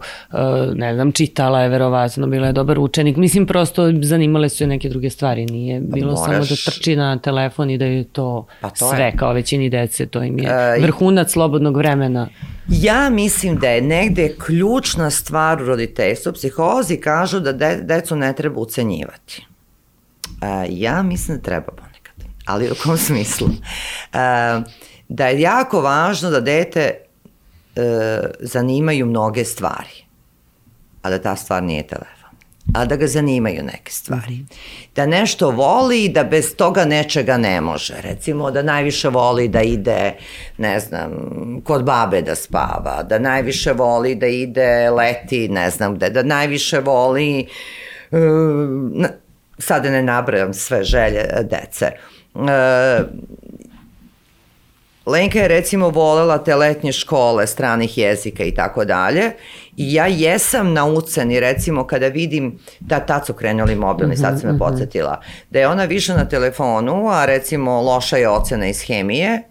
ne 0.74 0.94
znam, 0.94 1.12
čitala 1.12 1.60
je 1.60 1.68
verovatno, 1.68 2.26
bila 2.26 2.46
je 2.46 2.52
dobar 2.52 2.78
učenik. 2.78 3.16
Mislim, 3.16 3.46
prosto 3.46 3.82
zanimale 4.02 4.48
su 4.48 4.64
je 4.64 4.68
neke 4.68 4.88
druge 4.88 5.10
stvari. 5.10 5.46
Nije 5.46 5.80
pa 5.80 5.94
bilo 5.94 6.12
moraš... 6.12 6.26
samo 6.26 6.38
da 6.38 6.70
trči 6.70 6.96
na 6.96 7.18
telefon 7.18 7.70
i 7.70 7.78
da 7.78 7.84
je 7.84 8.04
to, 8.04 8.46
pa 8.60 8.70
to 8.70 8.90
sve, 8.94 9.04
je. 9.04 9.16
kao 9.16 9.32
većini 9.32 9.70
dece. 9.70 10.06
To 10.06 10.22
im 10.22 10.38
je 10.38 10.48
uh, 10.76 10.82
vrhunac 10.82 11.32
slobodnog 11.32 11.76
vremena. 11.76 12.28
Ja 12.68 13.10
mislim 13.10 13.56
da 13.56 13.68
je 13.68 13.82
negde 13.82 14.34
ključna 14.46 15.10
stvar 15.10 15.62
u 15.62 15.66
roditeljstvu. 15.66 16.32
Psihozi 16.32 16.96
kažu 17.00 17.40
da 17.40 17.52
de, 17.52 17.78
decu 17.82 18.16
ne 18.16 18.32
treba 18.32 18.60
ucenjivati. 18.60 19.46
Uh, 20.42 20.66
ja 20.68 21.02
mislim 21.02 21.36
da 21.36 21.42
treba 21.42 21.66
ponekad. 21.66 22.14
Ali 22.46 22.70
u 22.70 22.74
kom 22.82 22.96
smislu? 22.98 23.46
Uh, 23.46 24.64
da 25.08 25.26
je 25.26 25.40
jako 25.40 25.80
važno 25.80 26.30
da 26.30 26.40
dete 26.40 26.92
uh, 27.76 27.82
zanimaju 28.40 29.06
mnoge 29.06 29.44
stvari, 29.44 30.04
a 31.02 31.10
da 31.10 31.22
ta 31.22 31.36
stvar 31.36 31.62
nije 31.62 31.86
telefon 31.86 32.16
a 32.74 32.84
da 32.84 32.96
ga 32.96 33.06
zanimaju 33.06 33.62
neke 33.62 33.92
stvari. 33.92 34.38
Da 34.96 35.06
nešto 35.06 35.50
voli 35.50 36.04
i 36.04 36.08
da 36.08 36.24
bez 36.24 36.56
toga 36.56 36.84
nečega 36.84 37.36
ne 37.36 37.60
može. 37.60 37.94
Recimo 38.02 38.50
da 38.50 38.62
najviše 38.62 39.08
voli 39.08 39.48
da 39.48 39.62
ide, 39.62 40.14
ne 40.58 40.80
znam, 40.80 41.10
kod 41.64 41.84
babe 41.84 42.22
da 42.22 42.34
spava, 42.34 43.02
da 43.02 43.18
najviše 43.18 43.72
voli 43.72 44.14
da 44.14 44.26
ide 44.26 44.90
leti, 44.90 45.48
ne 45.48 45.70
znam 45.70 45.94
gde, 45.94 46.10
da 46.10 46.22
najviše 46.22 46.80
voli 46.80 47.46
uh, 48.10 48.18
sada 49.58 49.90
ne 49.90 50.02
nabrajam 50.02 50.54
sve 50.54 50.84
želje 50.84 51.20
e, 51.20 51.42
dece. 51.42 51.86
E, 51.86 53.02
Lenka 55.06 55.38
je 55.38 55.48
recimo 55.48 55.90
volela 55.90 56.38
te 56.38 56.54
letnje 56.54 56.92
škole 56.92 57.46
stranih 57.46 57.98
jezika 57.98 58.44
i 58.44 58.54
tako 58.54 58.84
dalje 58.84 59.30
i 59.76 59.94
ja 59.94 60.06
jesam 60.06 60.72
na 60.72 60.86
uceni 60.86 61.40
recimo 61.40 61.86
kada 61.86 62.08
vidim 62.08 62.58
da 62.80 63.00
tad 63.00 63.26
su 63.26 63.34
krenuli 63.34 63.74
mobilni, 63.74 64.14
-hmm, 64.14 64.20
sad 64.20 64.40
se 64.40 64.46
me 64.46 64.52
mhm, 64.52 64.62
mhm. 64.62 64.70
podsjetila, 64.70 65.20
da 65.50 65.58
je 65.58 65.68
ona 65.68 65.84
više 65.84 66.14
na 66.14 66.28
telefonu, 66.28 67.08
a 67.10 67.24
recimo 67.24 67.80
loša 67.80 68.16
je 68.16 68.28
ocena 68.28 68.66
iz 68.66 68.82
hemije, 68.82 69.42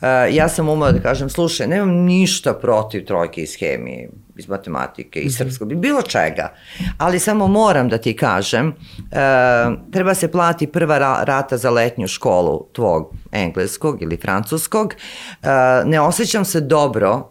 Uh, 0.00 0.34
ja 0.34 0.48
sam 0.48 0.68
umela 0.68 0.92
da 0.92 1.00
kažem, 1.00 1.28
slušaj, 1.28 1.66
nemam 1.66 1.90
ništa 1.90 2.54
protiv 2.54 3.04
trojke 3.04 3.42
iz 3.42 3.56
hemije, 3.58 4.10
iz 4.38 4.48
matematike, 4.48 5.20
iz 5.20 5.34
mhm. 5.34 5.38
srpskog, 5.38 5.74
bilo 5.74 6.02
čega, 6.02 6.52
ali 6.98 7.18
samo 7.18 7.46
moram 7.46 7.88
da 7.88 7.98
ti 7.98 8.16
kažem, 8.16 8.68
uh, 8.68 9.92
treba 9.92 10.14
se 10.14 10.30
plati 10.30 10.66
prva 10.66 10.98
rata 11.24 11.56
za 11.56 11.70
letnju 11.70 12.08
školu 12.08 12.66
tvog 12.72 13.14
engleskog 13.32 14.02
ili 14.02 14.16
francuskog, 14.16 14.94
uh, 14.94 15.48
ne 15.84 16.00
osjećam 16.00 16.44
se 16.44 16.60
dobro, 16.60 17.30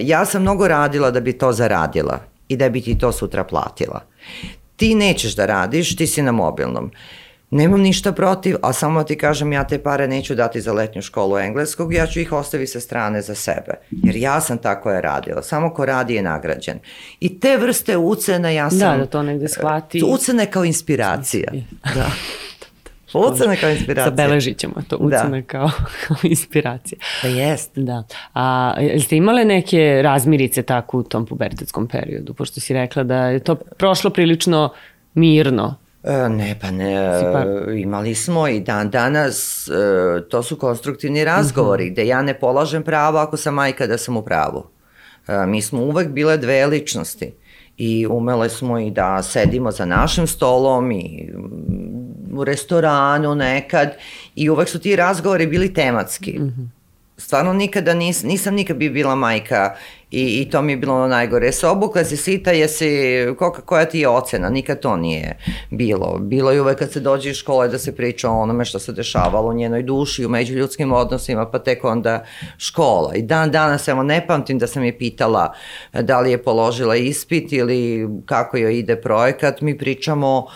ja 0.00 0.24
sam 0.24 0.42
mnogo 0.42 0.68
radila 0.68 1.10
da 1.10 1.20
bi 1.20 1.32
to 1.32 1.52
zaradila 1.52 2.20
i 2.48 2.56
da 2.56 2.68
bi 2.68 2.80
ti 2.80 2.98
to 2.98 3.12
sutra 3.12 3.44
platila. 3.44 4.00
Ti 4.76 4.94
nećeš 4.94 5.36
da 5.36 5.46
radiš, 5.46 5.96
ti 5.96 6.06
si 6.06 6.22
na 6.22 6.32
mobilnom. 6.32 6.84
Uh, 6.84 7.23
Nemam 7.50 7.80
ništa 7.80 8.12
protiv, 8.12 8.56
a 8.62 8.72
samo 8.72 9.02
ti 9.02 9.18
kažem 9.18 9.52
ja 9.52 9.64
te 9.64 9.82
pare 9.82 10.08
neću 10.08 10.34
dati 10.34 10.60
za 10.60 10.72
letnju 10.72 11.02
školu 11.02 11.38
engleskog, 11.38 11.94
ja 11.94 12.06
ću 12.06 12.20
ih 12.20 12.32
ostaviti 12.32 12.70
sa 12.70 12.80
strane 12.80 13.22
za 13.22 13.34
sebe. 13.34 13.74
Jer 13.90 14.16
ja 14.16 14.40
sam 14.40 14.58
tako 14.58 14.90
je 14.90 15.00
radila. 15.00 15.42
Samo 15.42 15.74
ko 15.74 15.84
radi 15.84 16.14
je 16.14 16.22
nagrađen. 16.22 16.78
I 17.20 17.40
te 17.40 17.56
vrste 17.56 17.96
ucena 17.96 18.50
ja 18.50 18.70
sam... 18.70 18.78
Da, 18.78 18.96
da 18.96 19.06
to 19.06 19.22
negde 19.22 19.48
shvati. 19.48 20.02
Ucene 20.06 20.46
kao 20.46 20.64
inspiracija. 20.64 21.52
Da. 21.94 22.10
Ucene 23.18 23.56
kao 23.56 23.70
inspiracija. 23.70 24.16
Zabeležit 24.16 24.58
ćemo 24.58 24.74
to, 24.88 24.96
ucene 24.96 25.40
da. 25.40 25.46
kao, 25.46 25.70
kao 26.06 26.16
inspiracija. 26.22 26.98
Pa 27.22 27.28
jest. 27.28 27.70
Da. 27.76 28.02
A 28.34 28.74
jeste 28.80 29.16
imale 29.16 29.44
neke 29.44 30.00
razmirice 30.02 30.62
tako 30.62 30.98
u 30.98 31.02
tom 31.02 31.26
pubertetskom 31.26 31.88
periodu? 31.88 32.34
Pošto 32.34 32.60
si 32.60 32.74
rekla 32.74 33.02
da 33.02 33.26
je 33.26 33.38
to 33.38 33.54
prošlo 33.54 34.10
prilično 34.10 34.72
mirno 35.14 35.83
ne, 36.12 36.56
pa 36.60 36.70
ne, 36.70 37.20
Super. 37.20 37.74
imali 37.76 38.14
smo 38.14 38.48
i 38.48 38.60
dan 38.60 38.90
danas, 38.90 39.68
e, 39.68 40.28
to 40.28 40.42
su 40.42 40.56
konstruktivni 40.56 41.24
razgovori, 41.24 41.84
mm 41.84 41.88
-hmm. 41.88 41.92
gde 41.92 42.06
ja 42.06 42.22
ne 42.22 42.38
polažem 42.40 42.82
pravo 42.82 43.18
ako 43.18 43.36
sam 43.36 43.54
majka 43.54 43.86
da 43.86 43.98
sam 43.98 44.16
u 44.16 44.22
pravu. 44.22 44.66
E, 45.28 45.46
mi 45.46 45.62
smo 45.62 45.80
uvek 45.80 46.08
bile 46.08 46.36
dve 46.36 46.66
ličnosti 46.66 47.34
i 47.76 48.06
umele 48.06 48.48
smo 48.48 48.78
i 48.78 48.90
da 48.90 49.22
sedimo 49.22 49.70
za 49.70 49.84
našim 49.84 50.26
stolom 50.26 50.92
i 50.92 51.32
u 52.32 52.44
restoranu 52.44 53.34
nekad 53.34 53.92
i 54.34 54.50
uvek 54.50 54.68
su 54.68 54.78
ti 54.78 54.96
razgovori 54.96 55.46
bili 55.46 55.74
tematski. 55.74 56.38
Mm 56.38 56.44
-hmm 56.44 56.83
stvarno 57.16 57.52
nikada 57.52 57.94
nis, 57.94 58.22
nisam 58.22 58.54
nikad 58.54 58.76
bi 58.76 58.90
bila 58.90 59.14
majka 59.14 59.74
i, 60.10 60.40
i 60.40 60.50
to 60.50 60.62
mi 60.62 60.72
je 60.72 60.76
bilo 60.76 60.94
ono 60.94 61.06
najgore. 61.06 61.52
Se 61.52 61.66
obukla 61.66 62.04
si 62.04 62.16
sita, 62.16 62.52
jesi, 62.52 62.86
koka, 63.38 63.62
koja 63.62 63.84
ti 63.84 63.98
je 63.98 64.08
ocena? 64.08 64.48
Nikad 64.48 64.80
to 64.80 64.96
nije 64.96 65.38
bilo. 65.70 66.18
Bilo 66.20 66.50
je 66.50 66.60
uvek 66.60 66.78
kad 66.78 66.92
se 66.92 67.00
dođe 67.00 67.30
iz 67.30 67.36
škole 67.36 67.68
da 67.68 67.78
se 67.78 67.96
priča 67.96 68.30
o 68.30 68.40
onome 68.40 68.64
što 68.64 68.78
se 68.78 68.92
dešavalo 68.92 69.50
u 69.50 69.54
njenoj 69.54 69.82
duši, 69.82 70.26
u 70.26 70.28
međuljudskim 70.28 70.92
odnosima, 70.92 71.50
pa 71.50 71.58
tek 71.58 71.84
onda 71.84 72.24
škola. 72.58 73.14
I 73.14 73.22
dan 73.22 73.50
danas, 73.50 73.88
evo, 73.88 74.02
ne 74.02 74.26
pamtim 74.26 74.58
da 74.58 74.66
sam 74.66 74.84
je 74.84 74.98
pitala 74.98 75.54
da 75.92 76.20
li 76.20 76.30
je 76.30 76.42
položila 76.42 76.96
ispit 76.96 77.52
ili 77.52 78.08
kako 78.26 78.56
joj 78.56 78.78
ide 78.78 78.96
projekat, 78.96 79.60
mi 79.60 79.78
pričamo 79.78 80.26
o 80.26 80.50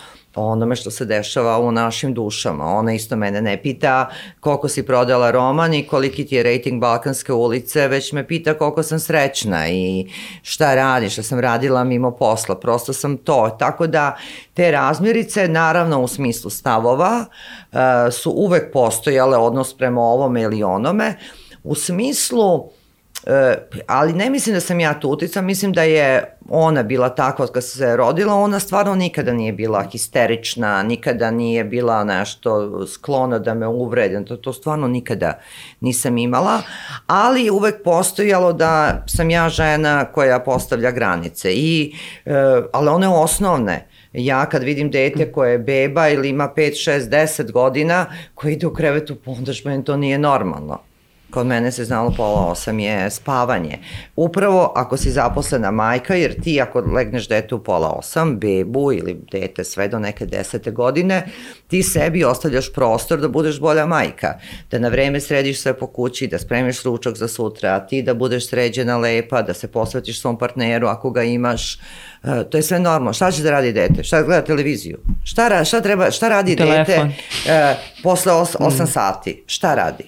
onome 0.45 0.75
što 0.75 0.91
se 0.91 1.05
dešava 1.05 1.59
u 1.59 1.71
našim 1.71 2.13
dušama. 2.13 2.65
Ona 2.65 2.93
isto 2.93 3.15
mene 3.15 3.41
ne 3.41 3.61
pita 3.61 4.09
koliko 4.39 4.67
si 4.67 4.85
prodala 4.85 5.31
roman 5.31 5.73
i 5.73 5.87
koliki 5.87 6.25
ti 6.25 6.35
je 6.35 6.43
rating 6.43 6.81
Balkanske 6.81 7.33
ulice, 7.33 7.87
već 7.87 8.11
me 8.11 8.27
pita 8.27 8.53
koliko 8.53 8.83
sam 8.83 8.99
srećna 8.99 9.69
i 9.69 10.07
šta 10.41 10.75
radi, 10.75 11.09
šta 11.09 11.23
sam 11.23 11.39
radila 11.39 11.83
mimo 11.83 12.11
posla. 12.11 12.55
Prosto 12.55 12.93
sam 12.93 13.17
to. 13.17 13.55
Tako 13.59 13.87
da 13.87 14.17
te 14.53 14.71
razmirice, 14.71 15.47
naravno 15.47 16.01
u 16.01 16.07
smislu 16.07 16.49
stavova, 16.49 17.25
uh, 17.71 17.79
su 18.11 18.31
uvek 18.31 18.73
postojale 18.73 19.37
odnos 19.37 19.77
prema 19.77 20.01
ovome 20.01 20.41
ili 20.41 20.63
onome. 20.63 21.15
U 21.63 21.75
smislu 21.75 22.78
E, 23.27 23.55
ali 23.87 24.13
ne 24.13 24.29
mislim 24.29 24.55
da 24.55 24.61
sam 24.61 24.79
ja 24.79 24.99
tu 24.99 25.09
utica, 25.09 25.41
mislim 25.41 25.73
da 25.73 25.83
je 25.83 26.37
ona 26.49 26.83
bila 26.83 27.09
takva 27.09 27.47
kad 27.47 27.63
se 27.63 27.95
rodila, 27.95 28.33
ona 28.33 28.59
stvarno 28.59 28.95
nikada 28.95 29.33
nije 29.33 29.53
bila 29.53 29.83
histerična, 29.91 30.83
nikada 30.83 31.31
nije 31.31 31.63
bila 31.63 32.03
nešto 32.03 32.85
sklona 32.87 33.39
da 33.39 33.53
me 33.53 33.67
uvredi, 33.67 34.25
to, 34.25 34.37
to 34.37 34.53
stvarno 34.53 34.87
nikada 34.87 35.39
nisam 35.79 36.17
imala, 36.17 36.61
ali 37.07 37.49
uvek 37.49 37.83
postojalo 37.83 38.53
da 38.53 39.03
sam 39.07 39.29
ja 39.29 39.49
žena 39.49 40.05
koja 40.05 40.39
postavlja 40.39 40.91
granice, 40.91 41.53
I, 41.53 41.95
e, 42.25 42.33
ali 42.73 42.89
one 42.89 43.07
osnovne, 43.07 43.85
Ja 44.13 44.45
kad 44.45 44.63
vidim 44.63 44.89
dete 44.91 45.31
koje 45.31 45.51
je 45.51 45.59
beba 45.59 46.07
ili 46.09 46.29
ima 46.29 46.49
5, 46.55 46.89
6, 46.91 46.99
10 47.09 47.51
godina 47.51 48.05
koji 48.35 48.53
ide 48.53 48.67
u 48.67 48.73
krevetu, 48.73 49.15
pa 49.15 49.31
onda 49.31 49.51
meni 49.65 49.83
to 49.83 49.97
nije 49.97 50.17
normalno. 50.17 50.88
Kod 51.29 51.47
mene 51.47 51.71
se 51.71 51.85
znalo 51.85 52.13
pola 52.17 52.45
osam 52.45 52.79
je 52.79 53.09
spavanje. 53.09 53.77
Upravo 54.15 54.73
ako 54.75 54.97
si 54.97 55.11
zaposlena 55.11 55.71
majka, 55.71 56.15
jer 56.15 56.41
ti 56.41 56.61
ako 56.61 56.79
legneš 56.79 57.27
dete 57.27 57.55
u 57.55 57.63
pola 57.63 57.89
osam, 57.89 58.39
bebu 58.39 58.93
ili 58.93 59.19
dete 59.31 59.63
sve 59.63 59.87
do 59.87 59.99
neke 59.99 60.25
desete 60.25 60.71
godine, 60.71 61.27
ti 61.67 61.83
sebi 61.83 62.23
ostavljaš 62.23 62.73
prostor 62.73 63.19
da 63.19 63.27
budeš 63.27 63.59
bolja 63.59 63.85
majka, 63.85 64.33
da 64.71 64.79
na 64.79 64.87
vreme 64.87 65.19
središ 65.19 65.61
sve 65.61 65.73
po 65.73 65.87
kući, 65.87 66.27
da 66.27 66.39
spremiš 66.39 66.83
ručak 66.83 67.15
za 67.15 67.27
sutra, 67.27 67.87
ti 67.87 68.01
da 68.01 68.13
budeš 68.13 68.49
sređena 68.49 68.97
lepa, 68.97 69.41
da 69.41 69.53
se 69.53 69.67
posvetiš 69.67 70.21
svom 70.21 70.37
partneru 70.37 70.87
ako 70.87 71.11
ga 71.11 71.23
imaš, 71.23 71.79
Uh, 72.23 72.49
to 72.49 72.57
je 72.57 72.63
sve 72.63 72.79
normalno. 72.79 73.13
Šta 73.13 73.31
će 73.31 73.43
da 73.43 73.51
radi 73.51 73.73
dete? 73.73 74.03
Šta 74.03 74.23
gleda 74.23 74.45
televiziju? 74.45 74.97
Šta, 75.23 75.65
šta, 75.65 75.81
treba, 75.81 76.11
šta 76.11 76.29
radi 76.29 76.55
Telefon. 76.55 76.85
dete 76.85 77.01
uh, 77.01 77.77
posle 78.03 78.33
8 78.33 78.83
mm. 78.83 78.87
sati? 78.87 79.43
Šta 79.47 79.75
radi? 79.75 80.03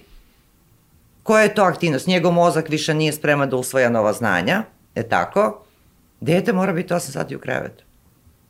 Koja 1.24 1.44
je 1.44 1.56
to 1.56 1.64
aktivnost? 1.64 2.08
Njegov 2.08 2.32
mozak 2.32 2.70
više 2.70 2.94
nije 2.94 3.14
spreman 3.14 3.50
da 3.50 3.56
usvoja 3.56 3.90
nova 3.90 4.14
znanja, 4.14 4.64
je 4.96 5.10
tako? 5.10 5.64
Dete 6.20 6.54
mora 6.54 6.74
biti 6.74 6.94
8 6.94 7.00
sati 7.00 7.36
u 7.36 7.40
krevetu. 7.40 7.84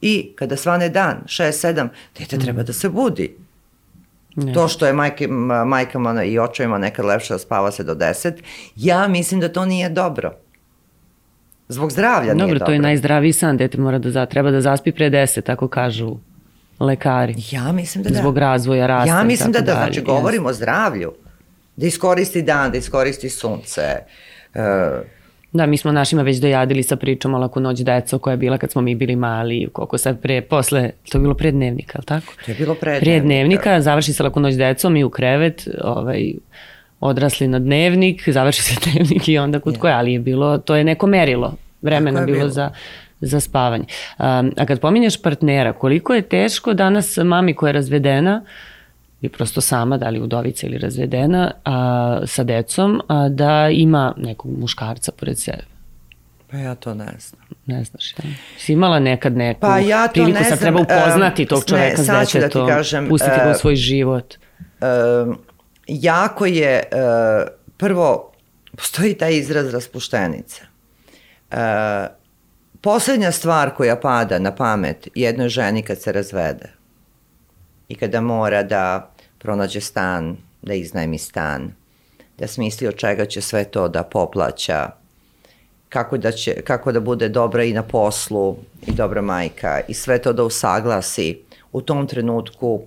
I 0.02 0.32
kada 0.36 0.56
svane 0.56 0.90
dan, 0.90 1.22
6-7, 1.26 1.88
dete 2.20 2.38
treba 2.38 2.64
da 2.64 2.74
se 2.74 2.90
budi. 2.90 3.36
Ne. 4.36 4.54
To 4.54 4.68
što 4.68 4.86
je 4.86 4.94
majke, 4.94 5.28
majkama 5.66 6.24
i 6.24 6.40
očevima 6.40 6.78
nekad 6.78 7.06
lepše 7.06 7.34
da 7.34 7.40
spava 7.40 7.72
se 7.72 7.84
do 7.84 7.96
10, 7.96 8.34
ja 8.76 9.08
mislim 9.08 9.40
da 9.40 9.50
to 9.50 9.66
nije 9.66 9.90
dobro. 9.90 10.34
Zbog 11.68 11.92
zdravlja 11.92 12.34
dobro, 12.34 12.46
nije 12.46 12.46
dobro. 12.46 12.60
Dobro, 12.60 12.66
to 12.66 12.72
je 12.72 12.80
najzdraviji 12.80 13.34
san, 13.34 13.58
dete 13.58 13.78
mora 13.78 14.00
da 14.00 14.12
za, 14.12 14.26
treba 14.26 14.52
da 14.52 14.62
zaspi 14.62 14.92
pre 14.92 15.10
10, 15.10 15.42
tako 15.42 15.68
kažu 15.68 16.18
lekari. 16.80 17.36
Ja 17.52 17.72
mislim 17.72 18.04
da 18.04 18.10
da. 18.10 18.20
Zbog 18.20 18.38
razvoja 18.38 18.88
rasta 18.88 19.10
Ja 19.10 19.24
mislim 19.24 19.52
da 19.52 19.60
da, 19.60 19.74
znači 19.74 20.02
govorimo 20.02 20.50
o 20.50 20.54
zdravlju. 20.54 21.14
Da 21.76 21.88
iskoristi 21.88 22.42
dan, 22.42 22.72
da 22.72 22.78
iskoristi 22.78 23.30
sunce. 23.30 23.96
Uh, 24.56 24.62
Da, 25.54 25.66
mi 25.66 25.78
smo 25.78 25.92
našima 25.92 26.22
već 26.22 26.38
dojadili 26.38 26.84
sa 26.84 26.96
pričom 26.96 27.34
o 27.34 27.38
laku 27.38 27.60
noć 27.60 27.80
deco 27.80 28.20
koja 28.20 28.32
je 28.32 28.38
bila 28.38 28.58
kad 28.58 28.72
smo 28.72 28.82
mi 28.82 28.96
bili 28.96 29.16
mali, 29.16 29.70
koliko 29.74 29.98
sad 29.98 30.22
pre, 30.22 30.42
posle, 30.42 30.92
to 31.12 31.18
je 31.18 31.22
bilo 31.22 31.34
pre 31.34 31.52
dnevnika, 31.52 31.94
ali 31.96 32.06
tako? 32.06 32.34
To 32.46 32.52
je 32.52 32.56
bilo 32.56 32.76
pre 32.76 32.92
dnevnika. 32.92 33.06
Pre 33.06 33.20
dnevnika, 33.20 33.82
završi 33.82 34.14
se 34.14 34.24
laku 34.24 34.40
noć 34.40 34.56
deco, 34.56 34.90
mi 34.90 35.04
u 35.04 35.10
krevet, 35.10 35.68
ovaj, 35.84 36.34
odrasli 37.00 37.48
na 37.48 37.60
dnevnik, 37.60 38.30
završi 38.30 38.62
se 38.62 38.76
dnevnik 38.86 39.30
i 39.30 39.38
onda 39.38 39.60
kod 39.60 39.76
yeah. 39.76 39.80
koje, 39.80 39.94
ali 39.94 40.14
je 40.14 40.20
bilo, 40.20 40.58
to 40.58 40.76
je 40.76 40.84
neko 40.84 41.08
merilo 41.08 41.56
vremena 41.82 42.26
bilo, 42.26 42.38
bilo 42.38 42.50
za, 42.50 42.70
za 43.22 43.40
spavanje. 43.40 43.86
Um, 44.20 44.52
a 44.58 44.66
kad 44.68 44.80
pominješ 44.80 45.22
partnera, 45.22 45.74
koliko 45.74 46.14
je 46.14 46.22
teško 46.22 46.74
danas 46.74 47.18
mami 47.18 47.54
koja 47.54 47.70
je 47.70 47.74
razvedena, 47.74 48.44
je 49.22 49.30
prosto 49.30 49.62
sama, 49.62 49.98
da 49.98 50.10
li 50.10 50.20
udovica 50.20 50.68
ili 50.68 50.78
razvedena, 50.78 51.52
a, 51.66 52.22
sa 52.26 52.44
decom, 52.44 53.02
a, 53.08 53.30
da 53.30 53.70
ima 53.70 54.14
nekog 54.18 54.60
muškarca 54.60 55.12
pored 55.12 55.38
sebe. 55.38 55.64
Pa 56.52 56.58
ja 56.58 56.76
to 56.76 56.94
ne 56.94 57.14
znam. 57.20 57.42
Ne 57.66 57.84
znaš, 57.84 58.14
ja. 58.14 58.24
Si 58.58 58.74
imala 58.74 59.00
nekad 59.00 59.38
neku 59.38 59.60
pa 59.62 59.80
ja 59.80 60.08
to 60.08 60.14
priliku, 60.14 60.40
ne 60.40 60.44
sad 60.44 60.60
treba 60.60 60.82
upoznati 60.82 61.42
um, 61.42 61.48
tog 61.48 61.66
čoveka 61.66 61.98
ne, 61.98 62.26
s 62.26 62.34
detetom, 62.34 62.68
da 62.68 62.76
kažem, 62.76 63.10
pustiti 63.10 63.36
ga 63.38 63.50
uh, 63.50 63.56
u 63.56 63.60
svoj 63.60 63.76
život. 63.76 64.36
Uh, 64.60 65.36
jako 65.88 66.46
je, 66.46 66.84
uh, 66.92 67.48
prvo, 67.78 68.32
postoji 68.78 69.14
taj 69.14 69.38
izraz 69.38 69.74
raspuštenica. 69.74 70.64
Uh, 71.52 71.58
poslednja 72.82 73.32
stvar 73.32 73.76
koja 73.76 73.96
pada 74.00 74.40
na 74.40 74.56
pamet 74.56 75.08
jednoj 75.16 75.50
ženi 75.50 75.82
kad 75.82 76.02
se 76.02 76.12
razvede 76.12 76.70
i 77.88 77.96
kada 77.96 78.22
mora 78.22 78.64
da 78.64 79.11
pronađe 79.42 79.82
stan, 79.82 80.38
da 80.62 80.74
iznajmi 80.74 81.18
stan, 81.18 81.74
da 82.38 82.48
smisli 82.48 82.88
od 82.88 82.96
čega 82.96 83.26
će 83.26 83.42
sve 83.42 83.64
to 83.64 83.88
da 83.88 84.04
poplaća, 84.04 84.90
kako 85.90 86.18
da, 86.18 86.32
će, 86.32 86.62
kako 86.62 86.92
da 86.92 87.00
bude 87.00 87.30
dobra 87.30 87.64
i 87.64 87.74
na 87.74 87.84
poslu 87.84 88.58
i 88.88 88.92
dobra 88.92 89.22
majka 89.22 89.80
i 89.88 89.94
sve 89.94 90.22
to 90.22 90.34
da 90.34 90.44
usaglasi 90.44 91.42
u 91.72 91.82
tom 91.82 92.08
trenutku 92.08 92.82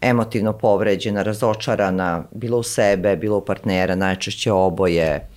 emotivno 0.00 0.52
povređena, 0.52 1.22
razočarana, 1.22 2.24
bilo 2.30 2.58
u 2.58 2.62
sebe, 2.62 3.16
bilo 3.16 3.36
u 3.38 3.44
partnera, 3.44 3.94
najčešće 3.94 4.52
oboje, 4.52 5.28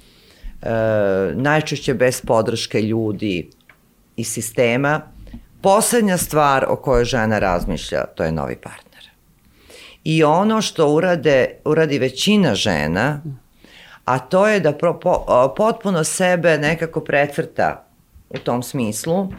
e, 0.62 0.72
najčešće 1.34 1.94
bez 1.94 2.22
podrške 2.22 2.82
ljudi 2.82 3.50
i 4.16 4.24
sistema. 4.24 5.02
Poslednja 5.62 6.18
stvar 6.18 6.66
o 6.70 6.76
kojoj 6.76 7.06
žena 7.06 7.40
razmišlja, 7.40 8.06
to 8.06 8.24
je 8.24 8.32
novi 8.32 8.56
partner. 8.56 8.87
I 10.04 10.24
ono 10.24 10.62
što 10.62 10.88
urade, 10.88 11.50
uradi 11.66 12.00
većina 12.00 12.56
žena, 12.56 13.22
a 14.06 14.20
to 14.20 14.48
je 14.48 14.60
da 14.60 14.72
pro, 14.72 15.00
po, 15.00 15.26
potpuno 15.58 16.04
sebe 16.04 16.58
nekako 16.58 17.00
pretvrta 17.02 17.86
u 18.30 18.38
tom 18.38 18.64
smislu, 18.64 19.30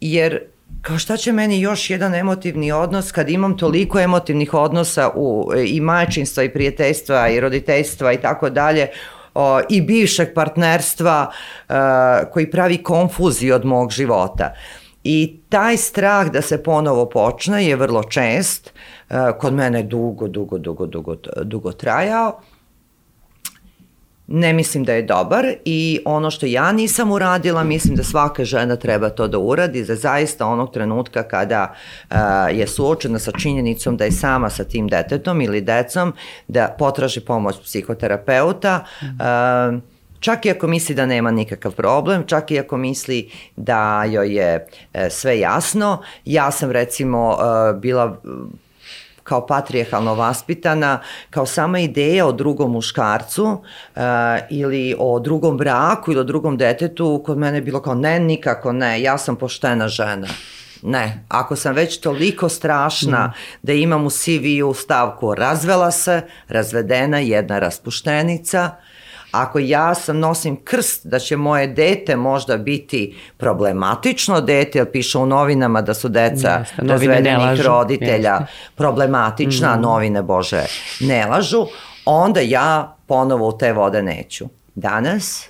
jer 0.00 0.40
kao 0.82 0.98
šta 0.98 1.16
će 1.16 1.32
meni 1.32 1.60
još 1.60 1.90
jedan 1.90 2.14
emotivni 2.14 2.72
odnos 2.72 3.12
kad 3.12 3.30
imam 3.30 3.58
toliko 3.58 4.00
emotivnih 4.00 4.54
odnosa 4.54 5.10
u, 5.14 5.50
i 5.66 5.80
majčinstva 5.80 6.42
i 6.42 6.52
prijateljstva 6.52 7.28
i 7.28 7.40
roditeljstva 7.40 8.12
i 8.12 8.20
tako 8.20 8.50
dalje 8.50 8.88
i 9.68 9.80
bivšeg 9.80 10.34
partnerstva 10.34 11.30
uh, 11.68 11.74
koji 12.32 12.50
pravi 12.50 12.82
konfuziju 12.82 13.54
od 13.54 13.64
mog 13.64 13.90
života. 13.90 14.54
I 15.04 15.40
taj 15.48 15.76
strah 15.76 16.30
da 16.30 16.42
se 16.42 16.62
ponovo 16.62 17.06
počne 17.08 17.66
je 17.66 17.76
vrlo 17.76 18.02
čest, 18.02 18.72
uh, 19.10 19.16
kod 19.38 19.54
mene 19.54 19.82
dugo, 19.82 20.28
dugo, 20.28 20.58
dugo, 20.58 20.86
dugo, 20.86 21.16
dugo 21.42 21.72
trajao. 21.72 22.40
Ne 24.26 24.52
mislim 24.52 24.84
da 24.84 24.92
je 24.92 25.02
dobar 25.02 25.44
i 25.64 26.00
ono 26.04 26.30
što 26.30 26.46
ja 26.46 26.72
nisam 26.72 27.10
uradila, 27.10 27.64
mislim 27.64 27.96
da 27.96 28.02
svaka 28.02 28.44
žena 28.44 28.76
treba 28.76 29.10
to 29.10 29.28
da 29.28 29.38
uradi, 29.38 29.84
za 29.84 29.94
zaista 29.94 30.46
onog 30.46 30.72
trenutka 30.72 31.22
kada 31.22 31.74
uh, 32.10 32.16
je 32.52 32.66
suočena 32.66 33.18
sa 33.18 33.32
činjenicom 33.32 33.96
da 33.96 34.04
je 34.04 34.12
sama 34.12 34.50
sa 34.50 34.64
tim 34.64 34.88
detetom 34.88 35.40
ili 35.40 35.60
decom, 35.60 36.12
da 36.48 36.74
potraži 36.78 37.20
pomoć 37.20 37.56
psihoterapeuta, 37.64 38.84
uh, 39.02 39.80
čak 40.24 40.46
i 40.46 40.50
ako 40.50 40.66
misli 40.66 40.94
da 40.94 41.06
nema 41.06 41.30
nikakav 41.30 41.72
problem, 41.72 42.22
čak 42.26 42.50
i 42.50 42.58
ako 42.58 42.76
misli 42.76 43.30
da 43.56 44.04
joj 44.04 44.36
je 44.36 44.66
e, 44.92 45.10
sve 45.10 45.38
jasno. 45.38 46.02
Ja 46.24 46.50
sam 46.50 46.70
recimo 46.70 47.32
e, 47.32 47.72
bila 47.74 48.16
kao 49.22 49.46
patrijarhalno 49.46 50.14
vaspitana, 50.14 51.00
kao 51.30 51.46
sama 51.46 51.78
ideja 51.78 52.26
o 52.26 52.32
drugom 52.32 52.72
muškarcu 52.72 53.44
uh, 53.44 54.02
ili 54.50 54.94
o 54.98 55.18
drugom 55.20 55.56
braku 55.56 56.12
ili 56.12 56.20
o 56.20 56.24
drugom 56.24 56.56
detetu, 56.56 57.22
kod 57.26 57.38
mene 57.38 57.56
je 57.58 57.62
bilo 57.62 57.82
kao 57.82 57.94
ne, 57.94 58.20
nikako 58.20 58.72
ne, 58.72 59.02
ja 59.02 59.18
sam 59.18 59.36
poštena 59.36 59.88
žena. 59.88 60.28
Ne, 60.82 61.24
ako 61.28 61.56
sam 61.56 61.74
već 61.74 62.00
toliko 62.00 62.48
strašna 62.48 63.26
mm. 63.26 63.32
da 63.62 63.72
imam 63.72 64.06
u 64.06 64.10
CV-u 64.10 64.74
stavku 64.74 65.34
razvela 65.34 65.90
se, 65.90 66.22
razvedena, 66.48 67.18
jedna 67.18 67.58
raspuštenica, 67.58 68.70
ako 69.34 69.58
ja 69.58 69.94
sam 69.94 70.18
nosim 70.18 70.56
krst 70.64 71.06
da 71.06 71.18
će 71.18 71.36
moje 71.36 71.66
dete 71.66 72.16
možda 72.16 72.56
biti 72.56 73.16
problematično 73.36 74.40
dete, 74.40 74.78
jer 74.78 74.90
piše 74.90 75.18
u 75.18 75.26
novinama 75.26 75.82
da 75.82 75.94
su 75.94 76.08
deca 76.08 76.50
Jeste, 76.58 76.82
razvedenih 76.82 77.60
roditelja 77.66 78.32
Jeste. 78.32 78.46
problematična, 78.74 79.76
mm. 79.76 79.80
novine, 79.80 80.22
bože, 80.22 80.64
ne 81.00 81.26
lažu, 81.26 81.66
onda 82.04 82.40
ja 82.40 82.96
ponovo 83.06 83.48
u 83.48 83.58
te 83.58 83.72
vode 83.72 84.02
neću. 84.02 84.44
Danas 84.74 85.48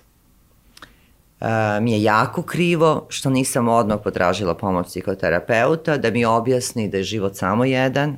uh, 1.40 1.46
mi 1.80 1.92
je 1.92 2.02
jako 2.02 2.42
krivo 2.42 3.06
što 3.08 3.30
nisam 3.30 3.68
odmah 3.68 3.98
potražila 4.04 4.54
pomoć 4.54 4.86
psihoterapeuta 4.86 5.96
da 5.96 6.10
mi 6.10 6.24
objasni 6.24 6.88
da 6.88 6.96
je 6.96 7.04
život 7.04 7.36
samo 7.36 7.64
jedan, 7.64 8.16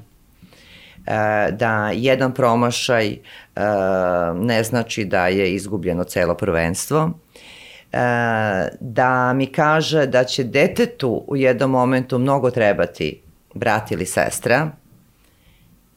da 1.53 1.91
jedan 1.95 2.35
promašaj 2.35 3.07
e, 3.07 3.19
ne 4.35 4.65
znači 4.65 5.05
da 5.05 5.29
je 5.29 5.55
izgubljeno 5.55 6.05
celo 6.05 6.35
prvenstvo, 6.35 7.11
e, 7.93 7.99
da 8.81 9.33
mi 9.33 9.47
kaže 9.47 10.07
da 10.07 10.25
će 10.25 10.45
detetu 10.45 11.25
u 11.27 11.37
jednom 11.37 11.71
momentu 11.71 12.19
mnogo 12.19 12.51
trebati 12.51 13.23
brat 13.55 13.91
ili 13.91 14.07
sestra 14.07 14.71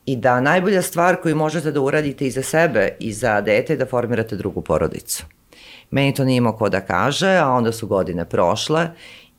i 0.05 0.15
da 0.15 0.41
najbolja 0.41 0.81
stvar 0.81 1.15
koju 1.21 1.35
možete 1.35 1.71
da 1.71 1.81
uradite 1.81 2.27
i 2.27 2.31
za 2.31 2.43
sebe 2.43 2.89
i 2.99 3.13
za 3.13 3.41
dete 3.41 3.73
je 3.73 3.77
da 3.77 3.85
formirate 3.85 4.35
drugu 4.35 4.61
porodicu. 4.61 5.25
Meni 5.91 6.13
to 6.13 6.23
nije 6.23 6.37
imao 6.37 6.53
ko 6.53 6.69
da 6.69 6.81
kaže, 6.81 7.37
a 7.37 7.49
onda 7.49 7.71
su 7.71 7.87
godine 7.87 8.25
prošle 8.25 8.87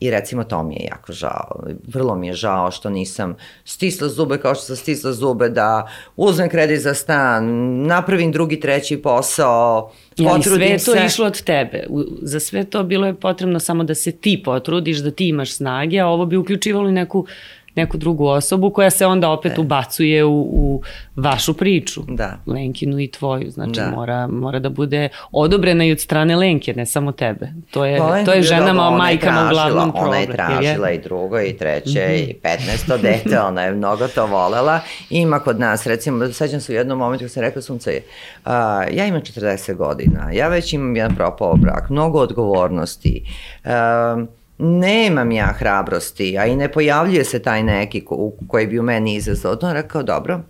I 0.01 0.11
recimo 0.11 0.45
to 0.45 0.63
mi 0.63 0.75
je 0.75 0.85
jako 0.91 1.13
žao. 1.13 1.63
Vrlo 1.87 2.17
mi 2.17 2.27
je 2.27 2.33
žao 2.33 2.71
što 2.71 2.91
nisam 2.91 3.37
stisla 3.65 4.09
zube 4.09 4.39
kao 4.39 4.55
što 4.55 4.65
sam 4.65 4.77
stisla 4.77 5.13
zube 5.13 5.49
da 5.49 5.89
uzmem 6.17 6.49
kredit 6.49 6.81
za 6.81 6.95
stan, 6.95 7.47
napravim 7.87 8.33
drugi, 8.33 8.61
treći 8.61 8.97
posao, 8.97 9.93
potrudim 10.17 10.69
ja, 10.69 10.79
sve 10.79 10.97
je 10.97 11.01
to 11.01 11.07
išlo 11.07 11.27
od 11.27 11.43
tebe. 11.43 11.87
Za 12.23 12.41
sve 12.41 12.65
to 12.65 12.83
bilo 12.83 13.07
je 13.07 13.15
potrebno 13.15 13.61
samo 13.61 13.85
da 13.85 13.95
se 13.95 14.13
ti 14.13 14.43
potrudiš, 14.45 14.99
da 14.99 15.11
ti 15.11 15.29
imaš 15.29 15.53
snage, 15.53 15.99
a 15.99 16.07
ovo 16.07 16.27
bi 16.27 16.37
uključivalo 16.37 16.89
i 16.89 16.93
neku 16.93 17.27
neku 17.75 17.97
drugu 17.97 18.27
osobu 18.27 18.71
koja 18.71 18.91
se 18.91 19.07
onda 19.07 19.31
opet 19.31 19.53
e. 19.59 19.61
ubacuje 19.61 20.25
u, 20.25 20.41
u 20.41 20.83
vašu 21.17 21.55
priču. 21.55 22.03
Da. 22.09 22.39
Lenkinu 22.47 23.01
i 23.01 23.11
tvoju. 23.11 23.51
Znači 23.51 23.81
da. 23.81 23.91
mora, 23.91 24.27
mora 24.27 24.59
da 24.59 24.69
bude 24.69 25.09
odobrena 25.33 25.85
i 25.85 25.93
od 25.93 26.01
strane 26.01 26.37
Lenke, 26.37 26.75
ne 26.75 26.87
samo 26.87 27.13
tebe. 27.13 27.53
To 27.71 27.85
je, 27.85 27.99
to 27.99 28.15
je, 28.15 28.25
to 28.25 28.33
je 28.33 28.43
ženama, 28.43 28.91
majkama 28.91 29.47
uglavnom 29.47 29.93
problem. 29.93 30.09
Ona 30.09 30.19
je 30.19 30.27
tražila 30.27 30.89
je? 30.89 30.95
i 30.95 31.01
drugo 31.01 31.41
i 31.41 31.53
treće 31.53 31.91
mm 31.91 32.13
-hmm. 32.13 32.31
i 32.31 32.37
15. 32.43 33.01
dete, 33.03 33.41
ona 33.49 33.63
je 33.63 33.73
mnogo 33.73 34.09
to 34.09 34.27
volela. 34.27 34.81
Ima 35.11 35.39
kod 35.39 35.61
nas, 35.61 35.87
recimo, 35.87 36.29
sećam 36.33 36.61
se 36.61 36.73
u 36.73 36.77
jednom 36.77 36.99
momentu 36.99 37.25
kad 37.25 37.31
sam 37.31 37.43
rekla 37.43 37.63
sunce, 37.63 38.01
uh, 38.45 38.51
ja 38.93 39.07
imam 39.07 39.21
40 39.21 39.75
godina, 39.75 40.31
ja 40.33 40.49
već 40.49 40.73
imam 40.73 40.97
jedan 40.97 41.17
propao 41.17 41.57
brak, 41.57 41.91
mnogo 41.91 42.19
odgovornosti, 42.19 43.25
uh, 43.65 44.40
nemam 44.61 45.33
ja 45.33 45.47
hrabrosti, 45.59 46.39
a 46.39 46.47
i 46.47 46.57
ne 46.57 46.73
pojavljuje 46.73 47.25
se 47.25 47.43
taj 47.43 47.63
neki 47.63 48.05
ko, 48.05 48.33
koji 48.49 48.67
bi 48.67 48.79
u 48.79 48.83
meni 48.83 49.15
izazvao. 49.15 49.57
On 49.63 49.73
rekao, 49.73 50.03
dobro, 50.03 50.41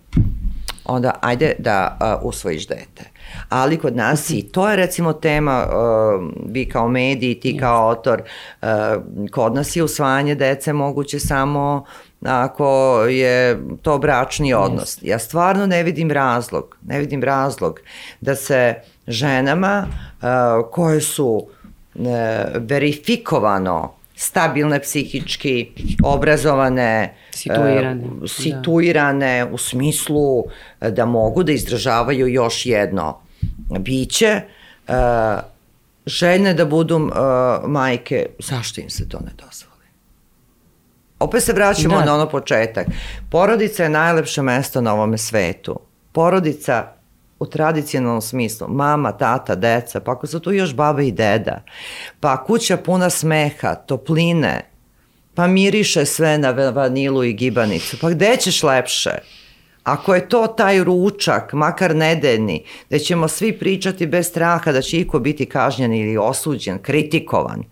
onda 0.85 1.15
ajde 1.21 1.55
da 1.59 1.97
uh, 2.01 2.27
usvojiš 2.27 2.67
dete. 2.67 3.03
Ali 3.49 3.77
kod 3.77 3.95
nas 3.95 4.29
i 4.29 4.41
to 4.41 4.69
je 4.69 4.75
recimo 4.75 5.13
tema, 5.13 5.65
uh, 5.65 6.31
vi 6.45 6.69
kao 6.69 6.87
mediji, 6.87 7.39
ti 7.39 7.57
kao 7.57 7.89
autor, 7.89 8.21
uh, 8.61 8.67
kod 9.31 9.55
nas 9.55 9.75
je 9.75 9.83
usvajanje 9.83 10.35
dece 10.35 10.73
moguće 10.73 11.19
samo 11.19 11.85
ako 12.25 12.99
je 13.09 13.59
to 13.81 13.97
bračni 13.97 14.53
odnos. 14.53 14.97
Ja 15.01 15.19
stvarno 15.19 15.67
ne 15.67 15.83
vidim 15.83 16.11
razlog, 16.11 16.77
ne 16.85 16.99
vidim 16.99 17.23
razlog 17.23 17.79
da 18.21 18.35
se 18.35 18.75
ženama 19.07 19.87
uh, 19.87 20.27
koje 20.71 21.01
su 21.01 21.47
uh, 21.95 22.05
verifikovano 22.55 24.00
stabilne 24.21 24.79
psihički, 24.79 25.71
obrazovane, 26.03 27.13
situirane, 27.31 28.03
uh, 28.21 28.29
situirane 28.29 29.45
da. 29.45 29.51
u 29.51 29.57
smislu 29.57 30.43
da 30.81 31.05
mogu 31.05 31.43
da 31.43 31.51
izdržavaju 31.51 32.27
još 32.27 32.65
jedno 32.65 33.21
biće, 33.79 34.41
uh, 34.87 34.93
željne 36.05 36.53
da 36.53 36.65
budu 36.65 36.97
uh, 36.97 37.11
majke, 37.67 38.25
zašto 38.39 38.81
im 38.81 38.89
se 38.89 39.09
to 39.09 39.19
ne 39.19 39.31
dozvoli? 39.45 39.87
Opet 41.19 41.43
se 41.43 41.53
vraćamo 41.53 41.99
da. 41.99 42.05
na 42.05 42.15
ono 42.15 42.29
početak. 42.29 42.87
Porodica 43.29 43.83
je 43.83 43.89
najlepše 43.89 44.41
mesto 44.41 44.81
na 44.81 44.93
ovome 44.93 45.17
svetu. 45.17 45.79
Porodica 46.11 46.93
u 47.41 47.45
tradicionalnom 47.45 48.21
smislu, 48.21 48.67
mama, 48.69 49.11
tata, 49.11 49.55
deca, 49.55 49.99
pa 49.99 50.11
ako 50.11 50.27
su 50.27 50.39
tu 50.39 50.51
još 50.51 50.75
baba 50.75 51.01
i 51.01 51.11
deda, 51.11 51.63
pa 52.19 52.43
kuća 52.43 52.77
puna 52.77 53.09
smeha, 53.09 53.75
topline, 53.75 54.61
pa 55.33 55.47
miriše 55.47 56.05
sve 56.05 56.37
na 56.37 56.51
vanilu 56.51 57.23
i 57.23 57.33
gibanicu, 57.33 57.97
pa 58.01 58.09
gde 58.09 58.37
ćeš 58.37 58.63
lepše? 58.63 59.11
Ako 59.83 60.15
je 60.15 60.29
to 60.29 60.47
taj 60.47 60.83
ručak, 60.83 61.53
makar 61.53 61.95
nedeljni, 61.95 62.63
da 62.89 62.99
ćemo 62.99 63.27
svi 63.27 63.59
pričati 63.59 64.07
bez 64.07 64.27
straha 64.27 64.71
da 64.71 64.81
će 64.81 64.99
iko 64.99 65.19
biti 65.19 65.45
kažnjen 65.45 65.93
ili 65.93 66.17
osuđen, 66.17 66.79
kritikovan, 66.79 67.63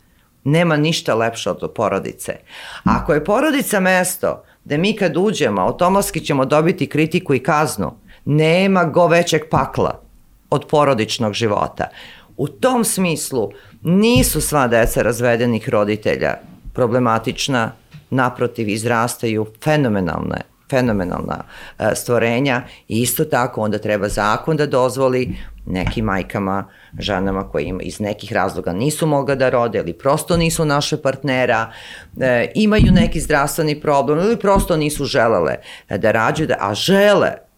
nema 0.44 0.78
ništa 0.78 1.16
lepše 1.16 1.50
od 1.50 1.72
porodice. 1.76 2.36
Ako 2.84 3.14
je 3.14 3.26
porodica 3.26 3.80
mesto 3.80 4.44
da 4.66 4.78
mi 4.78 4.96
kad 4.96 5.18
uđemo, 5.18 5.62
automatski 5.62 6.26
ćemo 6.26 6.46
dobiti 6.46 6.88
kritiku 6.88 7.34
i 7.34 7.44
kaznu, 7.44 8.09
nema 8.26 8.84
go 8.84 9.08
većeg 9.08 9.42
pakla 9.50 10.02
od 10.50 10.66
porodičnog 10.66 11.34
života. 11.34 11.90
U 12.38 12.48
tom 12.48 12.86
smislu 12.86 13.52
nisu 13.82 14.42
sva 14.42 14.68
deca 14.68 15.02
razvedenih 15.02 15.70
roditelja 15.70 16.34
problematična, 16.74 17.72
naprotiv 18.10 18.70
izrastaju 18.70 19.46
fenomenalne 19.64 20.42
fenomenalna 20.70 21.44
e, 21.80 21.96
stvorenja 21.96 22.62
i 22.88 23.02
isto 23.02 23.26
tako 23.26 23.62
onda 23.62 23.78
treba 23.78 24.10
zakon 24.10 24.58
da 24.58 24.66
dozvoli 24.66 25.36
nekim 25.66 26.06
majkama, 26.06 26.68
ženama 27.00 27.50
koje 27.50 27.64
ima, 27.64 27.82
iz 27.82 28.00
nekih 28.00 28.34
razloga 28.34 28.74
nisu 28.74 29.08
mogla 29.08 29.36
da 29.36 29.50
rode 29.50 29.80
ili 29.80 29.94
prosto 29.94 30.38
nisu 30.38 30.66
naše 30.66 30.98
partnera, 31.02 31.72
e, 32.20 32.52
imaju 32.56 32.92
neki 32.92 33.20
zdravstveni 33.20 33.82
problem 33.82 34.20
ili 34.20 34.38
prosto 34.38 34.78
nisu 34.78 35.06
želele 35.06 35.56
da 35.90 36.12
rađaju, 36.12 36.48
da, 36.48 36.56
a 36.60 36.74
žele 36.74 37.49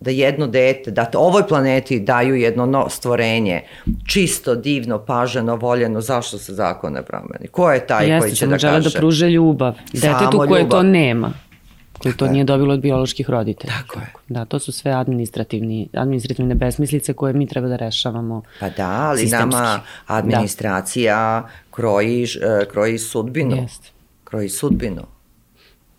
da 0.00 0.10
jedno 0.10 0.46
dete, 0.46 0.90
da 0.90 1.10
ovoj 1.14 1.46
planeti 1.48 2.00
daju 2.00 2.34
jedno 2.34 2.66
no, 2.66 2.88
stvorenje, 2.88 3.62
čisto, 4.06 4.54
divno, 4.54 4.98
paženo, 4.98 5.56
voljeno, 5.56 6.00
zašto 6.00 6.38
se 6.38 6.54
zakon 6.54 6.92
ne 6.92 7.02
promeni? 7.02 7.48
Ko 7.50 7.72
je 7.72 7.86
taj 7.86 8.06
Jeste, 8.06 8.20
koji 8.20 8.32
će 8.32 8.46
da 8.46 8.58
kaže? 8.58 8.76
Jeste, 8.76 8.90
da 8.90 8.98
pruže 8.98 9.30
ljubav. 9.30 9.74
Detetu 9.92 10.38
koje 10.38 10.60
ljubav. 10.60 10.70
to 10.70 10.82
nema 10.82 11.32
koji 12.04 12.14
to 12.14 12.26
nije 12.26 12.44
dobilo 12.44 12.74
od 12.74 12.80
bioloških 12.80 13.30
roditelja. 13.30 13.72
Tako 13.72 13.98
je. 13.98 14.12
Da, 14.28 14.44
to 14.44 14.58
su 14.58 14.72
sve 14.72 14.92
administrativni, 14.92 15.88
administrativne 15.92 16.54
besmislice 16.54 17.12
koje 17.12 17.32
mi 17.32 17.46
treba 17.46 17.68
da 17.68 17.76
rešavamo 17.76 18.42
Pa 18.60 18.68
da, 18.68 18.90
ali 18.90 19.20
sistemski. 19.20 19.50
nama 19.50 19.60
da. 19.60 19.82
administracija 20.06 21.16
da. 21.16 21.48
kroji, 21.70 22.24
e, 22.24 22.68
kroji 22.70 22.98
sudbinu. 22.98 23.56
Jeste. 23.56 23.88
Kroji 24.24 24.48
sudbinu. 24.48 25.02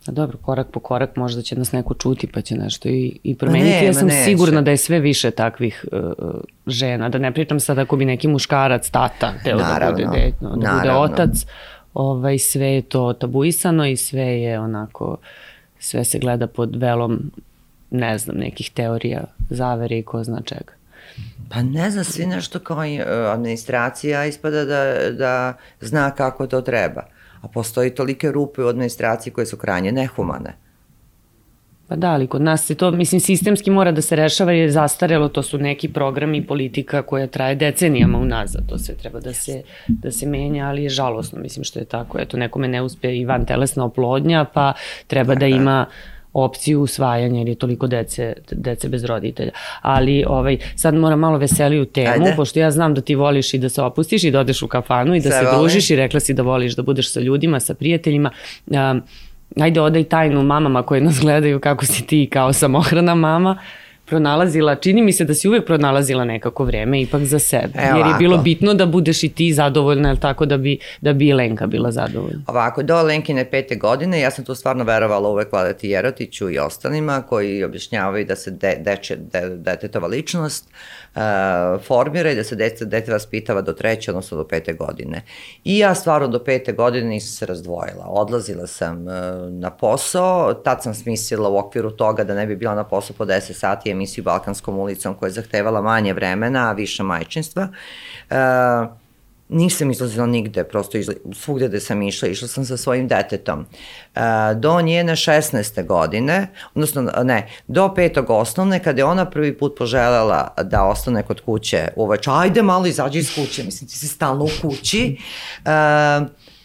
A 0.07 0.11
dobro, 0.11 0.37
korak 0.37 0.67
po 0.71 0.79
korak 0.79 1.15
možda 1.15 1.41
će 1.41 1.55
nas 1.55 1.71
neko 1.71 1.93
čuti 1.93 2.27
pa 2.27 2.41
će 2.41 2.55
nešto 2.55 2.89
i, 2.89 3.19
i 3.23 3.35
promeniti. 3.35 3.69
Ne, 3.69 3.85
ja 3.85 3.93
sam 3.93 4.07
neće. 4.07 4.23
sigurna 4.23 4.61
da 4.61 4.71
je 4.71 4.77
sve 4.77 4.99
više 4.99 5.31
takvih 5.31 5.85
uh, 5.91 6.11
žena, 6.67 7.09
da 7.09 7.17
ne 7.17 7.33
pričam 7.33 7.59
sad 7.59 7.79
ako 7.79 7.95
bi 7.95 8.05
neki 8.05 8.27
muškarac, 8.27 8.89
tata, 8.89 9.33
teo 9.43 9.57
da 9.57 9.91
bude, 9.91 10.05
de, 10.05 10.31
da 10.41 10.47
naravno. 10.49 10.79
bude 10.79 10.91
otac, 10.91 11.45
ovaj, 11.93 12.39
sve 12.39 12.67
je 12.67 12.81
to 12.81 13.13
tabuisano 13.13 13.87
i 13.87 13.97
sve 13.97 14.41
je 14.41 14.59
onako, 14.59 15.17
sve 15.79 16.03
se 16.03 16.19
gleda 16.19 16.47
pod 16.47 16.75
velom, 16.75 17.31
ne 17.91 18.17
znam, 18.17 18.37
nekih 18.37 18.71
teorija, 18.71 19.23
zavere 19.49 19.97
i 19.97 20.03
ko 20.03 20.23
zna 20.23 20.41
čega. 20.41 20.73
Pa 21.49 21.61
ne 21.63 21.91
znam, 21.91 22.03
svi 22.03 22.25
nešto 22.25 22.59
kao 22.59 22.77
uh, 22.77 23.33
administracija 23.33 24.25
ispada 24.25 24.65
da, 24.65 25.11
da 25.11 25.53
zna 25.81 26.11
kako 26.11 26.47
to 26.47 26.61
treba 26.61 27.14
a 27.45 27.47
postoji 27.47 27.89
tolike 27.95 28.31
rupe 28.31 28.63
u 28.63 28.67
administraciji 28.67 29.33
koje 29.33 29.45
su 29.45 29.57
krajnje 29.57 29.91
nehumane. 29.91 30.55
Pa 31.87 31.95
da, 31.95 32.11
ali 32.11 32.27
kod 32.27 32.41
nas 32.41 32.65
se 32.65 32.75
to, 32.75 32.91
mislim, 32.91 33.21
sistemski 33.21 33.71
mora 33.71 33.91
da 33.91 34.01
se 34.01 34.15
rešava 34.15 34.51
jer 34.51 34.61
je 34.61 34.71
zastarelo, 34.71 35.27
to 35.29 35.43
su 35.43 35.57
neki 35.57 35.89
programi 35.93 36.37
i 36.37 36.47
politika 36.47 37.01
koja 37.01 37.27
traje 37.27 37.55
decenijama 37.55 38.17
unazad, 38.17 38.69
to 38.69 38.77
sve 38.77 38.95
treba 38.95 39.19
da 39.19 39.33
se, 39.33 39.61
da 39.87 40.11
se 40.11 40.25
menja, 40.25 40.67
ali 40.67 40.83
je 40.83 40.89
žalosno, 40.89 41.39
mislim 41.39 41.63
što 41.63 41.79
je 41.79 41.85
tako, 41.85 42.19
eto, 42.19 42.37
nekome 42.37 42.67
ne 42.67 42.81
uspe 42.81 43.17
i 43.17 43.25
van 43.25 43.45
telesna 43.45 43.85
oplodnja, 43.85 44.45
pa 44.53 44.73
treba 45.07 45.35
da 45.35 45.45
ima 45.45 45.85
opciju 46.35 46.81
usvajanja 46.81 47.37
jer 47.39 47.47
je 47.47 47.55
toliko 47.55 47.87
dece, 47.87 48.33
dece 48.51 48.89
bez 48.89 49.05
roditelja. 49.05 49.51
Ali 49.81 50.23
ovaj, 50.27 50.57
sad 50.75 50.95
moram 50.95 51.19
malo 51.19 51.37
veseliju 51.37 51.85
temu, 51.85 52.25
Ajde. 52.25 52.33
pošto 52.35 52.59
ja 52.59 52.71
znam 52.71 52.93
da 52.93 53.01
ti 53.01 53.15
voliš 53.15 53.53
i 53.53 53.57
da 53.57 53.69
se 53.69 53.81
opustiš 53.81 54.23
i 54.23 54.31
da 54.31 54.39
odeš 54.39 54.61
u 54.61 54.67
kafanu 54.67 55.15
i 55.15 55.19
da 55.19 55.29
Sve 55.29 55.39
se 55.39 55.45
voli. 55.45 55.57
družiš 55.57 55.89
i 55.89 55.95
rekla 55.95 56.19
si 56.19 56.33
da 56.33 56.41
voliš 56.41 56.75
da 56.75 56.83
budeš 56.83 57.11
sa 57.11 57.19
ljudima, 57.19 57.59
sa 57.59 57.73
prijateljima. 57.73 58.31
Um, 58.65 59.01
ajde 59.61 59.81
odaj 59.81 60.03
tajnu 60.03 60.43
mamama 60.43 60.83
koje 60.83 61.01
nas 61.01 61.19
gledaju 61.19 61.59
kako 61.59 61.85
si 61.85 62.07
ti 62.07 62.29
kao 62.31 62.53
samohrana 62.53 63.15
mama. 63.15 63.51
Uh, 63.51 63.84
pronalazila, 64.05 64.75
čini 64.75 65.01
mi 65.01 65.13
se 65.13 65.25
da 65.25 65.33
si 65.33 65.47
uvek 65.47 65.65
pronalazila 65.65 66.25
nekako 66.25 66.63
vreme 66.63 67.01
ipak 67.01 67.23
za 67.23 67.39
sebe. 67.39 67.73
E, 67.75 67.87
jer 67.97 68.07
je 68.07 68.13
bilo 68.19 68.37
bitno 68.37 68.73
da 68.73 68.85
budeš 68.85 69.23
i 69.23 69.29
ti 69.29 69.53
zadovoljna, 69.53 70.09
ali 70.09 70.19
tako 70.19 70.45
da 70.45 70.57
bi, 70.57 70.79
da 71.01 71.13
bi 71.13 71.33
Lenka 71.33 71.67
bila 71.67 71.91
zadovoljna. 71.91 72.41
Ovako, 72.47 72.83
do 72.83 73.01
Lenkine 73.01 73.45
pete 73.45 73.75
godine 73.75 74.19
ja 74.19 74.31
sam 74.31 74.45
tu 74.45 74.55
stvarno 74.55 74.83
verovala 74.83 75.29
uvek 75.29 75.51
Vladeti 75.51 75.89
Jerotiću 75.89 76.49
i 76.49 76.59
ostalima 76.59 77.21
koji 77.21 77.63
objašnjavaju 77.63 78.25
da 78.25 78.35
se 78.35 78.51
de, 78.51 78.75
deče, 78.79 79.15
de, 79.15 79.49
detetova 79.49 80.07
ličnost 80.07 80.65
uh, 80.69 81.04
formira 81.87 82.31
i 82.31 82.35
da 82.35 82.43
se 82.43 82.55
dete, 82.55 82.85
dete 82.85 83.11
vaspitava 83.11 83.61
do 83.61 83.73
treće, 83.73 84.11
odnosno 84.11 84.37
do 84.37 84.47
pete 84.47 84.73
godine. 84.73 85.21
I 85.63 85.77
ja 85.77 85.95
stvarno 85.95 86.27
do 86.27 86.43
pete 86.43 86.71
godine 86.71 87.07
nisam 87.07 87.29
se 87.29 87.45
razdvojila. 87.45 88.05
Odlazila 88.07 88.67
sam 88.67 89.07
uh, 89.07 89.13
na 89.49 89.69
posao, 89.69 90.53
tad 90.53 90.83
sam 90.83 90.93
smislila 90.93 91.49
u 91.49 91.57
okviru 91.57 91.91
toga 91.91 92.23
da 92.23 92.33
ne 92.33 92.47
bi 92.47 92.55
bila 92.55 92.75
na 92.75 92.83
posao 92.83 93.15
po 93.17 93.25
10 93.25 93.53
sati, 93.53 93.91
emisiju 93.91 94.23
Balkanskom 94.23 94.79
ulicom 94.79 95.15
koja 95.15 95.27
je 95.27 95.33
zahtevala 95.33 95.81
manje 95.81 96.13
vremena, 96.13 96.69
a 96.69 96.73
više 96.73 97.03
majčinstva. 97.03 97.67
E, 98.29 98.35
nisam 99.49 99.91
izlazila 99.91 100.25
nigde, 100.25 100.63
prosto 100.63 100.97
izla, 100.97 101.13
svugde 101.33 101.67
da 101.69 101.79
sam 101.79 102.01
išla, 102.01 102.27
išla 102.27 102.47
sam 102.47 102.65
sa 102.65 102.77
svojim 102.77 103.07
detetom. 103.07 103.65
E, 104.15 104.19
do 104.55 104.81
njene 104.81 105.15
16. 105.15 105.85
godine, 105.85 106.47
odnosno 106.75 107.01
ne, 107.23 107.49
do 107.67 107.93
petog 107.93 108.29
osnovne, 108.29 108.83
kada 108.83 109.01
je 109.01 109.05
ona 109.05 109.29
prvi 109.29 109.57
put 109.57 109.77
poželjela 109.77 110.53
da 110.63 110.83
ostane 110.83 111.23
kod 111.23 111.41
kuće 111.41 111.87
uveč, 111.95 112.27
ajde 112.27 112.61
malo 112.61 112.85
izađi 112.85 113.19
iz 113.19 113.35
kuće, 113.35 113.63
mislim 113.63 113.89
ti 113.89 113.97
si 113.97 114.07
stalno 114.07 114.45
u 114.45 114.49
kući, 114.61 115.17
e, 115.65 115.69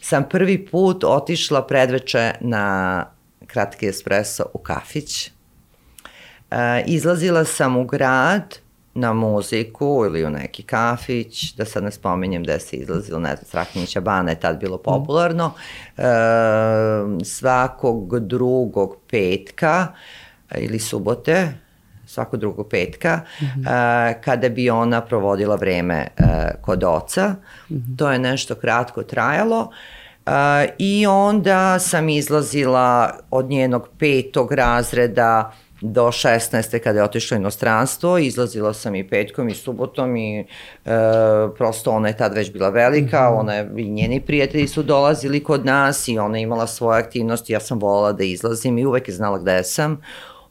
sam 0.00 0.28
prvi 0.30 0.66
put 0.66 1.04
otišla 1.04 1.66
predveče 1.66 2.32
na 2.40 3.06
kratki 3.46 3.88
espresso 3.88 4.44
u 4.54 4.58
kafić, 4.58 5.30
E, 6.50 6.84
izlazila 6.86 7.44
sam 7.44 7.76
u 7.76 7.84
grad 7.84 8.58
na 8.94 9.12
muziku 9.12 10.02
ili 10.06 10.24
u 10.24 10.30
neki 10.30 10.62
kafić, 10.62 11.54
da 11.54 11.64
sad 11.64 11.84
ne 11.84 11.90
spominjem 11.90 12.44
da 12.44 12.58
se 12.58 12.76
izlazilo, 12.76 13.18
ne 13.18 13.36
znam, 13.36 13.44
Strahinjića 13.44 14.00
bana 14.00 14.30
je 14.30 14.40
tad 14.40 14.60
bilo 14.60 14.76
mhm. 14.76 14.84
popularno, 14.84 15.52
e, 15.96 16.02
svakog 17.24 18.18
drugog 18.18 18.96
petka 19.10 19.86
ili 20.58 20.78
subote, 20.78 21.52
svakog 22.06 22.40
drugog 22.40 22.68
petka, 22.68 23.20
mm 23.40 23.44
-hmm. 23.44 23.60
uh, 23.60 24.22
kada 24.24 24.48
bi 24.48 24.70
ona 24.70 25.00
provodila 25.00 25.56
vreme 25.56 26.06
uh, 26.18 26.26
kod 26.60 26.84
oca. 26.84 27.28
Mm 27.28 27.74
-hmm. 27.74 27.98
To 27.98 28.12
je 28.12 28.18
nešto 28.18 28.54
kratko 28.54 29.02
trajalo. 29.02 29.70
Uh, 30.26 30.32
I 30.78 31.06
onda 31.06 31.78
sam 31.78 32.08
izlazila 32.08 33.18
od 33.30 33.46
njenog 33.46 33.88
petog 33.98 34.52
razreda 34.52 35.52
do 35.80 36.06
16. 36.06 36.78
kada 36.78 36.98
je 36.98 37.04
otišla 37.04 37.36
inostranstvo, 37.36 38.18
izlazila 38.18 38.72
sam 38.72 38.94
i 38.94 39.08
petkom 39.08 39.48
i 39.48 39.54
subotom 39.54 40.16
i 40.16 40.40
e, 40.40 40.44
prosto 41.56 41.90
ona 41.90 42.08
je 42.08 42.16
tad 42.16 42.34
već 42.34 42.52
bila 42.52 42.68
velika, 42.68 43.30
mm 43.30 43.34
-hmm. 43.34 43.40
ona 43.40 43.54
je, 43.54 43.70
i 43.76 43.90
njeni 43.90 44.20
prijatelji 44.20 44.68
su 44.68 44.82
dolazili 44.82 45.44
kod 45.44 45.66
nas 45.66 46.08
i 46.08 46.18
ona 46.18 46.38
je 46.38 46.42
imala 46.42 46.66
svoje 46.66 46.98
aktivnosti, 46.98 47.52
ja 47.52 47.60
sam 47.60 47.78
volala 47.78 48.12
da 48.12 48.24
izlazim 48.24 48.78
i 48.78 48.86
uvek 48.86 49.08
je 49.08 49.14
znala 49.14 49.38
gde 49.38 49.64
sam. 49.64 50.00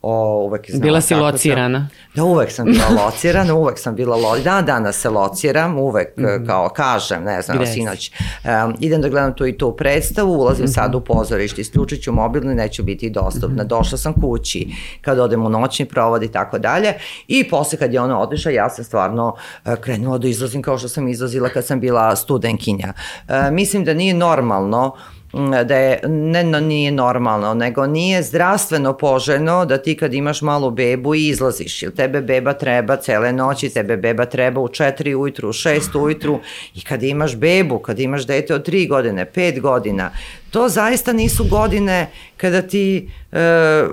O, 0.01 0.43
uvek 0.45 0.65
znala 0.69 0.83
Bila 0.83 1.01
si 1.01 1.15
locirana. 1.15 1.79
Sam, 1.79 2.15
da, 2.15 2.23
uvek 2.23 2.51
sam 2.51 2.65
bila 2.65 3.03
locirana, 3.05 3.55
uvek 3.55 3.79
sam 3.79 3.95
bila 3.95 4.15
locirana. 4.15 4.43
Dan 4.43 4.65
danas 4.65 4.95
se 4.95 5.09
lociram, 5.09 5.77
uvek 5.77 6.17
mm 6.17 6.23
-hmm. 6.23 6.47
kao 6.47 6.69
kažem, 6.69 7.23
ne 7.23 7.41
znam, 7.41 7.57
Gde 7.57 7.67
sinoć. 7.67 8.11
Um, 8.43 8.75
idem 8.79 9.01
da 9.01 9.09
gledam 9.09 9.35
tu 9.35 9.47
i 9.47 9.57
tu 9.57 9.75
predstavu, 9.75 10.33
ulazim 10.33 10.65
mm 10.65 10.67
-hmm. 10.67 10.73
sad 10.73 10.95
u 10.95 11.01
pozorište, 11.01 11.61
isključit 11.61 12.03
ću 12.03 12.11
mobilno 12.11 12.51
i 12.51 12.55
neću 12.55 12.83
biti 12.83 13.09
dostupna. 13.09 13.63
Mm 13.63 13.67
-hmm. 13.67 13.69
Došla 13.69 13.97
sam 13.97 14.13
kući, 14.13 14.67
kad 15.01 15.19
odem 15.19 15.45
u 15.45 15.49
noćni 15.49 15.85
provod 15.85 16.23
i 16.23 16.31
tako 16.31 16.59
dalje. 16.59 16.93
I 17.27 17.49
posle 17.49 17.79
kad 17.79 17.93
je 17.93 18.01
ona 18.01 18.19
otišla, 18.19 18.51
ja 18.51 18.69
sam 18.69 18.85
stvarno 18.85 19.35
uh, 19.65 19.75
krenula 19.75 20.17
da 20.17 20.27
izlazim 20.27 20.61
kao 20.61 20.77
što 20.77 20.87
sam 20.87 21.07
izlazila 21.07 21.49
kad 21.49 21.65
sam 21.65 21.79
bila 21.79 22.15
studenkinja. 22.15 22.93
Uh, 23.27 23.33
mislim 23.51 23.85
da 23.85 23.93
nije 23.93 24.13
normalno 24.13 24.95
Mm, 24.99 25.18
da 25.65 25.75
je, 25.75 25.99
ne, 26.07 26.43
no, 26.43 26.59
nije 26.59 26.91
normalno, 26.91 27.53
nego 27.53 27.87
nije 27.87 28.23
zdravstveno 28.23 28.97
poželjno 28.97 29.65
da 29.65 29.77
ti 29.77 29.97
kad 29.97 30.13
imaš 30.13 30.41
malu 30.41 30.71
bebu 30.71 31.15
i 31.15 31.27
izlaziš, 31.27 31.83
ili 31.83 31.95
tebe 31.95 32.21
beba 32.21 32.53
treba 32.53 32.95
cele 32.95 33.33
noći, 33.33 33.69
tebe 33.69 33.97
beba 33.97 34.25
treba 34.25 34.61
u 34.61 34.67
4 34.67 35.15
ujutru, 35.15 35.49
u 35.49 35.53
6 35.53 36.03
ujutru 36.03 36.39
i 36.75 36.81
kad 36.81 37.03
imaš 37.03 37.35
bebu, 37.35 37.79
kad 37.79 37.99
imaš 37.99 38.25
dete 38.25 38.55
od 38.55 38.67
3 38.67 38.89
godine, 38.89 39.25
5 39.35 39.59
godina, 39.59 40.11
to 40.51 40.69
zaista 40.69 41.13
nisu 41.13 41.43
godine 41.43 42.11
kada 42.37 42.61
ti 42.61 43.09
e, 43.31 43.83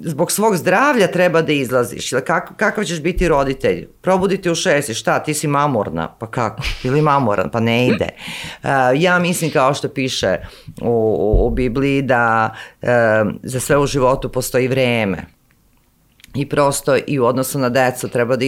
zbog 0.00 0.32
svog 0.32 0.56
zdravlja 0.56 1.06
treba 1.06 1.42
da 1.42 1.52
izlaziš. 1.52 2.12
Ili 2.12 2.24
kak, 2.24 2.52
kakav 2.56 2.84
ćeš 2.84 3.02
biti 3.02 3.28
roditelj? 3.28 3.86
Probuditi 4.00 4.50
u 4.50 4.54
šesti, 4.54 4.94
šta, 4.94 5.18
ti 5.18 5.34
si 5.34 5.48
mamorna? 5.48 6.08
Pa 6.18 6.26
kako? 6.26 6.62
Ili 6.84 7.02
mamoran? 7.02 7.50
Pa 7.50 7.60
ne 7.60 7.86
ide. 7.86 8.08
E, 8.08 8.68
ja 8.94 9.18
mislim 9.18 9.50
kao 9.50 9.74
što 9.74 9.88
piše 9.88 10.36
u, 10.80 10.90
u, 11.20 11.46
u 11.46 11.50
Bibliji 11.50 12.02
da 12.02 12.54
e, 12.82 12.88
za 13.42 13.60
sve 13.60 13.78
u 13.78 13.86
životu 13.86 14.28
postoji 14.28 14.68
vreme 14.68 15.40
i 16.34 16.48
prosto 16.48 16.96
i 17.06 17.18
u 17.18 17.24
odnosu 17.24 17.58
na 17.58 17.68
decu 17.68 18.08
treba 18.08 18.36
da 18.36 18.44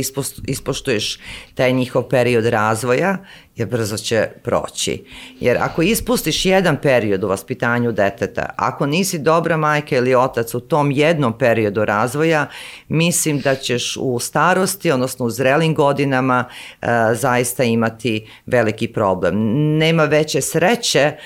ispoštuješ 0.46 1.18
taj 1.54 1.72
njihov 1.72 2.02
period 2.02 2.46
razvoja 2.46 3.16
jer 3.56 3.68
brzo 3.68 3.96
će 3.96 4.28
proći. 4.42 5.04
Jer 5.40 5.56
ako 5.60 5.82
ispustiš 5.82 6.46
jedan 6.46 6.76
period 6.76 7.24
u 7.24 7.28
vaspitanju 7.28 7.92
deteta, 7.92 8.46
ako 8.56 8.86
nisi 8.86 9.18
dobra 9.18 9.56
majka 9.56 9.96
ili 9.96 10.14
otac 10.14 10.54
u 10.54 10.60
tom 10.60 10.90
jednom 10.90 11.38
periodu 11.38 11.84
razvoja, 11.84 12.46
mislim 12.88 13.40
da 13.40 13.54
ćeš 13.54 13.96
u 14.00 14.18
starosti, 14.18 14.90
odnosno 14.90 15.26
u 15.26 15.30
zrelim 15.30 15.74
godinama, 15.74 16.44
e, 16.82 16.86
zaista 17.14 17.64
imati 17.64 18.26
veliki 18.46 18.88
problem. 18.88 19.34
Nema 19.78 20.04
veće 20.04 20.40
sreće 20.40 21.00
e, 21.00 21.16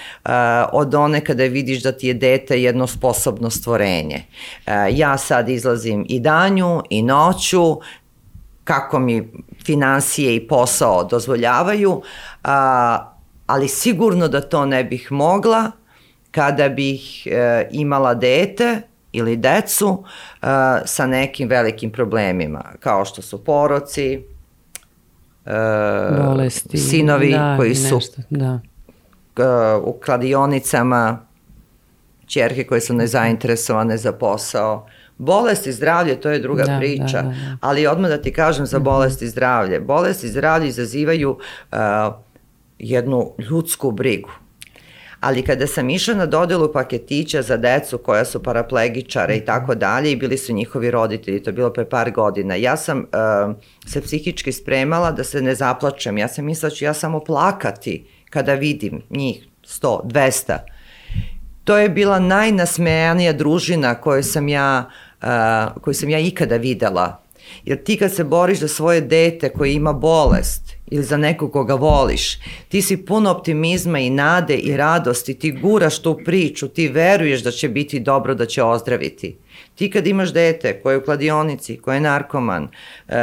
od 0.73 0.95
one 0.95 1.25
kada 1.25 1.45
vidiš 1.45 1.83
da 1.83 1.93
ti 1.93 2.09
je 2.09 2.15
dete 2.15 2.63
jedno 2.63 2.87
sposobno 2.87 3.51
stvorenje. 3.51 4.23
E, 4.67 4.73
ja 4.91 5.19
sad 5.19 5.49
izlazim 5.49 6.07
i 6.09 6.21
danju 6.21 6.83
i 6.91 7.03
noću, 7.03 7.81
kako 8.65 8.99
mi 8.99 9.33
financije 9.67 10.37
i 10.37 10.49
posao 10.49 11.05
dozvoljavaju, 11.05 12.03
a, 12.45 13.13
ali 13.47 13.69
sigurno 13.69 14.29
da 14.29 14.41
to 14.41 14.67
ne 14.67 14.85
bih 14.85 15.13
mogla 15.13 15.71
kada 16.31 16.69
bih 16.69 17.27
e, 17.27 17.69
imala 17.71 18.15
dete 18.15 18.81
ili 19.13 19.37
decu 19.37 20.05
e, 20.43 20.47
sa 20.85 21.07
nekim 21.07 21.49
velikim 21.49 21.91
problemima, 21.91 22.65
kao 22.81 23.05
što 23.05 23.23
su 23.23 23.45
poroci, 23.45 24.23
e, 25.47 25.53
Bolesti, 26.25 26.79
sinovi 26.79 27.33
da, 27.33 27.55
koji 27.57 27.75
su 27.75 27.95
nešto, 27.95 28.23
da. 28.31 28.61
E, 29.37 29.75
u 29.83 29.99
kladionicama, 30.05 31.27
čerke 32.27 32.65
koje 32.65 32.81
su 32.81 32.95
nezainteresovane 32.95 33.97
za 33.97 34.13
posao, 34.13 34.87
Bolest 35.19 35.67
i 35.67 35.73
zdravlje, 35.73 36.21
to 36.21 36.31
je 36.31 36.39
druga 36.39 36.65
da, 36.65 36.79
priča, 36.79 37.23
da, 37.23 37.23
da, 37.23 37.29
da. 37.29 37.57
ali 37.61 37.87
odmah 37.87 38.11
da 38.11 38.23
ti 38.23 38.33
kažem 38.33 38.67
za 38.67 38.79
mhm. 38.79 38.85
bolest 38.85 39.23
i 39.23 39.29
zdravlje. 39.29 39.81
Bolest 39.81 40.25
i 40.25 40.29
zdravlje 40.29 40.69
izazivaju 40.69 41.31
uh, 41.31 41.79
jednu 42.79 43.33
ljudsku 43.51 43.91
brigu. 43.91 44.31
Ali 45.21 45.43
kada 45.43 45.67
sam 45.67 45.91
išla 45.91 46.15
na 46.15 46.27
dodelu 46.27 46.73
paketića 46.73 47.43
za 47.43 47.57
decu 47.57 47.99
koja 47.99 48.25
su 48.25 48.43
paraplegičare 48.43 49.37
i 49.37 49.45
tako 49.45 49.75
dalje 49.75 50.13
i 50.13 50.17
bili 50.17 50.39
su 50.39 50.53
njihovi 50.53 50.91
roditelji, 50.91 51.43
to 51.43 51.51
je 51.51 51.55
bilo 51.55 51.73
pre 51.73 51.85
par 51.89 52.11
godina, 52.11 52.55
ja 52.55 52.77
sam 52.77 52.99
uh, 52.99 53.57
se 53.87 54.01
psihički 54.01 54.53
spremala 54.53 55.13
da 55.13 55.25
se 55.25 55.43
ne 55.43 55.55
zaplačem. 55.55 56.19
Ja 56.19 56.29
sam 56.29 56.45
mislila 56.45 56.71
da 56.71 56.77
ću 56.77 56.85
ja 56.85 56.95
samo 56.95 57.21
plakati 57.21 58.07
kada 58.31 58.55
vidim 58.55 59.03
njih 59.11 59.47
100, 59.65 60.01
200. 60.05 60.59
To 61.65 61.77
je 61.77 61.89
bila 61.89 62.19
najnasmejanija 62.19 63.33
družina 63.33 63.95
koju 63.95 64.23
sam 64.23 64.49
ja 64.49 64.87
uh, 64.87 65.06
uh, 65.23 65.83
koju 65.83 65.95
sam 65.95 66.09
ja 66.09 66.19
ikada 66.19 66.57
videla. 66.57 67.27
Jer 67.65 67.85
ti 67.85 67.97
kad 67.97 68.15
se 68.15 68.25
boriš 68.25 68.59
za 68.59 68.69
svoje 68.69 69.01
dete 69.01 69.49
koje 69.49 69.73
ima 69.73 69.93
bolest 69.93 70.77
ili 70.91 71.05
za 71.05 71.17
nekog 71.17 71.53
koga 71.53 71.75
voliš, 71.75 72.39
ti 72.69 72.83
si 72.83 72.97
puno 72.97 73.31
optimizma 73.31 73.99
i 73.99 74.11
nade 74.11 74.55
i 74.57 74.77
radosti, 74.77 75.35
ti 75.35 75.51
guraš 75.53 75.99
tu 75.99 76.21
priču, 76.25 76.69
ti 76.69 76.89
veruješ 76.89 77.43
da 77.43 77.51
će 77.51 77.69
biti 77.69 78.01
dobro, 78.01 78.35
da 78.35 78.47
će 78.47 78.63
ozdraviti. 78.63 79.37
Ti 79.75 79.91
kad 79.91 80.07
imaš 80.07 80.33
dete 80.33 80.81
koje 80.81 80.95
je 80.95 80.99
u 80.99 81.05
kladionici, 81.05 81.77
koje 81.77 81.97
je 81.97 82.01
narkoman, 82.01 82.69
uh, 83.09 83.15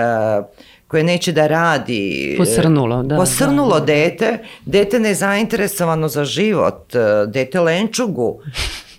koje 0.88 1.04
neće 1.04 1.32
da 1.32 1.48
radi. 1.48 2.36
Posrnulo, 2.38 3.04
da. 3.04 3.16
Posrnulo 3.16 3.80
da, 3.80 3.86
dete, 3.86 4.38
dete 4.66 5.00
nezainteresovano 5.00 6.08
za 6.08 6.26
život, 6.26 6.94
dete 7.28 7.60
lenčugu. 7.60 8.40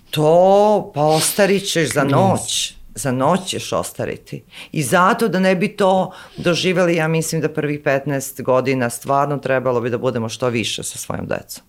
To, 0.09 0.91
pa 0.95 1.01
ostarit 1.01 1.63
ćeš 1.71 1.93
za 1.93 2.03
noć 2.03 2.75
za 2.95 3.11
noć 3.11 3.45
ćeš 3.45 3.73
ostariti. 3.73 4.43
I 4.71 4.83
zato 4.83 5.27
da 5.27 5.39
ne 5.39 5.55
bi 5.55 5.67
to 5.67 6.11
doživeli, 6.37 6.95
ja 6.95 7.07
mislim 7.07 7.41
da 7.41 7.49
prvih 7.49 7.81
15 7.81 8.41
godina 8.43 8.89
stvarno 8.89 9.37
trebalo 9.37 9.81
bi 9.81 9.89
da 9.89 9.97
budemo 9.97 10.29
što 10.29 10.49
više 10.49 10.83
sa 10.83 10.97
svojom 10.97 11.27
decom. 11.27 11.63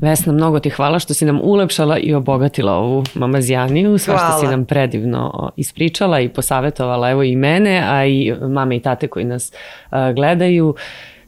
Vesna, 0.00 0.32
mnogo 0.32 0.60
ti 0.60 0.70
hvala 0.70 0.98
što 0.98 1.14
si 1.14 1.24
nam 1.24 1.40
ulepšala 1.42 1.98
i 1.98 2.14
obogatila 2.14 2.72
ovu 2.72 3.04
mamazjaniju, 3.14 3.98
sve 3.98 4.14
hvala. 4.14 4.30
što 4.30 4.40
si 4.40 4.46
nam 4.46 4.64
predivno 4.64 5.52
ispričala 5.56 6.20
i 6.20 6.28
posavetovala, 6.28 7.10
evo 7.10 7.22
i 7.22 7.36
mene, 7.36 7.82
a 7.86 8.06
i 8.06 8.34
mame 8.40 8.76
i 8.76 8.80
tate 8.80 9.08
koji 9.08 9.24
nas 9.24 9.52
uh, 9.52 9.98
gledaju. 10.14 10.74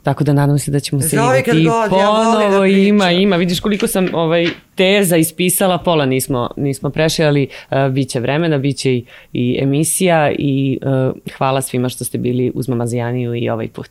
Tako 0.09 0.25
da 0.25 0.33
nadam 0.33 0.59
se 0.59 0.71
da 0.71 0.81
ćemo 0.81 1.03
se 1.03 1.17
vidjeti 1.17 1.65
god, 1.65 1.91
ponovo. 1.91 2.41
Ja 2.41 2.59
da 2.59 2.67
ima, 2.67 3.11
ima. 3.11 3.37
Vidiš 3.37 3.61
koliko 3.61 3.87
sam 3.87 4.09
ovaj, 4.15 4.47
teza 4.75 5.17
ispisala, 5.17 5.79
pola 5.79 6.07
nismo, 6.07 6.51
nismo 6.57 6.91
prešli, 6.91 7.25
ali 7.25 7.49
uh, 7.71 7.93
bit 7.93 8.09
će 8.09 8.21
vremena, 8.21 8.59
bit 8.59 8.77
će 8.77 8.93
i, 8.93 9.05
i 9.33 9.59
emisija 9.63 10.33
i 10.39 10.79
uh, 10.83 11.17
hvala 11.39 11.63
svima 11.63 11.89
što 11.89 12.05
ste 12.05 12.19
bili 12.19 12.53
uz 12.55 12.69
Mamazijaniju 12.69 13.35
i 13.35 13.49
ovaj 13.49 13.69
put. 13.69 13.91